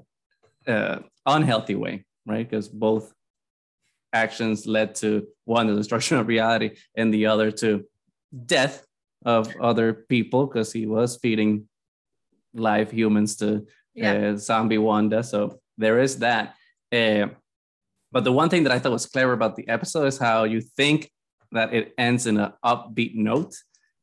a 0.67 1.03
unhealthy 1.27 1.75
way, 1.75 2.05
right? 2.27 2.49
Because 2.49 2.69
both 2.69 3.13
actions 4.13 4.67
led 4.67 4.95
to 4.97 5.27
one 5.45 5.67
the 5.67 5.75
destruction 5.75 6.19
of 6.19 6.29
reality, 6.29 6.77
and 6.97 7.13
the 7.13 7.27
other 7.27 7.51
to 7.51 7.85
death 8.47 8.87
of 9.25 9.55
other 9.61 9.93
people 9.93 10.47
because 10.47 10.73
he 10.73 10.87
was 10.87 11.19
feeding 11.21 11.69
live 12.55 12.91
humans 12.91 13.37
to 13.37 13.67
yeah. 13.95 14.13
uh, 14.13 14.37
zombie 14.37 14.79
Wanda. 14.79 15.23
So 15.23 15.61
there 15.79 16.01
is 16.01 16.19
that. 16.19 16.55
Uh, 16.93 17.29
but 18.13 18.25
the 18.25 18.33
one 18.33 18.49
thing 18.49 18.65
that 18.65 18.73
I 18.73 18.79
thought 18.79 18.93
was 18.93 19.07
clever 19.07 19.33
about 19.33 19.57
the 19.57 19.69
episode 19.69 20.07
is 20.07 20.19
how 20.19 20.45
you 20.45 20.61
think 20.61 21.11
that 21.53 21.73
it 21.73 21.95
ends 21.99 22.27
in 22.27 22.39
an 22.39 22.53
upbeat 22.65 23.15
note 23.15 23.55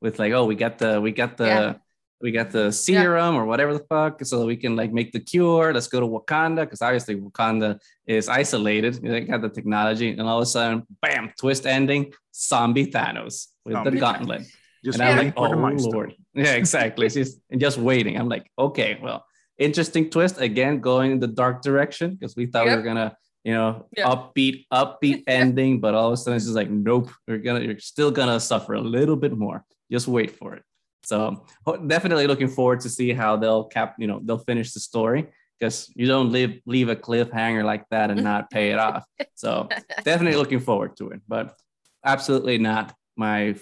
with 0.01 0.19
like, 0.19 0.33
oh, 0.33 0.45
we 0.45 0.55
got 0.55 0.77
the 0.77 1.01
we 1.01 1.11
got 1.11 1.37
the 1.37 1.45
yeah. 1.45 1.73
we 2.21 2.31
got 2.31 2.51
the 2.51 2.71
serum 2.71 3.35
yeah. 3.35 3.41
or 3.41 3.45
whatever 3.45 3.73
the 3.73 3.85
fuck, 3.89 4.23
so 4.23 4.45
we 4.45 4.55
can 4.55 4.75
like 4.75 4.93
make 4.93 5.11
the 5.11 5.19
cure. 5.19 5.73
Let's 5.73 5.87
go 5.87 5.99
to 5.99 6.07
Wakanda 6.07 6.61
because 6.61 6.81
obviously 6.81 7.15
Wakanda 7.15 7.79
is 8.05 8.29
isolated. 8.29 8.95
They 8.95 9.21
got 9.21 9.41
the 9.41 9.49
technology, 9.49 10.11
and 10.11 10.21
all 10.21 10.37
of 10.37 10.43
a 10.43 10.45
sudden, 10.45 10.83
bam, 11.01 11.33
twist 11.39 11.65
ending, 11.65 12.13
zombie 12.33 12.87
Thanos 12.87 13.47
with 13.65 13.73
zombie 13.73 13.91
the 13.91 13.97
gauntlet. 13.99 14.41
Just 14.83 14.99
and 14.99 15.09
I'm 15.09 15.17
like, 15.17 15.33
oh 15.37 15.49
lord, 15.89 16.15
yeah, 16.33 16.53
exactly. 16.53 17.09
She's 17.09 17.39
just 17.57 17.77
waiting. 17.77 18.17
I'm 18.17 18.29
like, 18.29 18.49
okay, 18.57 18.99
well, 19.01 19.25
interesting 19.57 20.09
twist 20.09 20.39
again, 20.39 20.79
going 20.79 21.11
in 21.11 21.19
the 21.19 21.27
dark 21.27 21.61
direction 21.61 22.15
because 22.15 22.35
we 22.35 22.45
thought 22.45 22.65
yep. 22.65 22.73
we 22.73 22.77
were 22.77 22.87
gonna, 22.87 23.15
you 23.43 23.53
know, 23.53 23.87
yep. 23.95 24.07
upbeat, 24.07 24.65
upbeat 24.71 25.23
ending, 25.27 25.79
but 25.79 25.93
all 25.93 26.07
of 26.07 26.13
a 26.13 26.17
sudden 26.17 26.37
it's 26.37 26.45
just 26.45 26.55
like, 26.55 26.69
nope, 26.69 27.09
you're 27.27 27.39
gonna, 27.39 27.61
you're 27.61 27.79
still 27.79 28.11
gonna 28.11 28.39
suffer 28.39 28.73
a 28.73 28.81
little 28.81 29.15
bit 29.15 29.35
more. 29.35 29.63
Just 29.91 30.07
wait 30.07 30.31
for 30.31 30.53
it. 30.53 30.63
So 31.03 31.45
definitely 31.87 32.27
looking 32.27 32.49
forward 32.49 32.81
to 32.81 32.89
see 32.89 33.13
how 33.13 33.37
they'll 33.37 33.63
cap, 33.63 33.95
you 33.97 34.07
know, 34.07 34.19
they'll 34.23 34.39
finish 34.39 34.73
the 34.73 34.81
story 34.81 35.27
because 35.57 35.91
you 35.95 36.05
don't 36.05 36.31
leave 36.31 36.61
leave 36.65 36.89
a 36.89 36.95
cliffhanger 36.95 37.63
like 37.63 37.85
that 37.89 38.11
and 38.11 38.23
not 38.23 38.49
pay 38.49 38.71
it 38.71 38.79
off. 38.87 39.05
So 39.35 39.69
definitely 40.03 40.37
looking 40.37 40.59
forward 40.59 40.97
to 40.97 41.11
it, 41.11 41.21
but 41.27 41.55
absolutely 42.03 42.57
not 42.57 42.93
my 43.15 43.55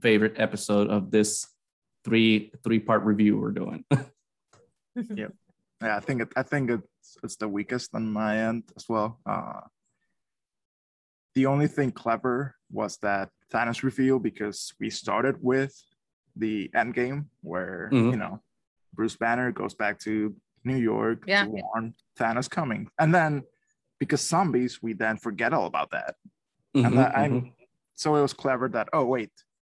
favorite 0.00 0.34
episode 0.36 0.88
of 0.88 1.10
this 1.10 1.46
three 2.04 2.52
three 2.62 2.78
part 2.78 3.04
review 3.04 3.38
we're 3.38 3.52
doing. 3.52 3.84
yeah, 3.90 5.28
yeah. 5.82 5.96
I 5.96 6.00
think 6.00 6.22
it, 6.22 6.28
I 6.36 6.42
think 6.42 6.70
it's 6.70 7.16
it's 7.22 7.36
the 7.36 7.48
weakest 7.48 7.94
on 7.94 8.12
my 8.12 8.38
end 8.38 8.64
as 8.76 8.88
well. 8.88 9.20
Uh, 9.26 9.60
the 11.34 11.46
only 11.46 11.66
thing 11.66 11.90
clever 11.90 12.54
was 12.70 12.98
that 12.98 13.30
Thanos 13.52 13.82
reveal 13.82 14.18
because 14.18 14.72
we 14.80 14.90
started 14.90 15.36
with 15.40 15.74
the 16.36 16.70
end 16.74 16.94
game 16.94 17.28
where 17.42 17.90
mm-hmm. 17.92 18.10
you 18.10 18.16
know 18.16 18.40
Bruce 18.94 19.16
Banner 19.16 19.52
goes 19.52 19.74
back 19.74 19.98
to 20.00 20.34
New 20.64 20.76
York 20.76 21.24
yeah. 21.26 21.44
to 21.44 21.50
warn 21.50 21.94
Thanos 22.18 22.48
coming, 22.48 22.88
and 22.98 23.14
then 23.14 23.42
because 23.98 24.20
zombies, 24.20 24.82
we 24.82 24.94
then 24.94 25.16
forget 25.16 25.52
all 25.52 25.66
about 25.66 25.90
that. 25.90 26.16
Mm-hmm, 26.74 26.86
and 26.86 26.98
that, 26.98 27.14
mm-hmm. 27.14 27.48
so 27.94 28.16
it 28.16 28.22
was 28.22 28.32
clever 28.32 28.68
that 28.70 28.88
oh 28.92 29.04
wait, 29.04 29.30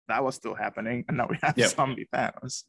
that 0.07 0.23
was 0.23 0.35
still 0.35 0.55
happening, 0.55 1.05
and 1.07 1.17
now 1.17 1.27
we 1.29 1.37
have 1.41 1.57
yep. 1.57 1.69
zombie 1.69 2.07
Thanos. 2.13 2.63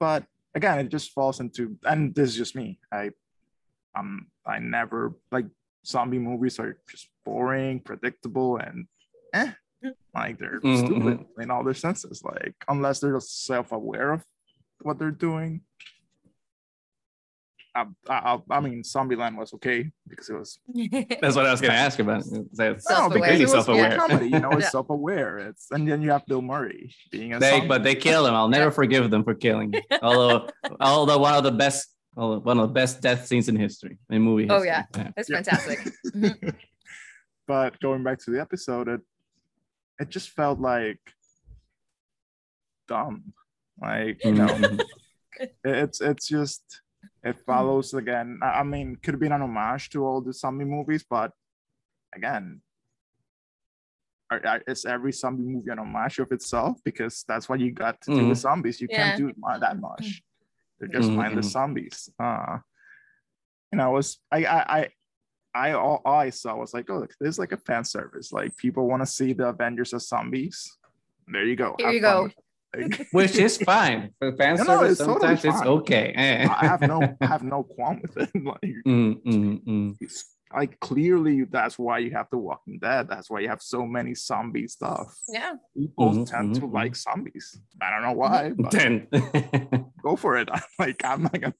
But 0.00 0.24
again, 0.54 0.78
it 0.78 0.88
just 0.88 1.12
falls 1.12 1.40
into, 1.40 1.76
and 1.84 2.14
this 2.14 2.30
is 2.30 2.36
just 2.36 2.56
me. 2.56 2.78
I, 2.92 3.10
um, 3.94 4.28
I 4.46 4.58
never 4.58 5.14
like 5.30 5.46
zombie 5.84 6.18
movies 6.18 6.58
are 6.58 6.78
just 6.88 7.08
boring, 7.24 7.80
predictable, 7.80 8.56
and 8.58 8.86
eh, 9.34 9.52
like 10.14 10.38
they're 10.38 10.60
mm-hmm. 10.60 10.86
stupid 10.86 11.26
in 11.38 11.50
all 11.50 11.64
their 11.64 11.74
senses. 11.74 12.22
Like 12.22 12.54
unless 12.68 13.00
they're 13.00 13.18
self-aware 13.20 14.12
of 14.12 14.24
what 14.82 14.98
they're 14.98 15.10
doing, 15.10 15.62
I, 18.08 18.12
I, 18.12 18.38
I 18.50 18.60
mean, 18.60 18.82
Zombieland 18.82 19.36
was 19.36 19.52
okay 19.54 19.90
because 20.06 20.28
it 20.28 20.34
was. 20.34 20.58
That's 21.20 21.36
what 21.36 21.46
I 21.46 21.50
was 21.50 21.60
going 21.60 21.72
to 21.72 21.78
ask 21.78 21.98
about. 21.98 22.20
It's 22.20 22.30
no, 22.30 23.08
because 23.08 23.40
it 23.40 23.48
self-aware. 23.48 23.96
Comedy, 23.96 24.26
you 24.26 24.40
know, 24.40 24.50
it's 24.52 24.64
yeah. 24.64 24.70
self-aware. 24.70 25.38
It's 25.38 25.70
and 25.70 25.88
then 25.88 26.02
you 26.02 26.10
have 26.10 26.26
Bill 26.26 26.42
Murray 26.42 26.94
being 27.10 27.34
a. 27.34 27.38
They, 27.38 27.60
but 27.60 27.82
they 27.82 27.94
kill 27.94 28.26
him. 28.26 28.34
I'll 28.34 28.48
never 28.48 28.70
forgive 28.70 29.10
them 29.10 29.24
for 29.24 29.34
killing. 29.34 29.72
Him. 29.72 29.82
Although, 30.02 30.48
although 30.80 31.18
one 31.18 31.34
of 31.34 31.44
the 31.44 31.52
best, 31.52 31.94
one 32.14 32.58
of 32.58 32.68
the 32.68 32.74
best 32.74 33.00
death 33.00 33.26
scenes 33.26 33.48
in 33.48 33.56
history 33.56 33.98
in 34.10 34.22
movie. 34.22 34.48
Oh, 34.50 34.62
history. 34.62 34.70
Oh 34.70 34.72
yeah, 34.72 34.84
yeah. 34.96 35.10
it's 35.16 35.28
fantastic. 35.30 35.78
Mm-hmm. 36.14 36.48
but 37.46 37.78
going 37.80 38.02
back 38.02 38.18
to 38.20 38.30
the 38.30 38.40
episode, 38.40 38.88
it 38.88 39.00
it 40.00 40.08
just 40.08 40.30
felt 40.30 40.60
like 40.60 41.00
dumb. 42.86 43.32
Like 43.80 44.24
you 44.24 44.32
know, 44.32 44.78
it's 45.64 46.00
it's 46.00 46.28
just 46.28 46.80
it 47.24 47.36
hmm. 47.36 47.42
follows 47.46 47.94
again. 47.94 48.40
I 48.42 48.62
mean, 48.62 48.96
could 48.96 49.14
have 49.14 49.20
been 49.20 49.32
an 49.32 49.42
homage 49.42 49.90
to 49.90 50.04
all 50.04 50.20
the 50.20 50.32
zombie 50.32 50.64
movies, 50.64 51.04
but 51.08 51.32
again, 52.14 52.60
is 54.66 54.84
every 54.84 55.12
zombie 55.12 55.44
movie 55.44 55.70
an 55.70 55.78
homage 55.78 56.18
of 56.18 56.30
itself? 56.32 56.78
Because 56.84 57.24
that's 57.26 57.48
what 57.48 57.60
you 57.60 57.72
got 57.72 58.00
to 58.02 58.10
mm. 58.10 58.14
do 58.14 58.28
with 58.28 58.38
mm-hmm. 58.38 58.48
zombies. 58.48 58.80
You 58.80 58.88
yeah. 58.90 59.16
can't 59.16 59.18
do 59.18 59.32
that 59.60 59.80
much. 59.80 60.22
They're 60.78 60.88
just 60.88 61.08
mm-hmm. 61.08 61.16
mindless 61.16 61.50
zombies. 61.50 62.10
Uh, 62.18 62.58
you 63.72 63.78
know, 63.78 63.90
it 63.90 63.94
was 63.94 64.18
I 64.30 64.44
I 64.44 64.78
I 64.78 64.88
I 65.54 65.72
all, 65.72 66.00
all 66.04 66.20
I 66.20 66.30
saw 66.30 66.56
was 66.56 66.72
like, 66.72 66.88
oh, 66.90 66.98
look, 67.00 67.14
there's 67.20 67.38
like 67.38 67.52
a 67.52 67.56
fan 67.56 67.84
service. 67.84 68.32
Like 68.32 68.56
people 68.56 68.86
want 68.86 69.02
to 69.02 69.06
see 69.06 69.32
the 69.32 69.48
Avengers 69.48 69.92
as 69.92 70.06
zombies. 70.06 70.78
There 71.26 71.44
you 71.44 71.56
go. 71.56 71.74
Here 71.78 71.86
Have 71.86 71.94
you 71.94 72.00
go. 72.00 72.30
which 73.12 73.36
is 73.36 73.56
fine 73.58 74.10
for 74.18 74.36
fan 74.36 74.56
no, 74.56 74.64
service. 74.64 75.00
No, 75.00 75.06
sometimes 75.06 75.42
totally 75.42 75.60
it's 75.60 75.66
okay. 75.66 76.14
I 76.50 76.66
have 76.66 76.80
no, 76.82 77.16
I 77.20 77.26
have 77.26 77.42
no 77.42 77.62
qualm 77.76 78.00
with 78.02 78.16
it. 78.16 78.30
like, 78.44 78.60
mm, 78.86 79.22
mm, 79.22 79.64
mm. 79.64 80.24
like 80.54 80.78
clearly 80.80 81.44
that's 81.44 81.78
why 81.78 81.98
you 81.98 82.10
have 82.10 82.26
the 82.30 82.38
walking 82.38 82.78
dead 82.78 83.08
that's 83.08 83.30
why 83.30 83.40
you 83.40 83.48
have 83.48 83.62
so 83.62 83.86
many 83.86 84.14
zombie 84.14 84.66
stuff 84.66 85.14
yeah 85.28 85.52
people 85.76 86.10
mm-hmm, 86.10 86.24
tend 86.24 86.54
mm-hmm. 86.54 86.66
to 86.66 86.72
like 86.72 86.96
zombies 86.96 87.60
i 87.82 87.90
don't 87.90 88.02
know 88.02 88.12
why 88.12 88.50
but 88.56 88.70
then 88.70 89.06
go 90.02 90.16
for 90.16 90.38
it 90.38 90.48
I'm 90.50 90.62
like 90.78 91.04
i'm 91.04 91.24
not 91.24 91.38
gonna 91.38 91.54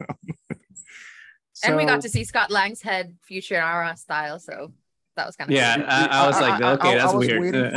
so, 1.53 1.69
and 1.69 1.77
we 1.77 1.85
got 1.85 2.01
to 2.01 2.09
see 2.09 2.25
scott 2.25 2.51
lang's 2.51 2.81
head 2.81 3.15
futurama 3.31 3.99
style 3.99 4.39
so 4.39 4.73
that 5.19 5.27
was 5.27 5.37
kind 5.37 5.51
of 5.51 5.57
yeah 5.57 5.77
I, 5.87 6.25
I, 6.25 6.27
was 6.27 6.41
like 6.41 6.63
okay 6.63 6.93
I, 6.93 6.97
that's 6.97 7.15
weird 7.15 7.55
for, 7.55 7.71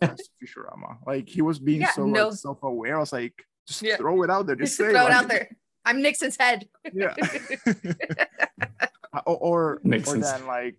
like, 0.00 0.18
futurama 0.42 0.96
like 1.06 1.28
he 1.28 1.42
was 1.42 1.58
being 1.58 1.82
yeah, 1.82 1.92
so 1.92 2.04
no. 2.06 2.28
like, 2.28 2.38
self-aware 2.38 2.96
i 2.96 3.00
was 3.00 3.12
like 3.12 3.34
just 3.68 3.82
yeah. 3.82 3.96
throw 3.96 4.22
it 4.22 4.30
out 4.30 4.46
there 4.46 4.56
just, 4.56 4.76
just 4.76 4.78
say 4.78 4.90
throw 4.90 5.04
like, 5.04 5.12
it 5.12 5.14
out 5.14 5.28
there 5.28 5.56
i'm 5.84 6.02
nixon's 6.02 6.36
head 6.36 6.66
yeah 6.92 7.14
uh, 9.12 9.20
or 9.26 9.36
or, 9.36 9.80
or 9.84 10.16
then 10.16 10.46
like 10.46 10.76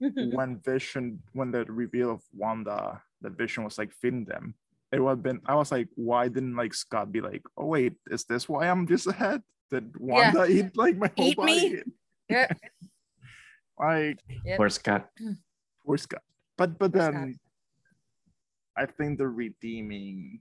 when 0.00 0.58
Vision 0.64 1.22
when 1.32 1.50
the 1.50 1.64
reveal 1.64 2.10
of 2.10 2.22
Wanda 2.34 3.02
that 3.20 3.36
Vision 3.36 3.64
was 3.64 3.78
like 3.78 3.92
feeding 3.92 4.24
them, 4.24 4.54
it 4.92 5.00
would 5.00 5.10
have 5.10 5.22
been 5.22 5.40
I 5.46 5.54
was 5.54 5.70
like, 5.70 5.88
why 5.94 6.28
didn't 6.28 6.56
like 6.56 6.74
Scott 6.74 7.12
be 7.12 7.20
like, 7.20 7.42
oh 7.56 7.66
wait, 7.66 7.94
is 8.10 8.24
this 8.24 8.48
why 8.48 8.68
I'm 8.68 8.86
just 8.86 9.06
ahead? 9.06 9.42
Did 9.70 9.92
Wanda 9.98 10.46
yeah. 10.48 10.66
eat 10.66 10.76
like 10.76 10.96
my 10.96 11.10
whole 11.16 11.28
eat 11.28 11.36
body? 11.36 11.74
Me? 11.74 11.82
Yeah. 12.28 12.52
Like 13.80 14.18
yep. 14.44 14.56
poor 14.56 14.68
Scott. 14.68 15.08
Poor 15.86 15.96
Scott. 15.96 16.22
But 16.58 16.78
but 16.78 16.92
then 16.92 17.38
I 18.76 18.84
think 18.84 19.18
the 19.18 19.26
redeeming 19.26 20.40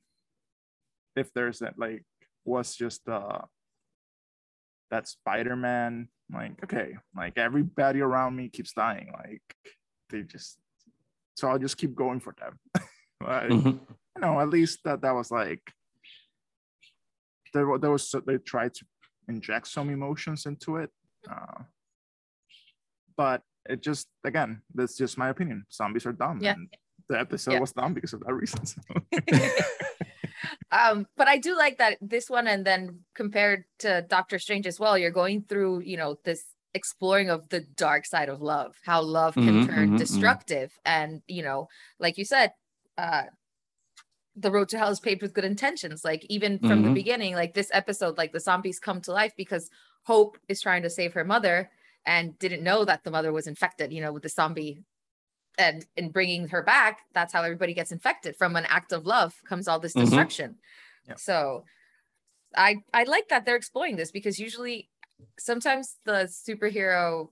if 1.16 1.34
there's 1.34 1.60
that 1.60 1.80
like 1.80 2.04
was 2.44 2.76
just 2.76 3.08
uh 3.08 3.40
that 4.92 5.08
Spider-Man 5.08 6.10
like, 6.32 6.64
okay, 6.64 6.98
like 7.16 7.38
everybody 7.38 8.02
around 8.02 8.36
me 8.36 8.50
keeps 8.50 8.74
dying. 8.74 9.12
Like 9.14 9.42
they 10.10 10.24
just 10.24 10.58
so 11.36 11.48
I'll 11.48 11.60
just 11.60 11.78
keep 11.78 11.96
going 11.96 12.20
for 12.20 12.36
them. 12.40 12.60
like, 13.22 13.50
mm-hmm. 13.50 13.70
you 13.70 14.22
know, 14.22 14.40
at 14.40 14.50
least 14.50 14.80
that 14.84 15.02
that 15.02 15.16
was 15.16 15.32
like 15.32 15.62
there, 17.54 17.66
there 17.80 17.92
was 17.92 18.14
they 18.28 18.38
tried 18.38 18.74
to 18.76 18.86
inject 19.28 19.68
some 19.68 19.90
emotions 19.90 20.46
into 20.46 20.78
it. 20.78 20.92
Uh, 21.30 21.64
but 23.20 23.44
it 23.66 23.82
just 23.82 24.08
again, 24.24 24.62
that's 24.74 24.96
just 24.96 25.18
my 25.18 25.28
opinion. 25.28 25.66
Zombies 25.70 26.06
are 26.06 26.14
dumb. 26.14 26.40
Yeah. 26.42 26.54
And 26.54 26.70
the 27.10 27.20
episode 27.20 27.52
yeah. 27.52 27.60
was 27.60 27.74
dumb 27.74 27.94
because 27.94 28.14
of 28.14 28.22
that 28.22 28.34
reason. 28.34 28.66
So. 28.66 28.78
um 30.72 31.06
but 31.18 31.28
i 31.28 31.38
do 31.38 31.58
like 31.58 31.78
that 31.80 31.98
this 32.00 32.30
one 32.30 32.48
and 32.48 32.64
then 32.64 33.00
compared 33.14 33.66
to 33.78 34.06
doctor 34.08 34.40
strange 34.40 34.66
as 34.66 34.80
well 34.80 34.98
you're 34.98 35.12
going 35.12 35.42
through 35.42 35.82
you 35.82 35.98
know 35.98 36.18
this 36.24 36.46
exploring 36.74 37.30
of 37.30 37.50
the 37.50 37.60
dark 37.76 38.06
side 38.06 38.30
of 38.30 38.42
love 38.42 38.74
how 38.86 39.02
love 39.02 39.34
can 39.34 39.44
mm-hmm, 39.44 39.66
turn 39.66 39.76
mm-hmm, 39.76 39.84
mm-hmm. 39.84 39.98
destructive 39.98 40.70
mm-hmm. 40.70 41.04
and 41.04 41.22
you 41.28 41.44
know 41.44 41.68
like 42.00 42.18
you 42.18 42.24
said 42.24 42.54
uh 42.98 43.24
the 44.38 44.52
road 44.52 44.70
to 44.70 44.78
hell 44.78 44.92
is 44.92 45.00
paved 45.02 45.22
with 45.22 45.34
good 45.34 45.44
intentions 45.44 46.06
like 46.06 46.26
even 46.30 46.58
from 46.60 46.70
the 46.70 46.76
mm-hmm. 46.76 46.94
beginning 46.94 47.36
like 47.36 47.54
this 47.54 47.72
episode 47.74 48.18
like 48.18 48.32
the 48.32 48.40
zombies 48.40 48.80
come 48.80 49.02
to 49.02 49.12
life 49.12 49.34
because 49.36 49.70
hope 50.04 50.38
is 50.48 50.62
trying 50.62 50.84
to 50.84 50.90
save 50.90 51.14
her 51.14 51.26
mother 51.26 51.70
and 52.06 52.38
didn't 52.40 52.64
know 52.64 52.86
that 52.86 53.04
the 53.04 53.12
mother 53.12 53.32
was 53.32 53.48
infected 53.48 53.92
you 53.94 54.02
know 54.02 54.12
with 54.12 54.24
the 54.24 54.30
zombie 54.30 54.84
and 55.58 55.86
in 55.98 56.10
bringing 56.10 56.48
her 56.48 56.64
back 56.64 57.02
that's 57.14 57.34
how 57.34 57.44
everybody 57.44 57.74
gets 57.74 57.92
infected 57.92 58.36
from 58.36 58.56
an 58.56 58.66
act 58.68 58.92
of 58.92 59.06
love 59.06 59.36
comes 59.48 59.68
all 59.68 59.80
this 59.80 59.94
mm-hmm. 59.94 60.06
destruction 60.06 60.56
mm-hmm. 61.08 61.14
so 61.18 61.64
i 62.56 62.78
i 62.94 63.04
like 63.04 63.28
that 63.30 63.46
they're 63.46 63.56
exploring 63.56 63.96
this 63.96 64.12
because 64.12 64.40
usually 64.40 64.90
sometimes 65.38 65.98
the 66.06 66.30
superhero 66.30 67.30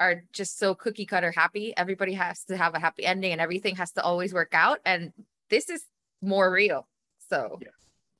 are 0.00 0.22
just 0.32 0.58
so 0.58 0.74
cookie 0.74 1.06
cutter 1.06 1.32
happy 1.32 1.74
everybody 1.76 2.14
has 2.14 2.44
to 2.44 2.56
have 2.56 2.74
a 2.74 2.78
happy 2.78 3.04
ending 3.04 3.32
and 3.32 3.40
everything 3.40 3.76
has 3.76 3.92
to 3.92 4.02
always 4.02 4.32
work 4.32 4.52
out 4.52 4.78
and 4.84 5.12
this 5.50 5.68
is 5.68 5.84
more 6.22 6.50
real 6.50 6.86
so 7.28 7.58
yeah. 7.60 7.68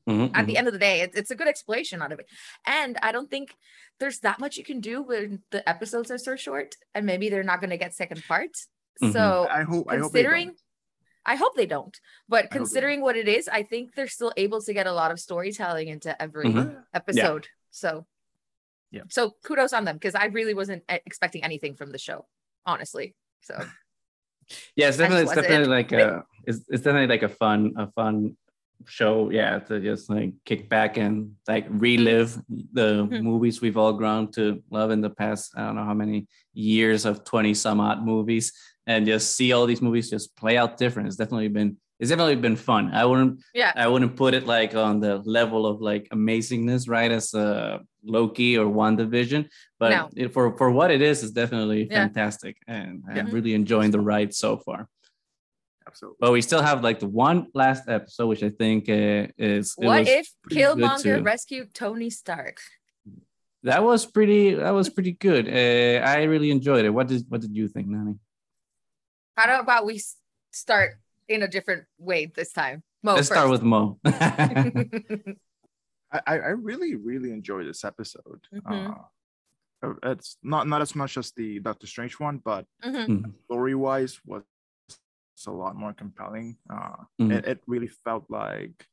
Mm-hmm, 0.09 0.35
at 0.35 0.47
the 0.47 0.53
mm-hmm. 0.53 0.59
end 0.59 0.67
of 0.67 0.73
the 0.73 0.79
day, 0.79 1.03
it's, 1.03 1.17
it's 1.17 1.31
a 1.31 1.35
good 1.35 1.49
explanation 1.49 2.01
out 2.01 2.13
of 2.13 2.19
it. 2.19 2.27
And 2.67 2.97
I 3.03 3.13
don't 3.13 3.31
think 3.31 3.55
there's 4.01 4.21
that 4.21 4.41
much 4.41 4.57
you 4.57 4.65
can 4.65 4.81
do 4.81 5.03
when 5.03 5.43
the 5.51 5.69
episodes 5.69 6.11
are 6.11 6.19
so 6.19 6.35
short 6.35 6.77
and 6.95 7.05
maybe 7.05 7.29
they're 7.29 7.43
not 7.43 7.61
going 7.61 7.71
to 7.71 7.77
get 7.77 7.95
second 7.95 8.25
parts. 8.27 8.69
Mm-hmm. 9.03 9.13
So 9.13 9.47
I 9.51 9.63
hope 9.63 9.89
considering 9.89 10.55
I 11.27 11.35
hope 11.35 11.55
they 11.57 11.67
don't. 11.67 11.95
But 12.27 12.51
considering 12.51 13.03
what 13.03 13.17
it 13.17 13.29
is, 13.29 13.49
I 13.49 13.63
think 13.63 13.95
they're 13.95 14.09
still 14.09 14.33
able 14.37 14.63
to 14.63 14.73
get 14.73 14.87
a 14.87 14.93
lot 14.93 15.11
of 15.11 15.21
storytelling 15.21 15.89
into 15.89 16.21
every 16.21 16.47
mm-hmm. 16.47 16.79
episode. 16.95 17.45
Yeah. 17.45 17.69
So 17.71 18.07
yeah. 18.91 19.03
So 19.11 19.35
kudos 19.45 19.75
on 19.75 19.85
them 19.85 19.97
because 19.97 20.15
I 20.15 20.27
really 20.27 20.55
wasn't 20.55 20.85
expecting 20.89 21.45
anything 21.45 21.75
from 21.75 21.93
the 21.93 21.99
show, 21.99 22.27
honestly. 22.65 23.15
So 23.43 23.55
yeah, 24.75 24.89
it's 24.89 24.97
definitely 24.97 25.25
it's 25.25 25.35
definitely 25.35 25.69
like 25.69 25.93
a 25.93 26.25
it's, 26.45 26.61
it's 26.69 26.83
definitely 26.83 27.09
like 27.09 27.23
a 27.23 27.29
fun 27.29 27.75
a 27.77 27.91
fun 27.93 28.37
show 28.87 29.31
yeah 29.31 29.59
to 29.59 29.81
just 29.81 30.09
like 30.09 30.33
kick 30.45 30.69
back 30.69 30.97
and 30.97 31.33
like 31.47 31.67
relive 31.69 32.37
the 32.73 33.05
mm-hmm. 33.05 33.23
movies 33.23 33.61
we've 33.61 33.77
all 33.77 33.93
grown 33.93 34.31
to 34.31 34.63
love 34.71 34.91
in 34.91 35.01
the 35.01 35.11
past 35.11 35.53
i 35.57 35.67
don't 35.67 35.77
know 35.77 35.85
how 35.85 35.95
many 35.95 36.27
years 36.55 37.05
of 37.05 37.25
20 37.25 37.55
some 37.55 37.81
odd 37.81 38.05
movies 38.05 38.53
and 38.89 39.05
just 39.07 39.37
see 39.37 39.53
all 39.53 39.67
these 39.67 39.83
movies 39.83 40.11
just 40.11 40.35
play 40.35 40.57
out 40.57 40.79
different. 40.79 41.07
It's 41.07 41.17
definitely 41.17 41.49
been 41.49 41.77
it's 42.01 42.11
definitely 42.11 42.37
been 42.37 42.57
fun. 42.57 42.91
I 42.93 43.05
wouldn't 43.05 43.41
yeah 43.55 43.73
I 43.77 43.87
wouldn't 43.87 44.17
put 44.17 44.35
it 44.35 44.47
like 44.47 44.75
on 44.75 44.99
the 44.99 45.19
level 45.19 45.67
of 45.67 45.81
like 45.81 46.09
amazingness, 46.09 46.89
right? 46.89 47.11
As 47.11 47.35
a 47.35 47.81
Loki 48.03 48.57
or 48.57 48.67
WandaVision, 48.67 49.49
but 49.79 49.91
no. 49.91 50.09
it, 50.17 50.33
for 50.33 50.57
for 50.57 50.71
what 50.71 50.91
it 50.91 51.03
is, 51.03 51.23
it's 51.23 51.33
definitely 51.33 51.89
yeah. 51.91 52.05
fantastic, 52.05 52.57
and 52.67 53.03
I'm 53.09 53.17
mm-hmm. 53.17 53.35
really 53.35 53.55
enjoying 53.55 53.91
the 53.91 54.01
ride 54.01 54.33
so 54.35 54.57
far. 54.57 54.89
Absolutely. 55.89 56.17
But 56.21 56.33
we 56.33 56.43
still 56.43 56.63
have 56.63 56.85
like 56.85 57.01
the 57.01 57.09
one 57.09 57.47
last 57.55 57.89
episode, 57.89 58.27
which 58.27 58.43
I 58.43 58.51
think 58.51 58.89
uh, 58.89 59.33
is. 59.39 59.73
What 59.77 60.07
if 60.07 60.31
Killmonger 60.51 61.25
rescued 61.25 61.73
Tony 61.73 62.11
Stark? 62.11 62.59
That 63.63 63.83
was 63.83 64.05
pretty. 64.05 64.55
That 64.55 64.71
was 64.71 64.91
pretty 64.91 65.13
good. 65.13 65.49
Uh, 65.49 66.05
I 66.05 66.25
really 66.25 66.51
enjoyed 66.51 66.85
it. 66.85 66.91
What 66.91 67.09
did 67.09 67.25
What 67.29 67.41
did 67.41 67.57
you 67.57 67.69
think, 67.69 67.89
Nani? 67.89 68.17
How 69.37 69.61
about 69.61 69.87
we 69.87 70.01
start 70.53 70.97
in 71.27 71.43
a 71.43 71.49
different 71.49 71.85
way 71.99 72.27
this 72.27 72.53
time? 72.53 72.83
Mo 73.03 73.15
Let's 73.15 73.29
first. 73.29 73.39
start 73.39 73.51
with 73.51 73.63
Mo. 73.63 73.99
I, 74.05 74.91
I 76.27 76.53
really, 76.69 76.97
really 76.97 77.33
enjoyed 77.33 77.67
this 77.67 77.85
episode. 77.85 78.41
Mm-hmm. 78.55 78.93
Uh, 79.83 79.95
it's 80.03 80.37
not 80.43 80.69
not 80.69 80.83
as 80.83 80.95
much 80.95 81.17
as 81.17 81.33
the 81.33 81.61
Doctor 81.61 81.87
Strange 81.87 82.21
one, 82.21 82.43
but 82.45 82.67
mm-hmm. 82.85 83.13
mm-hmm. 83.13 83.31
story 83.47 83.75
wise 83.75 84.21
was 84.27 84.43
a 85.47 85.53
lot 85.53 85.77
more 85.77 85.93
compelling. 85.93 86.57
Uh, 86.71 87.05
mm-hmm. 87.21 87.33
it, 87.33 87.47
it 87.47 87.61
really 87.67 87.89
felt 87.89 88.25
like 88.29 88.87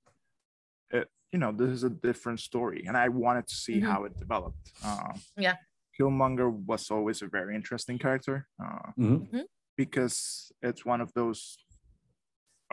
it, 0.91 1.07
you 1.31 1.39
know, 1.39 1.51
this 1.51 1.69
is 1.69 1.83
a 1.83 1.89
different 1.89 2.39
story, 2.39 2.85
and 2.87 2.95
I 2.97 3.09
wanted 3.09 3.47
to 3.47 3.55
see 3.55 3.77
mm-hmm. 3.77 3.91
how 3.91 4.03
it 4.05 4.17
developed. 4.19 4.71
Uh, 4.83 5.13
yeah, 5.37 5.55
Killmonger 5.99 6.51
was 6.51 6.91
always 6.91 7.21
a 7.21 7.27
very 7.27 7.55
interesting 7.55 7.97
character. 7.97 8.47
Uh, 8.63 8.91
mm-hmm 8.97 9.41
because 9.77 10.51
it's 10.61 10.85
one 10.85 11.01
of 11.01 11.13
those 11.13 11.57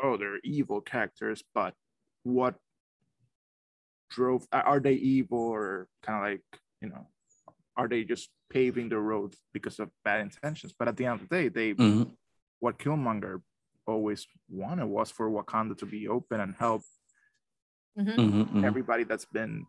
oh 0.03 0.17
they're 0.17 0.39
evil 0.45 0.81
characters 0.81 1.43
but 1.55 1.75
what 2.23 2.55
drove 4.11 4.47
are 4.53 4.81
they 4.81 4.95
evil 4.95 5.39
or 5.39 5.89
kind 6.03 6.19
of 6.19 6.31
like 6.31 6.61
you 6.81 6.89
know 6.89 7.07
are 7.77 7.89
they 7.89 8.05
just 8.05 8.29
paving 8.51 8.89
the 8.89 8.99
road 8.99 9.35
because 9.53 9.79
of 9.79 9.91
bad 10.05 10.21
intentions 10.21 10.75
but 10.79 10.89
at 10.89 10.97
the 10.97 11.07
end 11.07 11.21
of 11.21 11.29
the 11.29 11.37
day 11.37 11.49
they 11.49 11.75
mm-hmm. 11.75 12.05
what 12.61 12.79
killmonger 12.79 13.41
always 13.87 14.27
wanted 14.49 14.87
was 14.87 15.11
for 15.11 15.31
wakanda 15.31 15.77
to 15.77 15.87
be 15.87 16.09
open 16.09 16.41
and 16.41 16.55
help 16.59 16.83
mm-hmm. 17.99 18.09
mm-hmm, 18.09 18.41
mm-hmm. 18.43 18.65
everybody 18.65 19.05
that's 19.05 19.27
been 19.27 19.67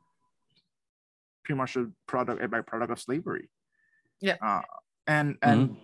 pretty 1.44 1.58
much 1.58 1.76
a 1.76 1.90
product 2.08 2.44
a 2.44 2.48
byproduct 2.48 2.92
of 2.92 3.00
slavery 3.00 3.50
yeah 4.22 4.36
uh, 4.42 4.62
and 5.08 5.38
and 5.42 5.70
mm-hmm 5.70 5.80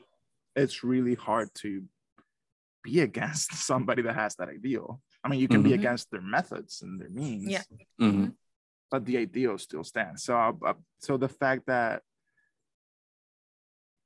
it's 0.60 0.84
really 0.84 1.16
hard 1.16 1.50
to 1.56 1.84
be 2.84 3.02
against 3.02 3.54
somebody 3.66 4.02
that 4.04 4.16
has 4.16 4.36
that 4.36 4.50
ideal. 4.50 5.02
I 5.24 5.30
mean, 5.30 5.40
you 5.40 5.48
can 5.48 5.62
mm-hmm. 5.62 5.70
be 5.70 5.74
against 5.74 6.12
their 6.12 6.22
methods 6.22 6.82
and 6.82 7.00
their 7.00 7.10
means, 7.10 7.50
yeah. 7.50 7.64
Mm-hmm. 8.02 8.28
but 8.90 9.06
the 9.06 9.18
ideal 9.18 9.58
still 9.58 9.84
stands. 9.84 10.24
So, 10.24 10.36
uh, 10.38 10.74
so 11.00 11.18
the 11.18 11.28
fact 11.28 11.64
that 11.68 12.04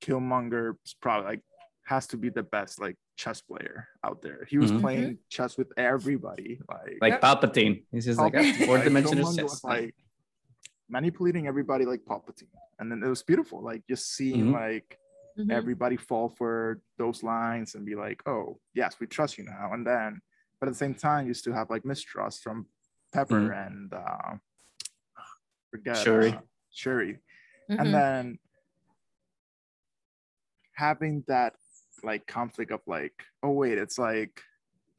Killmonger 0.04 0.76
is 0.86 0.96
probably 1.00 1.28
like 1.28 1.42
has 1.86 2.08
to 2.08 2.18
be 2.18 2.30
the 2.30 2.44
best 2.44 2.80
like 2.80 2.96
chess 3.18 3.42
player 3.42 3.88
out 4.04 4.22
there. 4.22 4.46
He 4.50 4.58
was 4.58 4.72
mm-hmm. 4.72 4.82
playing 4.82 5.18
chess 5.30 5.58
with 5.58 5.72
everybody, 5.78 6.60
like 6.70 6.98
like 7.02 7.22
Palpatine. 7.22 7.84
He's 7.92 8.06
just 8.06 8.20
like 8.20 8.34
four 8.66 8.78
dimensional 8.80 9.34
chess. 9.36 9.64
Like 9.64 9.96
manipulating 10.90 11.48
everybody 11.48 11.86
like 11.86 12.02
Palpatine, 12.06 12.48
and 12.80 12.92
then 12.92 13.04
it 13.04 13.08
was 13.08 13.24
beautiful. 13.24 13.62
Like 13.62 13.84
just 13.90 14.16
seeing 14.16 14.46
mm-hmm. 14.46 14.54
like 14.54 14.98
mm-hmm. 15.38 15.52
everybody 15.52 15.98
fall 15.98 16.30
for 16.30 16.80
those 16.98 17.24
lines 17.24 17.76
and 17.76 17.86
be 17.86 17.96
like, 17.96 18.22
oh, 18.28 18.60
yes, 18.74 18.96
we 19.00 19.08
trust 19.08 19.38
you 19.38 19.44
now. 19.44 19.72
And 19.74 19.86
then, 19.86 20.22
but 20.60 20.68
at 20.68 20.74
the 20.74 20.78
same 20.78 20.94
time, 20.94 21.28
you 21.28 21.34
still 21.34 21.54
have 21.54 21.70
like 21.70 21.86
mistrust 21.86 22.44
from 22.44 22.66
Pepper 23.14 23.42
mm-hmm. 23.42 23.68
and 23.68 23.94
uh, 23.94 24.36
forget 25.70 25.98
Shuri. 25.98 26.32
Uh, 26.32 26.40
Shuri. 26.72 27.20
Mm-hmm. 27.70 27.80
And 27.80 27.94
then 27.94 28.40
having 30.74 31.24
that 31.28 31.54
like 32.04 32.28
conflict 32.28 32.72
of 32.72 32.82
like, 32.88 33.14
oh 33.42 33.52
wait, 33.52 33.78
it's 33.78 33.98
like 33.98 34.42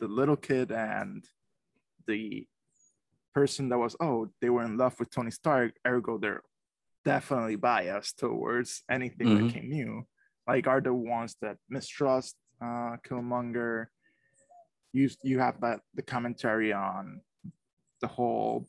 the 0.01 0.09
little 0.09 0.37
kid 0.37 0.73
and 0.73 1.25
the 2.07 2.47
person 3.35 3.69
that 3.69 3.79
was 3.79 3.97
oh 4.01 4.29
they 4.41 4.49
were 4.49 4.65
in 4.65 4.77
love 4.77 4.99
with 4.99 5.11
Tony 5.11 5.31
Stark, 5.31 5.75
ergo 5.87 6.19
they're 6.19 6.43
definitely 7.05 7.57
biased 7.57 8.19
towards 8.19 8.83
anything 8.91 9.27
mm-hmm. 9.29 9.47
that 9.47 9.55
came 9.55 9.69
new. 9.69 10.07
Like 10.47 10.67
are 10.67 10.81
the 10.81 10.95
ones 10.95 11.37
that 11.43 11.57
mistrust 11.69 12.37
uh, 12.63 12.97
Killmonger. 13.07 13.87
You 14.93 15.11
you 15.23 15.39
have 15.41 15.61
that 15.61 15.81
the 15.95 16.03
commentary 16.03 16.73
on 16.73 17.21
the 18.01 18.09
whole 18.09 18.67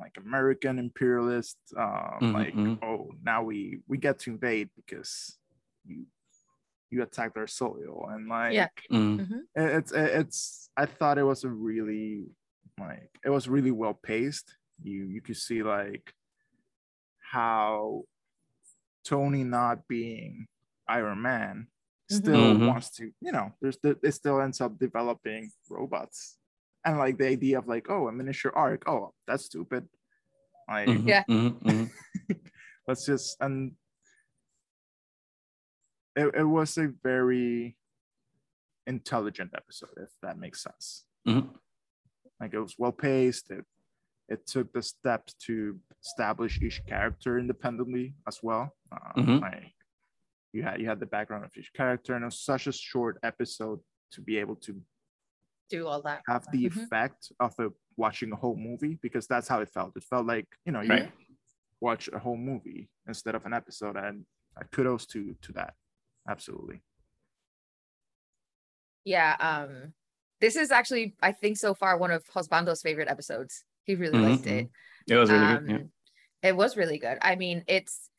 like 0.00 0.16
American 0.16 0.78
imperialist, 0.78 1.56
um, 1.76 1.84
mm-hmm. 1.86 2.32
like 2.32 2.54
mm-hmm. 2.54 2.84
oh 2.84 3.10
now 3.22 3.42
we 3.42 3.80
we 3.86 3.98
get 3.98 4.18
to 4.20 4.30
invade 4.30 4.70
because 4.76 5.38
you 5.84 6.06
you 6.92 7.02
attacked 7.02 7.36
our 7.38 7.46
soil 7.46 8.08
and 8.12 8.28
like 8.28 8.52
yeah. 8.52 8.68
Mm-hmm. 8.92 9.22
mm-hmm. 9.22 9.38
it's 9.56 9.92
it's 9.92 10.70
I 10.76 10.86
thought 10.86 11.18
it 11.18 11.24
was 11.24 11.44
a 11.44 11.48
really 11.48 12.26
like 12.78 13.10
it 13.24 13.30
was 13.30 13.48
really 13.48 13.70
well 13.70 13.94
paced. 13.94 14.54
You 14.82 15.06
you 15.06 15.22
could 15.22 15.38
see 15.38 15.62
like 15.62 16.12
how 17.18 18.02
Tony 19.04 19.42
not 19.42 19.88
being 19.88 20.46
Iron 20.86 21.22
Man 21.22 21.66
still 22.10 22.36
mm-hmm. 22.36 22.66
wants 22.66 22.90
to, 22.96 23.10
you 23.20 23.32
know, 23.32 23.52
there's 23.60 23.78
the, 23.82 23.96
it 24.02 24.12
still 24.12 24.40
ends 24.40 24.60
up 24.60 24.78
developing 24.78 25.50
robots. 25.70 26.36
And 26.84 26.98
like 26.98 27.16
the 27.16 27.28
idea 27.28 27.58
of 27.58 27.68
like, 27.68 27.88
oh, 27.88 28.08
a 28.08 28.12
miniature 28.12 28.52
arc, 28.54 28.86
oh, 28.86 29.14
that's 29.26 29.46
stupid. 29.46 29.88
Like, 30.68 30.88
mm-hmm. 30.88 31.08
yeah. 31.08 31.24
Mm-hmm. 31.28 31.68
mm-hmm. 31.68 32.32
let's 32.88 33.06
just 33.06 33.36
and 33.40 33.72
it, 36.16 36.34
it 36.34 36.44
was 36.44 36.76
a 36.78 36.88
very 37.02 37.76
intelligent 38.86 39.50
episode, 39.56 39.96
if 39.96 40.10
that 40.22 40.38
makes 40.38 40.62
sense. 40.62 41.04
Mm-hmm. 41.26 41.48
Like 42.40 42.54
it 42.54 42.60
was 42.60 42.74
well 42.78 42.92
paced. 42.92 43.50
It 43.50 43.64
it 44.28 44.46
took 44.46 44.72
the 44.72 44.82
steps 44.82 45.34
to 45.46 45.78
establish 46.02 46.60
each 46.62 46.84
character 46.86 47.38
independently 47.38 48.14
as 48.26 48.40
well. 48.42 48.74
Uh, 48.90 49.12
mm-hmm. 49.16 49.38
Like 49.38 49.74
you 50.52 50.62
had 50.62 50.80
you 50.80 50.88
had 50.88 51.00
the 51.00 51.06
background 51.06 51.44
of 51.44 51.50
each 51.56 51.72
character, 51.74 52.14
and 52.14 52.22
it 52.22 52.26
was 52.26 52.40
such 52.40 52.66
a 52.66 52.72
short 52.72 53.18
episode 53.22 53.80
to 54.12 54.20
be 54.20 54.38
able 54.38 54.56
to 54.56 54.80
do 55.70 55.86
all 55.86 56.02
that 56.02 56.22
have 56.26 56.46
the 56.52 56.66
mm-hmm. 56.66 56.80
effect 56.80 57.32
of 57.40 57.54
a, 57.58 57.68
watching 57.96 58.32
a 58.32 58.36
whole 58.36 58.56
movie 58.56 58.98
because 59.00 59.26
that's 59.26 59.48
how 59.48 59.60
it 59.60 59.68
felt. 59.70 59.96
It 59.96 60.04
felt 60.04 60.26
like 60.26 60.46
you 60.66 60.72
know 60.72 60.80
you 60.80 60.90
right. 60.90 61.12
watch 61.80 62.08
a 62.12 62.18
whole 62.18 62.36
movie 62.36 62.88
instead 63.06 63.34
of 63.34 63.46
an 63.46 63.52
episode, 63.52 63.96
and 63.96 64.24
uh, 64.56 64.64
kudos 64.72 65.06
to 65.06 65.34
to 65.42 65.52
that. 65.52 65.74
Absolutely. 66.28 66.82
Yeah. 69.04 69.36
Um. 69.38 69.92
This 70.40 70.56
is 70.56 70.72
actually, 70.72 71.14
I 71.22 71.32
think, 71.32 71.56
so 71.56 71.72
far 71.72 71.96
one 71.96 72.10
of 72.10 72.24
Husbando's 72.34 72.82
favorite 72.82 73.08
episodes. 73.08 73.64
He 73.84 73.94
really 73.94 74.18
mm-hmm. 74.18 74.30
liked 74.30 74.46
it. 74.46 74.70
It 75.08 75.16
was 75.16 75.30
really 75.30 75.44
um, 75.44 75.66
good. 75.66 75.70
Yeah. 75.70 76.48
It 76.48 76.56
was 76.56 76.76
really 76.76 76.98
good. 76.98 77.18
I 77.22 77.36
mean, 77.36 77.62
it's 77.68 78.10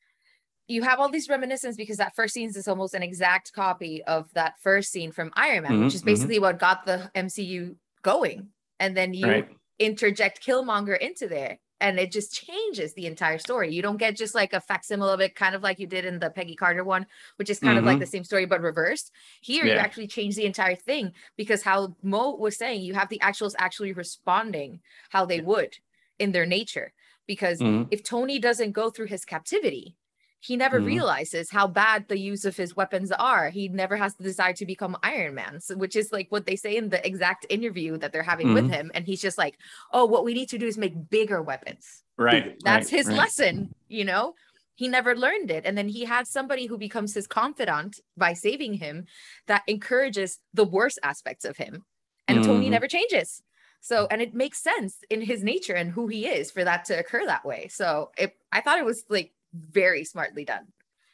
you 0.68 0.84
have 0.84 1.00
all 1.00 1.10
these 1.10 1.28
reminiscences 1.28 1.76
because 1.76 1.98
that 1.98 2.16
first 2.16 2.34
scene 2.34 2.50
is 2.50 2.68
almost 2.68 2.94
an 2.94 3.04
exact 3.04 3.52
copy 3.54 4.04
of 4.04 4.32
that 4.34 4.54
first 4.62 4.92
scene 4.92 5.12
from 5.12 5.32
Iron 5.36 5.64
Man, 5.64 5.72
mm-hmm, 5.74 5.86
which 5.86 5.96
is 5.96 6.02
basically 6.02 6.36
mm-hmm. 6.36 6.46
what 6.46 6.60
got 6.60 6.86
the 6.86 7.12
MCU 7.16 7.76
going. 8.02 8.50
And 8.80 8.96
then 8.96 9.14
you 9.14 9.28
right. 9.28 9.50
interject 9.80 10.46
Killmonger 10.46 10.98
into 10.98 11.28
there 11.28 11.60
and 11.80 12.00
it 12.00 12.12
just 12.12 12.34
changes 12.34 12.94
the 12.94 13.08
entire 13.08 13.38
story. 13.38 13.74
You 13.74 13.82
don't 13.82 13.98
get 13.98 14.16
just 14.16 14.36
like 14.36 14.54
a 14.54 14.62
facsimile 14.62 15.12
of 15.12 15.20
it, 15.20 15.36
kind 15.36 15.56
of 15.56 15.64
like 15.64 15.80
you 15.80 15.88
did 15.88 16.06
in 16.06 16.20
the 16.20 16.30
Peggy 16.30 16.56
Carter 16.56 16.84
one, 16.84 17.06
which 17.36 17.50
is 17.50 17.60
kind 17.60 17.72
mm-hmm. 17.72 17.80
of 17.80 17.86
like 17.86 17.96
mm-hmm. 17.96 18.02
the 18.02 18.08
same 18.08 18.24
story 18.24 18.46
but 18.46 18.62
reversed. 18.62 19.12
Here, 19.42 19.66
yeah. 19.66 19.74
you 19.74 19.80
actually 19.80 20.08
change 20.08 20.36
the 20.36 20.46
entire 20.46 20.76
thing 20.76 21.12
because 21.36 21.62
how 21.62 21.96
Mo 22.02 22.36
was 22.36 22.58
saying, 22.58 22.82
you 22.82 22.94
have 22.94 23.10
the 23.10 23.20
actuals 23.20 23.54
actually 23.58 23.94
responding 23.94 24.80
how 25.10 25.26
they 25.26 25.42
would 25.42 25.78
in 26.20 26.32
their 26.32 26.46
nature. 26.46 26.94
Because 27.28 27.60
mm-hmm. 27.60 27.88
if 27.92 28.04
Tony 28.04 28.40
doesn't 28.40 28.72
go 28.72 28.90
through 28.90 29.08
his 29.08 29.26
captivity, 29.26 29.96
he 30.44 30.58
never 30.58 30.78
mm-hmm. 30.78 30.88
realizes 30.88 31.50
how 31.50 31.68
bad 31.68 32.06
the 32.10 32.20
use 32.20 32.44
of 32.44 32.58
his 32.58 32.76
weapons 32.76 33.14
are. 33.14 33.50
He 33.50 33.70
never 33.70 33.96
has 33.96 34.16
the 34.16 34.26
desire 34.26 34.52
to 34.54 34.66
become 34.66 34.98
Iron 35.02 35.36
Man, 35.36 35.62
so, 35.62 35.78
which 35.78 35.96
is 35.96 36.12
like 36.12 36.28
what 36.32 36.46
they 36.46 36.58
say 36.58 36.76
in 36.76 36.90
the 36.90 37.06
exact 37.08 37.46
interview 37.50 37.98
that 38.00 38.12
they're 38.12 38.24
having 38.24 38.48
mm-hmm. 38.48 38.56
with 38.56 38.70
him. 38.70 38.92
And 38.94 39.06
he's 39.06 39.22
just 39.22 39.38
like, 39.38 39.58
oh, 39.94 40.04
what 40.04 40.26
we 40.26 40.34
need 40.34 40.50
to 40.50 40.58
do 40.58 40.68
is 40.68 40.78
make 40.78 41.10
bigger 41.10 41.42
weapons. 41.42 42.04
Right. 42.18 42.60
That's 42.62 42.92
right, 42.92 42.98
his 42.98 43.08
right. 43.08 43.18
lesson, 43.18 43.74
you 43.88 44.04
know? 44.04 44.36
He 44.76 44.90
never 44.90 45.16
learned 45.16 45.50
it. 45.50 45.64
And 45.66 45.78
then 45.78 45.88
he 45.88 46.04
had 46.04 46.28
somebody 46.28 46.66
who 46.66 46.78
becomes 46.78 47.14
his 47.14 47.26
confidant 47.26 48.02
by 48.18 48.34
saving 48.34 48.74
him 48.74 49.06
that 49.48 49.64
encourages 49.68 50.40
the 50.54 50.66
worst 50.66 51.00
aspects 51.04 51.46
of 51.46 51.56
him. 51.56 51.86
And 52.28 52.40
mm-hmm. 52.40 52.48
Tony 52.48 52.70
never 52.70 52.90
changes. 52.90 53.42
So, 53.80 54.08
and 54.12 54.22
it 54.22 54.34
makes 54.34 54.62
sense 54.62 54.98
in 55.10 55.22
his 55.22 55.42
nature 55.42 55.74
and 55.74 55.90
who 55.90 56.08
he 56.08 56.26
is 56.28 56.52
for 56.52 56.66
that 56.66 56.84
to 56.86 57.00
occur 57.00 57.26
that 57.28 57.46
way. 57.46 57.70
So, 57.70 58.12
it, 58.18 58.36
I 58.52 58.60
thought 58.60 58.80
it 58.80 58.86
was 58.86 59.06
like 59.10 59.32
very 59.54 60.04
smartly 60.04 60.46
done. 60.46 60.68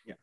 Yeah. 0.05 0.15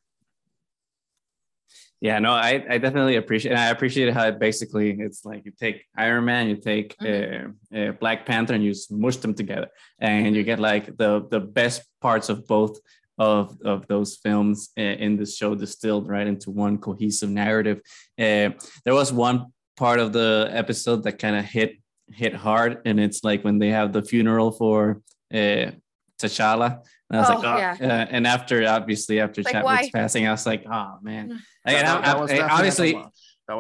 Yeah, 2.01 2.19
no, 2.19 2.33
I, 2.33 2.65
I 2.69 2.79
definitely 2.79 3.17
appreciate 3.17 3.53
and 3.53 3.61
I 3.61 3.69
appreciate 3.69 4.13
how 4.13 4.29
it 4.29 4.39
basically 4.39 4.97
it's 4.99 5.25
like 5.25 5.45
you 5.45 5.53
take 5.59 5.85
Iron 5.97 6.25
Man, 6.25 6.49
you 6.49 6.57
take 6.57 6.97
mm-hmm. 6.99 7.51
uh, 7.75 7.79
uh, 7.79 7.93
Black 7.93 8.27
Panther 8.27 8.55
and 8.55 8.65
you 8.65 8.75
smush 8.75 9.17
them 9.17 9.35
together 9.35 9.69
and 9.99 10.35
you 10.35 10.43
get 10.43 10.59
like 10.59 10.97
the 10.97 11.27
the 11.31 11.41
best 11.41 11.83
parts 12.01 12.29
of 12.29 12.47
both 12.47 12.79
of, 13.19 13.57
of 13.65 13.87
those 13.87 14.17
films 14.17 14.71
uh, 14.79 14.83
in 14.83 15.17
this 15.17 15.37
show 15.37 15.55
distilled 15.55 16.09
right 16.09 16.27
into 16.27 16.51
one 16.51 16.79
cohesive 16.79 17.31
narrative. 17.31 17.81
Uh, 18.19 18.51
there 18.85 18.95
was 18.95 19.13
one 19.13 19.47
part 19.77 20.01
of 20.01 20.13
the 20.13 20.49
episode 20.53 21.03
that 21.05 21.19
kind 21.19 21.37
of 21.37 21.45
hit 21.45 21.77
hit 22.13 22.35
hard 22.35 22.81
and 22.85 23.01
it's 23.01 23.25
like 23.25 23.43
when 23.43 23.59
they 23.59 23.71
have 23.71 23.93
the 23.93 24.03
funeral 24.03 24.53
for 24.53 25.03
uh, 25.35 25.71
T'Challa 26.19 26.83
and 27.09 27.19
I 27.19 27.21
was 27.21 27.31
oh, 27.31 27.35
like, 27.35 27.45
oh, 27.45 27.57
yeah. 27.57 27.77
Uh, 27.81 28.07
and 28.11 28.27
after 28.27 28.67
obviously 28.67 29.21
after 29.21 29.43
like, 29.43 29.53
Chadwick's 29.53 29.91
passing, 29.91 30.27
I 30.27 30.33
was 30.33 30.47
like, 30.47 30.65
oh 30.67 30.99
man. 31.03 31.31
Mm. 31.31 31.39
And 31.65 31.87
that, 31.87 32.05
that 32.05 32.41
I, 32.41 32.49
obviously, 32.49 33.03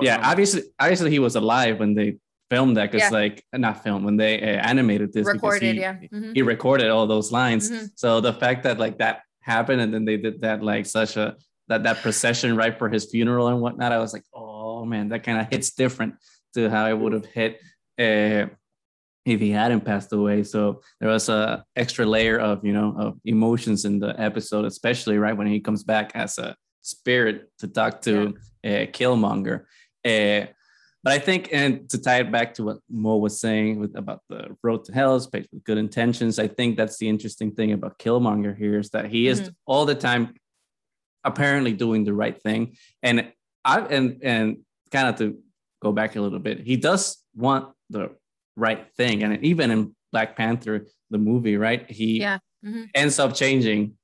yeah, 0.03 0.21
obviously, 0.23 0.63
obviously 0.81 1.11
he 1.11 1.19
was 1.19 1.37
alive 1.37 1.79
when 1.79 1.95
they 1.95 2.19
filmed 2.51 2.77
that 2.77 2.91
because 2.91 3.11
yeah. 3.11 3.19
like 3.19 3.45
not 3.53 3.83
filmed 3.83 4.05
when 4.05 4.17
they 4.17 4.41
uh, 4.41 4.47
animated 4.47 5.13
this 5.13 5.27
recorded 5.27 5.75
he, 5.75 5.81
yeah 5.81 5.95
mm-hmm. 5.95 6.33
he 6.33 6.43
recorded 6.43 6.89
all 6.91 7.05
those 7.05 7.33
lines 7.33 7.69
mm-hmm. 7.69 7.87
so 7.97 8.21
the 8.21 8.33
fact 8.33 8.63
that 8.63 8.79
like 8.79 8.99
that 8.99 9.23
happened 9.41 9.81
and 9.81 9.93
then 9.93 10.05
they 10.05 10.17
did 10.17 10.41
that 10.41 10.63
like 10.63 10.87
such 10.87 11.17
a 11.17 11.35
that 11.67 11.83
that 11.83 12.01
procession 12.03 12.55
right 12.55 12.79
for 12.79 12.89
his 12.89 13.07
funeral 13.07 13.49
and 13.49 13.61
whatnot 13.61 13.91
i 13.91 13.99
was 13.99 14.13
like 14.13 14.23
oh 14.33 14.85
man 14.85 15.09
that 15.09 15.25
kind 15.25 15.41
of 15.41 15.49
hits 15.51 15.73
different 15.73 16.15
to 16.55 16.71
how 16.71 16.87
it 16.87 16.97
would 16.97 17.13
have 17.13 17.27
hit 17.27 17.61
uh, 17.99 18.47
if 19.27 19.41
he 19.41 19.51
hadn't 19.51 19.85
passed 19.85 20.13
away. 20.13 20.43
So 20.45 20.81
there 21.01 21.11
was 21.11 21.29
a 21.29 21.65
extra 21.75 22.07
layer 22.07 22.39
of 22.39 22.65
you 22.65 22.73
know 22.73 22.95
of 22.97 23.19
emotions 23.25 23.85
in 23.85 23.99
the 23.99 24.19
episode, 24.19 24.65
especially 24.65 25.19
right 25.19 25.37
when 25.37 25.49
he 25.49 25.61
comes 25.61 25.83
back 25.83 26.13
as 26.15 26.39
a 26.39 26.57
spirit 26.83 27.51
to 27.59 27.69
talk 27.69 28.01
to 28.03 28.35
yeah. 28.63 28.71
uh, 28.71 28.87
Killmonger. 28.87 29.65
Uh, 30.05 30.47
but 31.03 31.13
I 31.13 31.19
think, 31.19 31.51
and 31.53 31.89
to 31.91 32.01
tie 32.01 32.21
it 32.21 32.33
back 32.33 32.55
to 32.55 32.65
what 32.65 32.79
Mo 32.91 33.17
was 33.17 33.41
saying 33.41 33.79
with, 33.79 33.97
about 33.97 34.23
the 34.29 34.57
road 34.63 34.85
to 34.87 34.93
hell 34.93 35.15
is 35.15 35.27
paved 35.27 35.49
with 35.53 35.63
good 35.63 35.79
intentions, 35.79 36.39
I 36.39 36.49
think 36.49 36.77
that's 36.77 36.99
the 36.99 37.09
interesting 37.09 37.53
thing 37.53 37.73
about 37.73 37.99
Killmonger 37.99 38.57
here 38.57 38.79
is 38.79 38.91
that 38.91 39.07
he 39.07 39.29
is 39.29 39.41
mm-hmm. 39.41 39.51
all 39.67 39.85
the 39.87 39.95
time 39.95 40.35
apparently 41.23 41.73
doing 41.73 42.05
the 42.05 42.15
right 42.15 42.41
thing, 42.41 42.77
and 43.03 43.33
I 43.65 43.81
and 43.81 44.21
and 44.23 44.59
kind 44.93 45.09
of 45.09 45.17
to 45.17 45.39
go 45.83 45.93
back 45.93 46.17
a 46.17 46.21
little 46.21 46.39
bit, 46.39 46.61
he 46.61 46.77
does 46.77 47.19
want 47.35 47.73
the 47.91 48.11
right 48.57 48.87
thing. 48.97 49.23
And 49.23 49.45
even 49.45 49.71
in 49.71 49.95
Black 50.13 50.37
Panther, 50.37 50.87
the 51.11 51.19
movie, 51.19 51.57
right? 51.57 51.89
He 51.91 52.21
yeah. 52.21 52.39
mm-hmm. 52.65 52.85
ends 52.95 53.19
up 53.19 53.35
changing 53.35 53.97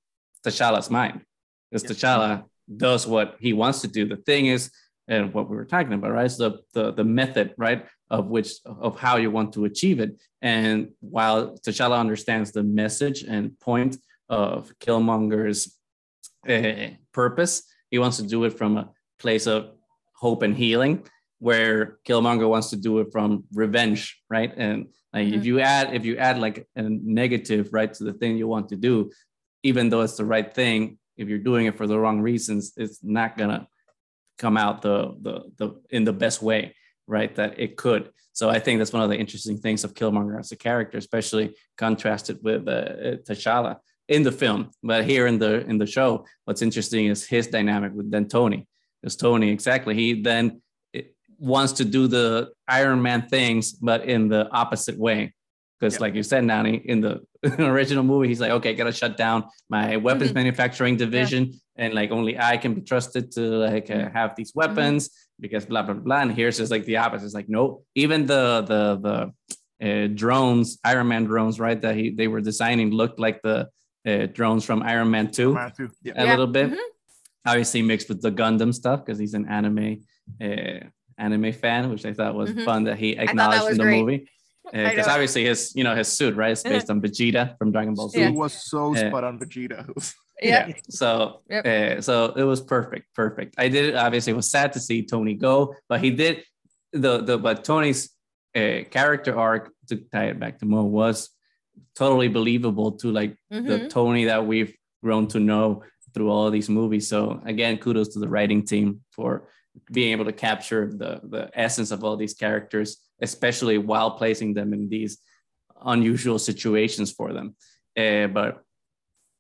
T'Challa's 0.47 0.91
mind. 0.91 1.23
Because 1.71 1.85
yeah. 1.85 1.91
T'Challa 1.91 2.45
does 2.77 3.07
what 3.07 3.37
he 3.41 3.53
wants 3.53 3.81
to 3.81 3.89
do. 3.89 4.07
The 4.07 4.17
thing 4.17 4.47
is, 4.47 4.71
and 5.09 5.35
what 5.35 5.51
we 5.51 5.57
were 5.57 5.65
talking 5.65 5.93
about, 5.93 6.13
right? 6.13 6.27
Is 6.27 6.39
the, 6.39 6.61
the 6.75 6.93
the 6.93 7.05
method, 7.05 7.55
right, 7.59 7.87
of 8.09 8.27
which 8.27 8.53
of 8.65 8.99
how 8.99 9.17
you 9.17 9.31
want 9.31 9.53
to 9.55 9.65
achieve 9.65 9.99
it. 10.01 10.21
And 10.41 10.91
while 11.01 11.59
T'Challa 11.59 11.99
understands 11.99 12.53
the 12.53 12.63
message 12.63 13.23
and 13.23 13.59
point 13.59 13.97
of 14.29 14.73
Killmonger's 14.79 15.77
uh, 16.49 16.95
purpose, 17.13 17.65
he 17.91 17.99
wants 17.99 18.19
to 18.19 18.23
do 18.23 18.45
it 18.45 18.57
from 18.57 18.77
a 18.77 18.91
place 19.19 19.47
of 19.47 19.71
hope 20.15 20.43
and 20.43 20.57
healing 20.57 21.05
where 21.43 21.99
Killmonger 22.07 22.49
wants 22.49 22.71
to 22.71 22.77
do 22.77 23.01
it 23.01 23.09
from 23.11 23.43
revenge, 23.53 24.23
right? 24.31 24.55
And 24.57 24.87
like 25.13 25.27
mm-hmm. 25.27 25.35
if 25.35 25.45
you 25.45 25.59
add 25.59 25.93
if 25.93 26.05
you 26.05 26.17
add 26.17 26.39
like 26.39 26.69
a 26.77 26.83
negative 26.83 27.71
right 27.73 27.93
to 27.95 28.05
the 28.05 28.13
thing 28.13 28.37
you 28.37 28.47
want 28.47 28.69
to 28.69 28.77
do, 28.77 29.11
even 29.65 29.89
though 29.89 30.03
it's 30.03 30.17
the 30.17 30.25
right 30.25 30.55
thing, 30.55 30.99
if 31.17 31.29
you're 31.29 31.47
doing 31.51 31.67
it 31.67 31.77
for 31.77 31.89
the 31.89 31.99
wrong 31.99 32.21
reasons, 32.21 32.73
it's 32.77 33.01
not 33.03 33.37
gonna 33.37 33.67
come 34.39 34.57
out 34.57 34.83
the 34.83 35.17
the 35.21 35.35
the 35.59 35.81
in 35.91 36.05
the 36.05 36.13
best 36.13 36.43
way, 36.43 36.77
right? 37.09 37.35
That 37.35 37.59
it 37.59 37.77
could. 37.77 38.13
So 38.35 38.49
I 38.49 38.61
think 38.61 38.79
that's 38.79 38.93
one 38.93 39.03
of 39.03 39.11
the 39.11 39.19
interesting 39.19 39.59
things 39.59 39.83
of 39.83 39.95
Killmonger 39.95 40.39
as 40.39 40.53
a 40.53 40.57
character, 40.57 40.97
especially 40.97 41.57
contrasted 41.77 42.39
with 42.41 42.69
uh, 42.69 43.19
T'Challa 43.27 43.79
in 44.07 44.23
the 44.23 44.33
film. 44.33 44.71
But 44.81 45.07
here 45.07 45.27
in 45.27 45.41
the 45.41 45.67
in 45.67 45.79
the 45.79 45.87
show, 45.87 46.25
what's 46.45 46.63
interesting 46.63 47.07
is 47.07 47.27
his 47.27 47.49
dynamic 47.49 47.93
with 47.95 48.13
D'Antoni 48.13 48.67
It's 49.03 49.17
Tony, 49.17 49.51
exactly. 49.51 49.95
He 49.97 50.23
then 50.23 50.62
wants 51.43 51.75
to 51.75 51.85
do 51.85 52.07
the 52.07 52.53
Iron 52.69 53.03
Man 53.03 53.29
things, 53.29 53.73
but 53.73 54.05
in 54.05 54.29
the 54.29 54.49
opposite 54.51 54.97
way. 54.97 55.35
Because, 55.79 55.99
like 55.99 56.15
you 56.15 56.23
said, 56.23 56.45
Nani, 56.45 56.77
in 56.77 57.01
the 57.01 57.21
original 57.59 58.05
movie, 58.05 58.29
he's 58.29 58.41
like, 58.41 58.53
okay, 58.53 58.73
gotta 58.75 58.93
shut 58.93 59.17
down 59.17 59.45
my 59.69 59.97
weapons 59.97 60.31
mm-hmm. 60.31 60.39
manufacturing 60.39 60.97
division, 60.97 61.47
yeah. 61.47 61.85
and 61.85 61.95
like 61.95 62.13
only 62.13 62.39
I 62.39 62.57
can 62.57 62.75
be 62.75 62.83
trusted 62.83 63.33
to 63.33 63.41
like 63.41 63.91
uh, 63.91 63.95
mm-hmm. 63.95 64.17
have 64.17 64.37
these 64.37 64.53
mm-hmm. 64.53 64.61
weapons 64.61 65.09
mm-hmm. 65.09 65.43
because 65.43 65.67
blah 65.67 65.83
blah 65.83 65.95
blah. 65.95 66.21
And 66.21 66.33
here's 66.33 66.59
just 66.59 66.71
like 66.71 66.85
the 66.85 66.99
opposite. 66.99 67.25
It's 67.25 67.35
like, 67.35 67.49
no, 67.49 67.83
even 67.97 68.27
the 68.27 68.63
the 68.63 69.33
the 69.81 70.05
uh, 70.05 70.07
drones, 70.07 70.79
Iron 70.85 71.09
Man 71.09 71.25
drones, 71.25 71.59
right? 71.59 71.81
That 71.81 71.97
he 71.97 72.11
they 72.11 72.29
were 72.29 72.41
designing 72.41 72.93
looked 72.93 73.19
like 73.19 73.43
the 73.43 73.69
uh, 74.07 74.27
drones 74.27 74.65
from 74.65 74.85
Iron 74.85 75.11
Man 75.11 75.33
2, 75.33 75.49
Iron 75.49 75.55
Man 75.55 75.73
2. 75.77 75.91
Yeah. 76.03 76.13
a 76.15 76.25
yeah. 76.25 76.31
little 76.31 76.47
bit. 76.47 76.71
Mm-hmm. 76.71 76.79
Obviously 77.45 77.83
mixed 77.83 78.09
with 78.09 78.23
the 78.23 78.31
Gundam 78.31 78.73
stuff 78.73 79.05
because 79.05 79.19
he's 79.19 79.35
an 79.35 79.49
anime 79.49 80.05
uh, 80.41 80.87
anime 81.19 81.53
fan, 81.53 81.91
which 81.91 82.05
I 82.05 82.13
thought 82.13 82.35
was 82.35 82.51
mm-hmm. 82.51 82.65
fun 82.65 82.85
that 82.85 82.99
he 82.99 83.17
acknowledged 83.17 83.65
that 83.65 83.71
in 83.73 83.79
the 83.79 83.85
great. 83.85 84.01
movie. 84.01 84.29
Because 84.73 85.09
uh, 85.09 85.11
obviously 85.11 85.45
his, 85.45 85.73
you 85.75 85.83
know, 85.85 85.95
his 85.95 86.09
suit, 86.09 86.35
right, 86.35 86.53
is 86.53 86.63
based 86.63 86.89
on 86.89 87.03
Vegeta 87.03 87.59
from 87.59 87.73
Dragon 87.73 87.95
Ball 87.95 88.09
Z. 88.09 88.23
It 88.23 88.33
was 88.33 88.55
so 88.55 88.95
uh, 88.95 89.09
spot 89.09 89.25
on 89.25 89.39
Vegeta. 89.39 89.85
yeah. 90.41 90.69
yeah. 90.69 90.75
So, 90.89 91.43
yep. 91.51 91.67
uh, 91.67 92.01
so 92.01 92.33
it 92.37 92.45
was 92.45 92.61
perfect, 92.61 93.13
perfect. 93.13 93.57
I 93.59 93.69
did 93.69 93.97
obviously 93.97 94.33
was 94.33 94.51
sad 94.51 94.73
to 94.75 94.81
see 94.81 95.05
Tony 95.05 95.35
go, 95.35 95.75
but 95.89 96.01
he 96.01 96.11
did 96.11 96.45
the 96.93 97.19
the 97.23 97.39
but 97.39 97.65
Tony's 97.65 98.11
uh, 98.55 98.85
character 98.89 99.39
arc 99.39 99.73
to 99.89 99.97
tie 99.97 100.27
it 100.27 100.39
back 100.39 100.59
to 100.61 100.65
Mo 100.65 100.85
was 100.85 101.31
totally 101.95 102.29
believable 102.29 102.93
to 102.93 103.11
like 103.11 103.37
mm-hmm. 103.53 103.67
the 103.67 103.89
Tony 103.89 104.27
that 104.27 104.47
we've 104.47 104.75
grown 105.03 105.27
to 105.29 105.41
know 105.41 105.83
through 106.15 106.31
all 106.31 106.47
of 106.47 106.53
these 106.53 106.69
movies. 106.69 107.09
So 107.09 107.41
again, 107.45 107.79
kudos 107.79 108.09
to 108.09 108.19
the 108.19 108.29
writing 108.29 108.65
team 108.65 109.01
for 109.11 109.49
being 109.91 110.13
able 110.13 110.25
to 110.25 110.33
capture 110.33 110.91
the 110.93 111.21
the 111.25 111.51
essence 111.55 111.91
of 111.91 112.05
all 112.05 112.17
these 112.17 112.35
characters, 112.35 112.99
especially 113.21 113.79
while 113.79 114.13
placing 114.13 114.55
them 114.55 114.73
in 114.73 114.89
these 114.89 115.19
unusual 115.85 116.39
situations 116.39 117.11
for 117.11 117.33
them. 117.33 117.55
Uh, 117.97 118.27
but 118.27 118.63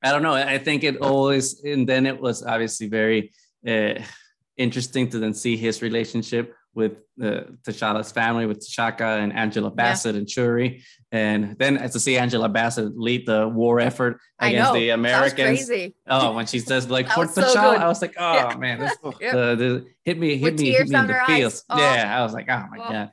I 0.02 0.10
don't 0.10 0.22
know. 0.22 0.34
I 0.34 0.58
think 0.58 0.82
it 0.82 0.96
always, 0.96 1.62
and 1.62 1.88
then 1.88 2.06
it 2.06 2.20
was 2.20 2.42
obviously 2.42 2.88
very 2.88 3.32
uh, 3.66 3.94
interesting 4.56 5.08
to 5.10 5.18
then 5.18 5.34
see 5.34 5.56
his 5.56 5.80
relationship 5.80 6.54
with 6.74 6.92
uh, 7.22 7.42
T'Challa's 7.64 8.10
family, 8.12 8.46
with 8.46 8.60
T'Chaka 8.60 9.22
and 9.22 9.32
Angela 9.32 9.70
Bassett 9.70 10.14
yeah. 10.14 10.20
and 10.20 10.30
Shuri, 10.30 10.82
and 11.10 11.56
then 11.58 11.78
to 11.78 12.00
see 12.00 12.16
Angela 12.16 12.48
Bassett 12.48 12.96
lead 12.98 13.26
the 13.26 13.48
war 13.48 13.80
effort 13.80 14.20
against 14.38 14.72
the 14.72 14.90
Americans. 14.90 15.70
Oh, 16.06 16.32
when 16.32 16.46
she 16.46 16.58
says 16.58 16.88
like 16.88 17.08
for 17.08 17.26
T'Challa, 17.26 17.52
so 17.52 17.60
I 17.60 17.86
was 17.88 18.00
like, 18.00 18.14
oh 18.18 18.34
yeah. 18.34 18.56
man, 18.56 18.78
this, 18.80 18.96
the, 19.02 19.86
hit 20.04 20.18
me, 20.18 20.36
hit 20.36 20.42
with 20.42 20.60
me, 20.60 20.72
hit 20.72 20.88
me 20.88 20.98
in 20.98 21.06
the 21.06 21.20
feels. 21.26 21.64
Oh. 21.68 21.78
Yeah, 21.78 22.18
I 22.18 22.22
was 22.22 22.32
like, 22.32 22.46
oh 22.48 22.64
my 22.70 22.78
oh. 22.78 22.90
god, 22.90 23.10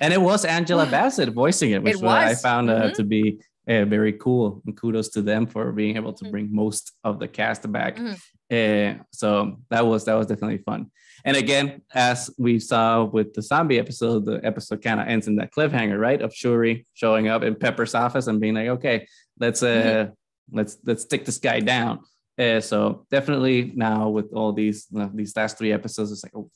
and 0.00 0.12
it 0.12 0.20
was 0.20 0.44
Angela 0.44 0.86
Bassett 0.86 1.32
voicing 1.32 1.70
it, 1.70 1.82
which 1.82 1.96
it 1.96 2.04
I 2.04 2.34
found 2.34 2.70
uh, 2.70 2.82
mm-hmm. 2.82 2.92
to 2.94 3.04
be 3.04 3.40
uh, 3.68 3.84
very 3.84 4.12
cool. 4.12 4.62
And 4.66 4.76
kudos 4.76 5.08
to 5.10 5.22
them 5.22 5.46
for 5.46 5.72
being 5.72 5.96
able 5.96 6.12
to 6.12 6.24
mm-hmm. 6.24 6.30
bring 6.30 6.54
most 6.54 6.92
of 7.04 7.18
the 7.18 7.28
cast 7.28 7.70
back. 7.70 7.96
Mm-hmm. 7.96 8.14
Uh, 8.48 9.02
so 9.10 9.56
that 9.70 9.86
was 9.86 10.04
that 10.04 10.14
was 10.14 10.26
definitely 10.26 10.58
fun. 10.58 10.90
And 11.26 11.36
again, 11.36 11.82
as 11.92 12.30
we 12.38 12.60
saw 12.60 13.02
with 13.02 13.34
the 13.34 13.42
zombie 13.42 13.80
episode, 13.80 14.24
the 14.24 14.40
episode 14.44 14.80
kind 14.80 15.00
of 15.00 15.08
ends 15.08 15.26
in 15.26 15.34
that 15.36 15.52
cliffhanger, 15.52 15.98
right? 15.98 16.22
Of 16.22 16.32
Shuri 16.32 16.86
showing 16.94 17.26
up 17.26 17.42
in 17.42 17.56
Pepper's 17.56 17.96
office 17.96 18.28
and 18.28 18.40
being 18.40 18.54
like, 18.54 18.68
"Okay, 18.68 19.08
let's 19.40 19.60
uh, 19.60 19.66
mm-hmm. 19.66 20.56
let's 20.56 20.78
let's 20.86 21.04
take 21.04 21.24
this 21.24 21.38
guy 21.38 21.58
down." 21.58 21.98
Uh, 22.38 22.60
so 22.60 23.06
definitely 23.10 23.72
now 23.74 24.08
with 24.08 24.32
all 24.32 24.52
these 24.52 24.86
these 25.14 25.36
last 25.36 25.58
three 25.58 25.72
episodes, 25.72 26.12
it's 26.12 26.22
like, 26.22 26.36
oh, 26.36 26.48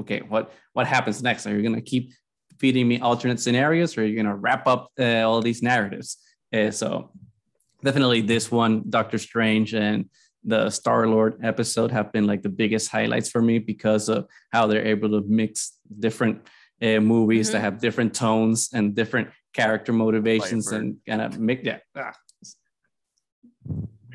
okay, 0.00 0.20
what 0.20 0.50
what 0.72 0.86
happens 0.86 1.22
next? 1.22 1.46
Are 1.46 1.54
you 1.54 1.62
gonna 1.62 1.82
keep 1.82 2.14
feeding 2.58 2.88
me 2.88 3.00
alternate 3.00 3.38
scenarios, 3.38 3.98
or 3.98 4.00
are 4.00 4.06
you 4.06 4.16
gonna 4.16 4.34
wrap 4.34 4.66
up 4.66 4.88
uh, 4.98 5.28
all 5.28 5.42
these 5.42 5.62
narratives? 5.62 6.16
Uh, 6.54 6.70
so 6.70 7.12
definitely 7.84 8.22
this 8.22 8.50
one, 8.50 8.84
Doctor 8.88 9.18
Strange 9.18 9.74
and 9.74 10.06
the 10.44 10.70
Star 10.70 11.06
Lord 11.06 11.38
episode 11.42 11.90
have 11.90 12.12
been 12.12 12.26
like 12.26 12.42
the 12.42 12.48
biggest 12.48 12.90
highlights 12.90 13.28
for 13.28 13.42
me 13.42 13.58
because 13.58 14.08
of 14.08 14.26
how 14.52 14.66
they're 14.66 14.86
able 14.86 15.10
to 15.10 15.22
mix 15.26 15.76
different 15.98 16.46
uh, 16.82 17.00
movies 17.00 17.48
mm-hmm. 17.48 17.54
that 17.54 17.60
have 17.60 17.80
different 17.80 18.14
tones 18.14 18.70
and 18.72 18.94
different 18.94 19.28
character 19.52 19.92
motivations 19.92 20.72
and 20.72 20.96
kind 21.06 21.20
of 21.20 21.38
make 21.38 21.64
that. 21.64 21.82
Ah. 21.96 22.14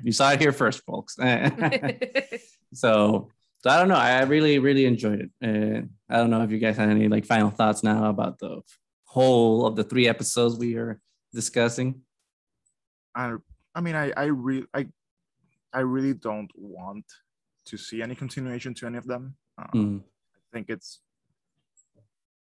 You 0.03 0.11
saw 0.11 0.31
it 0.31 0.39
here 0.39 0.51
first, 0.51 0.83
folks. 0.85 1.15
so, 2.73 3.29
so 3.59 3.69
I 3.69 3.77
don't 3.79 3.87
know. 3.87 3.95
I 3.95 4.21
really, 4.23 4.59
really 4.59 4.85
enjoyed 4.85 5.21
it. 5.21 5.29
Uh, 5.43 5.81
I 6.09 6.17
don't 6.17 6.29
know 6.29 6.43
if 6.43 6.51
you 6.51 6.59
guys 6.59 6.77
have 6.77 6.89
any 6.89 7.07
like 7.07 7.25
final 7.25 7.49
thoughts 7.49 7.83
now 7.83 8.09
about 8.09 8.39
the 8.39 8.61
whole 9.05 9.65
of 9.65 9.75
the 9.75 9.83
three 9.83 10.07
episodes 10.07 10.57
we 10.57 10.75
are 10.75 10.99
discussing. 11.33 12.01
I, 13.15 13.35
I 13.73 13.81
mean, 13.81 13.95
I, 13.95 14.11
I 14.15 14.25
really, 14.25 14.67
I 14.73 14.87
I 15.75 15.81
really 15.81 16.13
don't 16.13 16.51
want 16.55 17.05
to 17.65 17.77
see 17.77 18.01
any 18.01 18.15
continuation 18.15 18.73
to 18.75 18.87
any 18.87 18.97
of 18.97 19.05
them. 19.05 19.35
Um, 19.57 19.69
mm. 19.73 19.99
I 19.99 20.47
think 20.53 20.69
it's 20.69 21.01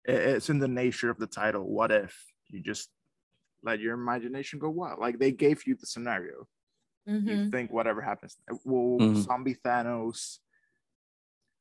it's 0.03 0.49
in 0.49 0.59
the 0.59 0.67
nature 0.67 1.09
of 1.09 1.17
the 1.17 1.27
title. 1.27 1.63
What 1.63 1.91
if 1.91 2.13
you 2.49 2.59
just 2.61 2.89
let 3.63 3.79
your 3.79 3.93
imagination 3.93 4.59
go 4.59 4.69
wild? 4.69 4.99
Like 4.99 5.17
they 5.17 5.31
gave 5.31 5.65
you 5.65 5.75
the 5.79 5.85
scenario. 5.85 6.47
Mm-hmm. 7.07 7.29
You 7.29 7.49
think 7.49 7.71
whatever 7.71 8.01
happens, 8.01 8.35
will 8.65 8.99
mm-hmm. 8.99 9.21
zombie 9.21 9.55
Thanos 9.65 10.39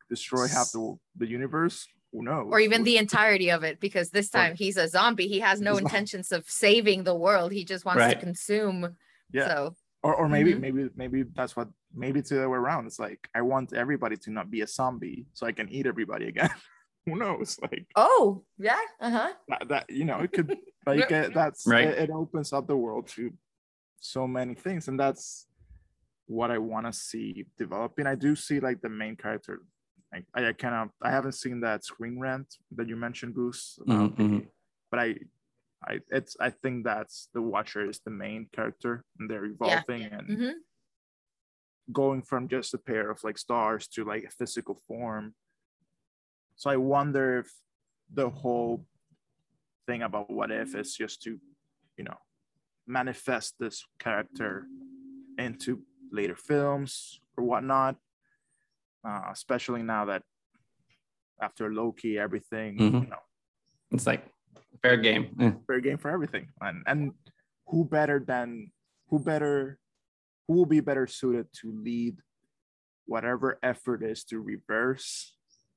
destroy 0.09 0.49
half 0.49 0.73
the 0.73 0.97
the 1.17 1.29
universe? 1.29 1.87
Who 2.13 2.25
knows? 2.25 2.49
Or 2.51 2.59
even 2.59 2.83
the 2.83 2.97
entirety 2.97 3.51
of 3.51 3.63
it, 3.63 3.79
because 3.79 4.11
this 4.11 4.31
time 4.31 4.57
he's 4.57 4.77
a 4.77 4.89
zombie. 4.89 5.29
He 5.29 5.39
has 5.39 5.61
no 5.61 5.77
intentions 5.77 6.33
of 6.33 6.51
saving 6.51 7.05
the 7.05 7.15
world. 7.15 7.53
He 7.53 7.65
just 7.65 7.85
wants 7.85 8.01
right. 8.01 8.15
to 8.15 8.19
consume. 8.19 8.97
Yeah. 9.33 9.47
So 9.47 9.77
or, 10.03 10.15
or 10.15 10.29
maybe 10.29 10.53
mm-hmm. 10.53 10.61
maybe 10.61 10.89
maybe 10.97 11.25
that's 11.35 11.57
what 11.57 11.69
maybe 11.95 12.21
it's 12.21 12.31
the 12.31 12.39
other 12.39 12.51
way 12.51 12.59
around. 12.59 12.87
It's 12.87 12.99
like 12.99 13.29
i 13.35 13.43
want 13.43 13.73
everybody 13.73 14.17
to 14.17 14.31
not 14.31 14.51
be 14.51 14.63
a 14.63 14.67
zombie 14.67 15.27
so 15.33 15.47
i 15.47 15.53
can 15.53 15.69
eat 15.69 15.87
everybody 15.87 16.27
again. 16.29 16.51
Who 17.07 17.17
knows? 17.17 17.59
Like 17.63 17.87
oh 17.97 18.43
yeah 18.59 18.81
uh-huh. 19.01 19.33
that, 19.49 19.69
that 19.69 19.91
you 19.91 20.05
know 20.05 20.19
it 20.19 20.33
could 20.33 20.57
like 20.87 21.09
that's 21.09 21.67
right. 21.67 21.89
it, 21.89 21.99
it, 21.99 22.11
opens 22.11 22.53
up 22.53 22.67
the 22.67 22.77
world 22.77 23.09
to 23.09 23.33
so 24.01 24.27
many 24.27 24.55
things 24.55 24.89
and 24.89 24.99
that's 24.99 25.47
what 26.27 26.51
i 26.51 26.57
want 26.57 26.87
to 26.87 26.93
see 26.93 27.45
developing. 27.59 28.07
I 28.07 28.15
do 28.15 28.35
see 28.37 28.61
like 28.61 28.81
the 28.81 28.89
main 28.89 29.17
character 29.17 29.61
like 30.13 30.25
i, 30.35 30.49
I 30.49 30.53
kind 30.53 30.75
of 30.75 30.89
i 31.03 31.11
haven't 31.11 31.33
seen 31.33 31.61
that 31.61 31.85
screen 31.85 32.19
rant 32.19 32.55
that 32.77 32.89
you 32.89 32.97
mentioned 32.97 33.35
goose 33.35 33.79
mm-hmm. 33.87 34.39
but 34.91 35.01
i 35.01 35.17
I 35.87 36.01
it's 36.11 36.37
I 36.41 36.51
think 36.51 36.85
that's 36.85 37.29
the 37.33 37.43
Watcher 37.43 37.89
is 37.89 38.01
the 38.05 38.11
main 38.11 38.49
character 38.53 39.05
and 39.19 39.31
they're 39.31 39.47
evolving 39.47 40.03
yeah. 40.03 40.19
and 40.19 40.29
mm-hmm. 40.29 40.51
going 41.93 42.23
from 42.23 42.49
just 42.49 42.75
a 42.75 42.79
pair 42.79 43.11
of 43.11 43.23
like 43.25 43.39
stars 43.39 43.87
to 43.89 44.05
like 44.05 44.25
a 44.25 44.31
physical 44.31 44.79
form. 44.87 45.35
So 46.57 46.71
I 46.71 46.77
wonder 46.77 47.39
if 47.39 47.51
the 48.13 48.29
whole 48.29 48.85
thing 49.87 50.03
about 50.03 50.31
what 50.31 50.51
if 50.51 50.75
is 50.75 50.95
just 50.95 51.23
to, 51.23 51.39
you 51.97 52.05
know, 52.05 52.19
manifest 52.87 53.55
this 53.59 53.85
character 53.99 54.67
into 55.39 55.83
later 56.13 56.37
films 56.37 57.21
or 57.37 57.45
whatnot. 57.45 57.97
Uh, 59.03 59.23
especially 59.33 59.83
now 59.83 60.05
that 60.05 60.23
after 61.41 61.73
Loki, 61.73 62.19
everything, 62.19 62.77
mm-hmm. 62.77 62.99
you 63.05 63.07
know, 63.09 63.25
it's 63.93 64.07
like 64.07 64.27
fair 64.83 64.97
game. 64.97 65.35
Yeah. 65.39 65.53
Fair 65.67 65.81
game 65.81 65.99
for 65.99 66.11
everything. 66.11 66.49
And 66.61 66.83
and 66.87 67.13
who 67.67 67.85
better 67.85 68.19
than 68.19 68.71
who 69.09 69.19
better 69.19 69.79
who 70.47 70.55
will 70.55 70.67
be 70.67 70.81
better 70.81 71.07
suited 71.07 71.47
to 71.61 71.73
lead 71.73 72.17
whatever 73.07 73.59
effort 73.63 74.03
is 74.03 74.25
to 74.25 74.41
reverse 74.41 75.35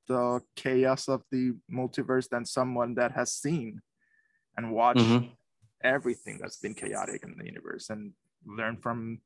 the 0.07 0.41
chaos 0.55 1.07
of 1.07 1.23
the 1.31 1.53
multiverse 1.71 2.29
than 2.29 2.45
someone 2.45 2.95
that 2.95 3.11
has 3.11 3.31
seen 3.33 3.81
and 4.57 4.71
watched 4.71 4.99
mm-hmm. 4.99 5.27
everything 5.83 6.37
that's 6.41 6.57
been 6.57 6.73
chaotic 6.73 7.23
in 7.23 7.35
the 7.37 7.45
universe 7.45 7.89
and 7.89 8.11
learn 8.45 8.77
from 8.77 9.19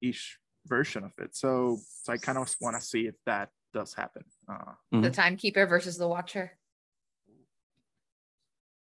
each 0.00 0.38
version 0.66 1.04
of 1.04 1.12
it. 1.18 1.36
So, 1.36 1.78
so 2.02 2.12
I 2.12 2.16
kind 2.16 2.38
of 2.38 2.52
want 2.60 2.76
to 2.80 2.82
see 2.82 3.06
if 3.06 3.14
that 3.26 3.50
does 3.72 3.94
happen. 3.94 4.24
Uh, 4.48 4.54
mm-hmm. 4.54 5.02
The 5.02 5.10
timekeeper 5.10 5.66
versus 5.66 5.96
the 5.96 6.08
watcher. 6.08 6.58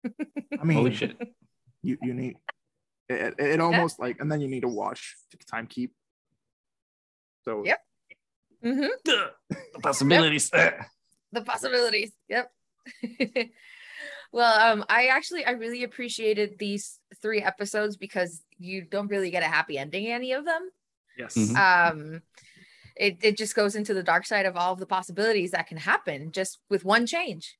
I 0.60 0.64
mean, 0.64 0.76
holy 0.76 0.94
shit. 0.94 1.16
You 1.82 1.98
you 2.02 2.14
need 2.14 2.36
it, 3.08 3.34
it 3.38 3.60
almost 3.60 3.96
yeah. 3.98 4.06
like, 4.06 4.20
and 4.20 4.30
then 4.30 4.40
you 4.40 4.48
need 4.48 4.60
to 4.60 4.68
watch 4.68 5.16
to 5.30 5.38
time 5.46 5.66
keep. 5.66 5.92
So 7.44 7.64
yep. 7.64 7.80
Mm-hmm. 8.64 8.86
The, 9.04 9.30
the 9.50 9.80
possibilities. 9.80 10.50
Yep. 10.54 10.86
the 11.32 11.42
possibilities. 11.42 12.12
Yep. 12.28 12.52
well, 14.32 14.72
um, 14.72 14.84
I 14.88 15.06
actually 15.06 15.44
I 15.44 15.52
really 15.52 15.82
appreciated 15.82 16.58
these 16.58 17.00
three 17.20 17.42
episodes 17.42 17.96
because 17.96 18.42
you 18.58 18.82
don't 18.82 19.08
really 19.08 19.30
get 19.30 19.42
a 19.42 19.46
happy 19.46 19.78
ending 19.78 20.04
in 20.04 20.12
any 20.12 20.32
of 20.32 20.44
them. 20.44 20.70
Yes. 21.18 21.36
Mm-hmm. 21.36 21.56
Um 21.56 22.22
it, 22.94 23.16
it 23.22 23.38
just 23.38 23.54
goes 23.54 23.74
into 23.74 23.94
the 23.94 24.02
dark 24.02 24.26
side 24.26 24.44
of 24.44 24.54
all 24.54 24.74
of 24.74 24.78
the 24.78 24.86
possibilities 24.86 25.52
that 25.52 25.66
can 25.66 25.78
happen 25.78 26.30
just 26.30 26.58
with 26.68 26.84
one 26.84 27.06
change 27.06 27.56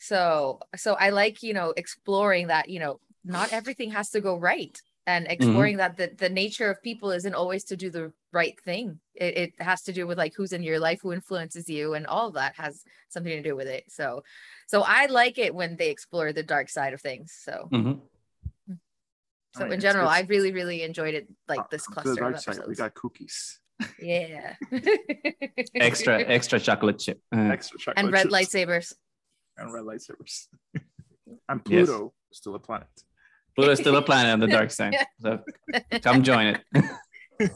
so 0.00 0.58
so 0.74 0.94
i 0.94 1.10
like 1.10 1.42
you 1.42 1.52
know 1.52 1.72
exploring 1.76 2.48
that 2.48 2.68
you 2.68 2.80
know 2.80 2.98
not 3.24 3.52
everything 3.52 3.90
has 3.90 4.10
to 4.10 4.20
go 4.20 4.36
right 4.36 4.80
and 5.06 5.26
mm-hmm. 5.26 5.32
exploring 5.32 5.76
mm-hmm. 5.76 5.94
that 5.96 6.18
the, 6.18 6.26
the 6.26 6.32
nature 6.32 6.70
of 6.70 6.82
people 6.82 7.10
isn't 7.10 7.34
always 7.34 7.64
to 7.64 7.76
do 7.76 7.90
the 7.90 8.10
right 8.32 8.58
thing 8.64 8.98
it, 9.14 9.36
it 9.36 9.62
has 9.62 9.82
to 9.82 9.92
do 9.92 10.06
with 10.06 10.16
like 10.16 10.32
who's 10.34 10.54
in 10.54 10.62
your 10.62 10.80
life 10.80 11.00
who 11.02 11.12
influences 11.12 11.68
you 11.68 11.92
and 11.94 12.06
all 12.06 12.28
of 12.28 12.34
that 12.34 12.56
has 12.56 12.82
something 13.10 13.32
to 13.32 13.42
do 13.42 13.54
with 13.54 13.66
it 13.66 13.84
so 13.88 14.22
so 14.66 14.82
i 14.86 15.04
like 15.06 15.36
it 15.36 15.54
when 15.54 15.76
they 15.76 15.90
explore 15.90 16.32
the 16.32 16.42
dark 16.42 16.70
side 16.70 16.94
of 16.94 17.00
things 17.00 17.38
so 17.38 17.68
mm-hmm. 17.70 18.74
so 19.54 19.66
in 19.66 19.80
general 19.80 20.08
i 20.08 20.20
really 20.22 20.52
really 20.52 20.82
enjoyed 20.82 21.14
it 21.14 21.28
like 21.46 21.68
this 21.68 21.86
cluster 21.86 22.14
the 22.14 22.20
dark 22.20 22.38
side 22.38 22.58
we 22.66 22.74
got 22.74 22.94
cookies 22.94 23.60
yeah 24.00 24.54
extra 25.74 26.20
extra 26.22 26.58
chocolate 26.58 26.98
chip 26.98 27.20
uh, 27.34 27.40
extra 27.40 27.78
chocolate 27.78 28.04
and 28.04 28.12
red 28.12 28.30
chips. 28.30 28.34
lightsabers 28.34 28.94
and 29.56 29.72
red 29.72 29.84
lightsabers 29.84 30.46
and 31.48 31.64
pluto 31.64 32.12
yes. 32.30 32.38
still 32.38 32.54
a 32.54 32.58
planet 32.58 32.88
Pluto's 33.54 33.78
still 33.78 33.96
a 33.96 34.02
planet 34.02 34.32
on 34.32 34.40
the 34.40 34.46
dark 34.46 34.70
side. 34.78 34.96
So 35.20 35.40
come 36.02 36.22
join 36.22 36.54
it. 36.54 36.60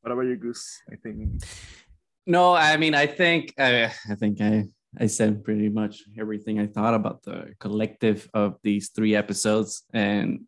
what 0.00 0.12
about 0.12 0.22
you, 0.22 0.36
Goose? 0.36 0.80
I 0.90 0.96
think. 0.96 1.42
No, 2.26 2.54
I 2.54 2.76
mean, 2.76 2.94
I 2.94 3.06
think 3.06 3.54
I, 3.58 3.92
I 4.08 4.14
think 4.14 4.40
I 4.40 4.64
I 4.98 5.06
said 5.06 5.44
pretty 5.44 5.68
much 5.68 6.02
everything 6.18 6.60
I 6.60 6.66
thought 6.66 6.94
about 6.94 7.22
the 7.22 7.54
collective 7.58 8.28
of 8.34 8.56
these 8.62 8.90
three 8.90 9.14
episodes, 9.14 9.84
and 9.92 10.40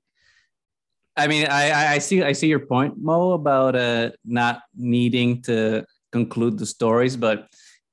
I 1.17 1.27
mean, 1.27 1.47
I 1.49 1.95
I 1.95 1.99
see 1.99 2.23
I 2.23 2.33
see 2.33 2.49
your 2.49 2.67
point, 2.67 2.95
Mo, 2.99 3.33
about 3.33 3.77
uh 3.77 4.11
not 4.25 4.63
needing 4.75 5.43
to 5.43 5.85
conclude 6.13 6.59
the 6.59 6.67
stories, 6.67 7.17
but 7.17 7.39
uh, 7.39 7.47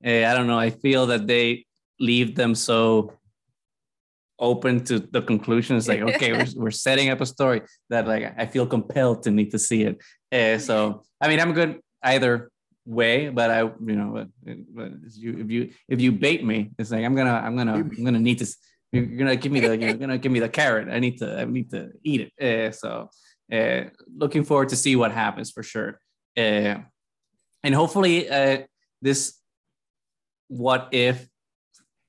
I 0.04 0.34
don't 0.34 0.46
know. 0.46 0.58
I 0.58 0.70
feel 0.70 1.06
that 1.06 1.26
they 1.26 1.66
leave 1.98 2.34
them 2.34 2.54
so 2.54 3.12
open 4.38 4.84
to 4.84 5.00
the 5.00 5.20
conclusions 5.20 5.88
like, 5.88 6.00
okay, 6.00 6.32
we're, 6.32 6.46
we're 6.56 6.70
setting 6.70 7.10
up 7.10 7.20
a 7.20 7.26
story 7.26 7.62
that 7.90 8.06
like 8.06 8.34
I 8.38 8.46
feel 8.46 8.66
compelled 8.66 9.24
to 9.24 9.30
need 9.30 9.50
to 9.50 9.58
see 9.58 9.82
it. 9.82 9.98
Uh, 10.32 10.58
so 10.58 11.02
I 11.20 11.28
mean, 11.28 11.40
I'm 11.40 11.52
good 11.52 11.80
either 12.02 12.50
way, 12.86 13.28
but 13.28 13.50
I, 13.50 13.60
you 13.60 13.96
know, 13.96 14.10
but, 14.44 14.56
but 14.74 14.92
you, 15.14 15.38
if 15.38 15.50
you 15.50 15.70
if 15.88 16.00
you 16.00 16.12
bait 16.12 16.44
me, 16.44 16.70
it's 16.78 16.90
like 16.90 17.04
I'm 17.04 17.14
gonna 17.14 17.34
I'm 17.34 17.56
gonna 17.56 17.74
I'm 17.74 18.04
gonna 18.04 18.20
need 18.20 18.38
to. 18.38 18.46
You're 18.92 19.04
gonna 19.04 19.36
give 19.36 19.52
me 19.52 19.60
the 19.60 19.76
you're 19.76 19.94
gonna 19.94 20.18
give 20.18 20.32
me 20.32 20.40
the 20.40 20.48
carrot. 20.48 20.88
I 20.88 20.98
need 20.98 21.18
to 21.18 21.40
I 21.40 21.44
need 21.44 21.70
to 21.70 21.90
eat 22.02 22.32
it. 22.32 22.42
Uh, 22.42 22.72
so 22.72 23.10
uh, 23.52 23.90
looking 24.16 24.44
forward 24.44 24.70
to 24.70 24.76
see 24.76 24.96
what 24.96 25.12
happens 25.12 25.50
for 25.50 25.62
sure. 25.62 26.00
Uh, 26.36 26.76
and 27.62 27.74
hopefully 27.74 28.30
uh, 28.30 28.58
this 29.02 29.37
what 30.48 30.88
if 30.92 31.28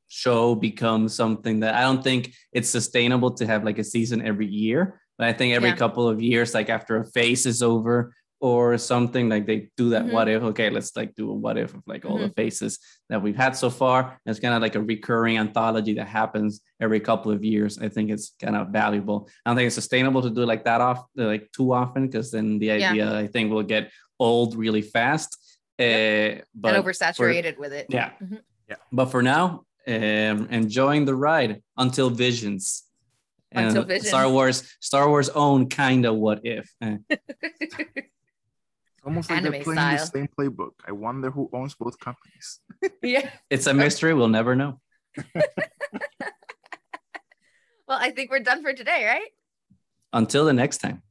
show 0.09 0.55
becomes 0.55 1.15
something 1.15 1.61
that 1.61 1.75
I 1.75 1.81
don't 1.81 2.03
think 2.03 2.33
it's 2.51 2.69
sustainable 2.69 3.31
to 3.31 3.45
have 3.45 3.63
like 3.63 3.79
a 3.79 3.83
season 3.83 4.25
every 4.25 4.47
year. 4.47 4.99
But 5.17 5.27
I 5.27 5.33
think 5.33 5.53
every 5.53 5.69
yeah. 5.69 5.75
couple 5.75 6.07
of 6.07 6.21
years, 6.21 6.53
like 6.53 6.69
after 6.69 6.97
a 6.97 7.05
phase 7.05 7.45
is 7.45 7.61
over 7.61 8.15
or 8.41 8.77
something, 8.77 9.29
like 9.29 9.45
they 9.45 9.69
do 9.77 9.89
that 9.89 10.03
mm-hmm. 10.03 10.13
what 10.13 10.29
if. 10.29 10.41
Okay, 10.41 10.69
let's 10.69 10.95
like 10.95 11.13
do 11.13 11.29
a 11.29 11.33
what 11.33 11.57
if 11.57 11.73
of 11.73 11.83
like 11.85 12.05
all 12.05 12.17
mm-hmm. 12.17 12.27
the 12.27 12.33
phases 12.33 12.79
that 13.09 13.21
we've 13.21 13.35
had 13.35 13.55
so 13.55 13.69
far. 13.69 14.01
And 14.01 14.31
it's 14.31 14.39
kind 14.39 14.55
of 14.55 14.61
like 14.61 14.75
a 14.75 14.81
recurring 14.81 15.37
anthology 15.37 15.93
that 15.95 16.07
happens 16.07 16.61
every 16.81 17.01
couple 17.01 17.31
of 17.31 17.43
years. 17.43 17.77
I 17.77 17.89
think 17.89 18.09
it's 18.09 18.33
kind 18.41 18.55
of 18.55 18.69
valuable. 18.69 19.29
I 19.45 19.49
don't 19.49 19.57
think 19.57 19.67
it's 19.67 19.75
sustainable 19.75 20.21
to 20.23 20.29
do 20.29 20.45
like 20.45 20.63
that 20.65 20.81
off 20.81 21.03
like 21.15 21.51
too 21.51 21.73
often 21.73 22.07
because 22.07 22.31
then 22.31 22.57
the 22.57 22.71
idea 22.71 23.11
yeah. 23.11 23.17
I 23.17 23.27
think 23.27 23.51
will 23.51 23.61
get 23.61 23.91
old 24.19 24.55
really 24.55 24.81
fast. 24.81 25.58
Yep. 25.79 26.41
Uh, 26.41 26.43
but 26.53 26.75
and 26.75 26.83
oversaturated 26.83 27.55
for, 27.55 27.61
with 27.61 27.73
it. 27.73 27.87
Yeah. 27.89 28.11
Mm-hmm. 28.21 28.35
Yeah. 28.69 28.75
But 28.91 29.05
for 29.05 29.23
now, 29.23 29.63
um, 29.87 30.47
enjoying 30.51 31.05
the 31.05 31.15
ride 31.15 31.63
until 31.77 32.09
Visions. 32.09 32.83
And 33.51 33.67
until 33.67 33.83
Visions. 33.85 34.09
Star 34.09 34.29
Wars, 34.29 34.75
Star 34.79 35.07
Wars 35.07 35.29
own 35.29 35.69
kind 35.69 36.05
of 36.05 36.15
what 36.15 36.41
if. 36.43 36.71
Eh. 36.81 36.97
Almost 39.05 39.29
like 39.29 39.39
Anime 39.39 39.53
they're 39.53 39.63
playing 39.63 39.79
style. 39.79 39.97
the 39.97 40.05
same 40.05 40.29
playbook. 40.37 40.71
I 40.85 40.91
wonder 40.91 41.31
who 41.31 41.49
owns 41.53 41.73
both 41.73 41.97
companies. 41.99 42.59
yeah. 43.01 43.29
It's 43.49 43.65
a 43.65 43.73
mystery. 43.73 44.13
We'll 44.13 44.27
never 44.27 44.55
know. 44.55 44.81
well, 47.87 47.97
I 47.97 48.11
think 48.11 48.29
we're 48.29 48.41
done 48.41 48.61
for 48.61 48.73
today, 48.73 49.05
right? 49.05 49.29
Until 50.11 50.45
the 50.45 50.53
next 50.53 50.79
time. 50.79 51.01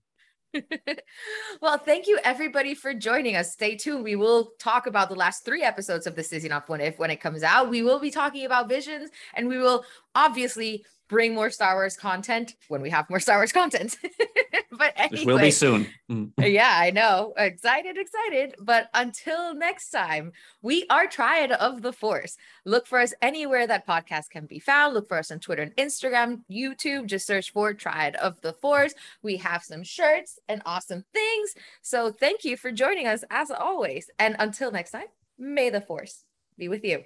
well, 1.61 1.78
thank 1.78 2.07
you 2.07 2.18
everybody 2.24 2.74
for 2.74 2.94
joining 2.94 3.36
us. 3.36 3.53
Stay 3.53 3.76
tuned. 3.76 4.05
We 4.05 4.16
will 4.16 4.53
talk 4.59 4.86
about 4.86 5.09
the 5.09 5.14
last 5.14 5.44
three 5.44 5.62
episodes 5.62 6.07
of 6.07 6.16
the 6.16 6.22
Season 6.22 6.53
Off 6.53 6.68
When 6.68 6.80
If 6.80 6.99
when 6.99 7.11
it 7.11 7.20
comes 7.20 7.42
out. 7.42 7.70
We 7.70 7.82
will 7.82 8.01
be 8.01 8.11
talking 8.11 8.46
about 8.46 8.68
visions 8.68 9.11
and 9.34 9.49
we 9.49 9.59
will 9.59 9.84
obviously 10.14 10.84
bring 11.09 11.34
more 11.34 11.50
Star 11.50 11.74
Wars 11.74 11.96
content 11.96 12.54
when 12.68 12.80
we 12.80 12.90
have 12.90 13.09
more 13.11 13.20
Star 13.20 13.38
Wars 13.38 13.52
content. 13.52 13.98
but 14.70 14.92
anyway, 14.96 15.24
will 15.24 15.38
be 15.38 15.50
soon. 15.50 15.86
Mm. 16.09 16.32
yeah, 16.38 16.72
I 16.74 16.90
know. 16.90 17.34
Excited, 17.36 17.98
excited. 17.98 18.54
But 18.59 18.88
until 18.94 19.54
next 19.54 19.90
time, 19.90 20.32
we 20.62 20.86
are 20.88 21.06
Triad 21.06 21.52
of 21.52 21.82
the 21.82 21.92
Force. 21.92 22.38
Look 22.64 22.86
for 22.86 22.98
us 22.98 23.12
anywhere 23.20 23.66
that 23.66 23.86
podcast 23.86 24.30
can 24.30 24.46
be 24.46 24.59
found. 24.59 24.94
Look 24.94 25.06
for 25.06 25.18
us 25.18 25.30
on 25.30 25.38
Twitter 25.38 25.61
and 25.61 25.76
Instagram, 25.76 26.44
YouTube. 26.50 27.04
Just 27.04 27.26
search 27.26 27.52
for 27.52 27.74
Triad 27.74 28.16
of 28.16 28.40
the 28.40 28.54
Force. 28.54 28.94
We 29.22 29.36
have 29.36 29.62
some 29.62 29.82
shirts 29.82 30.38
and 30.48 30.62
awesome 30.64 31.04
things. 31.12 31.54
So 31.82 32.11
thank 32.11 32.42
you 32.42 32.56
for 32.56 32.72
joining 32.72 33.06
us 33.06 33.22
as 33.30 33.50
always. 33.50 34.09
And 34.18 34.34
until 34.38 34.72
next 34.72 34.92
time, 34.92 35.09
may 35.38 35.68
the 35.68 35.82
Force 35.82 36.24
be 36.56 36.68
with 36.68 36.84
you. 36.84 37.04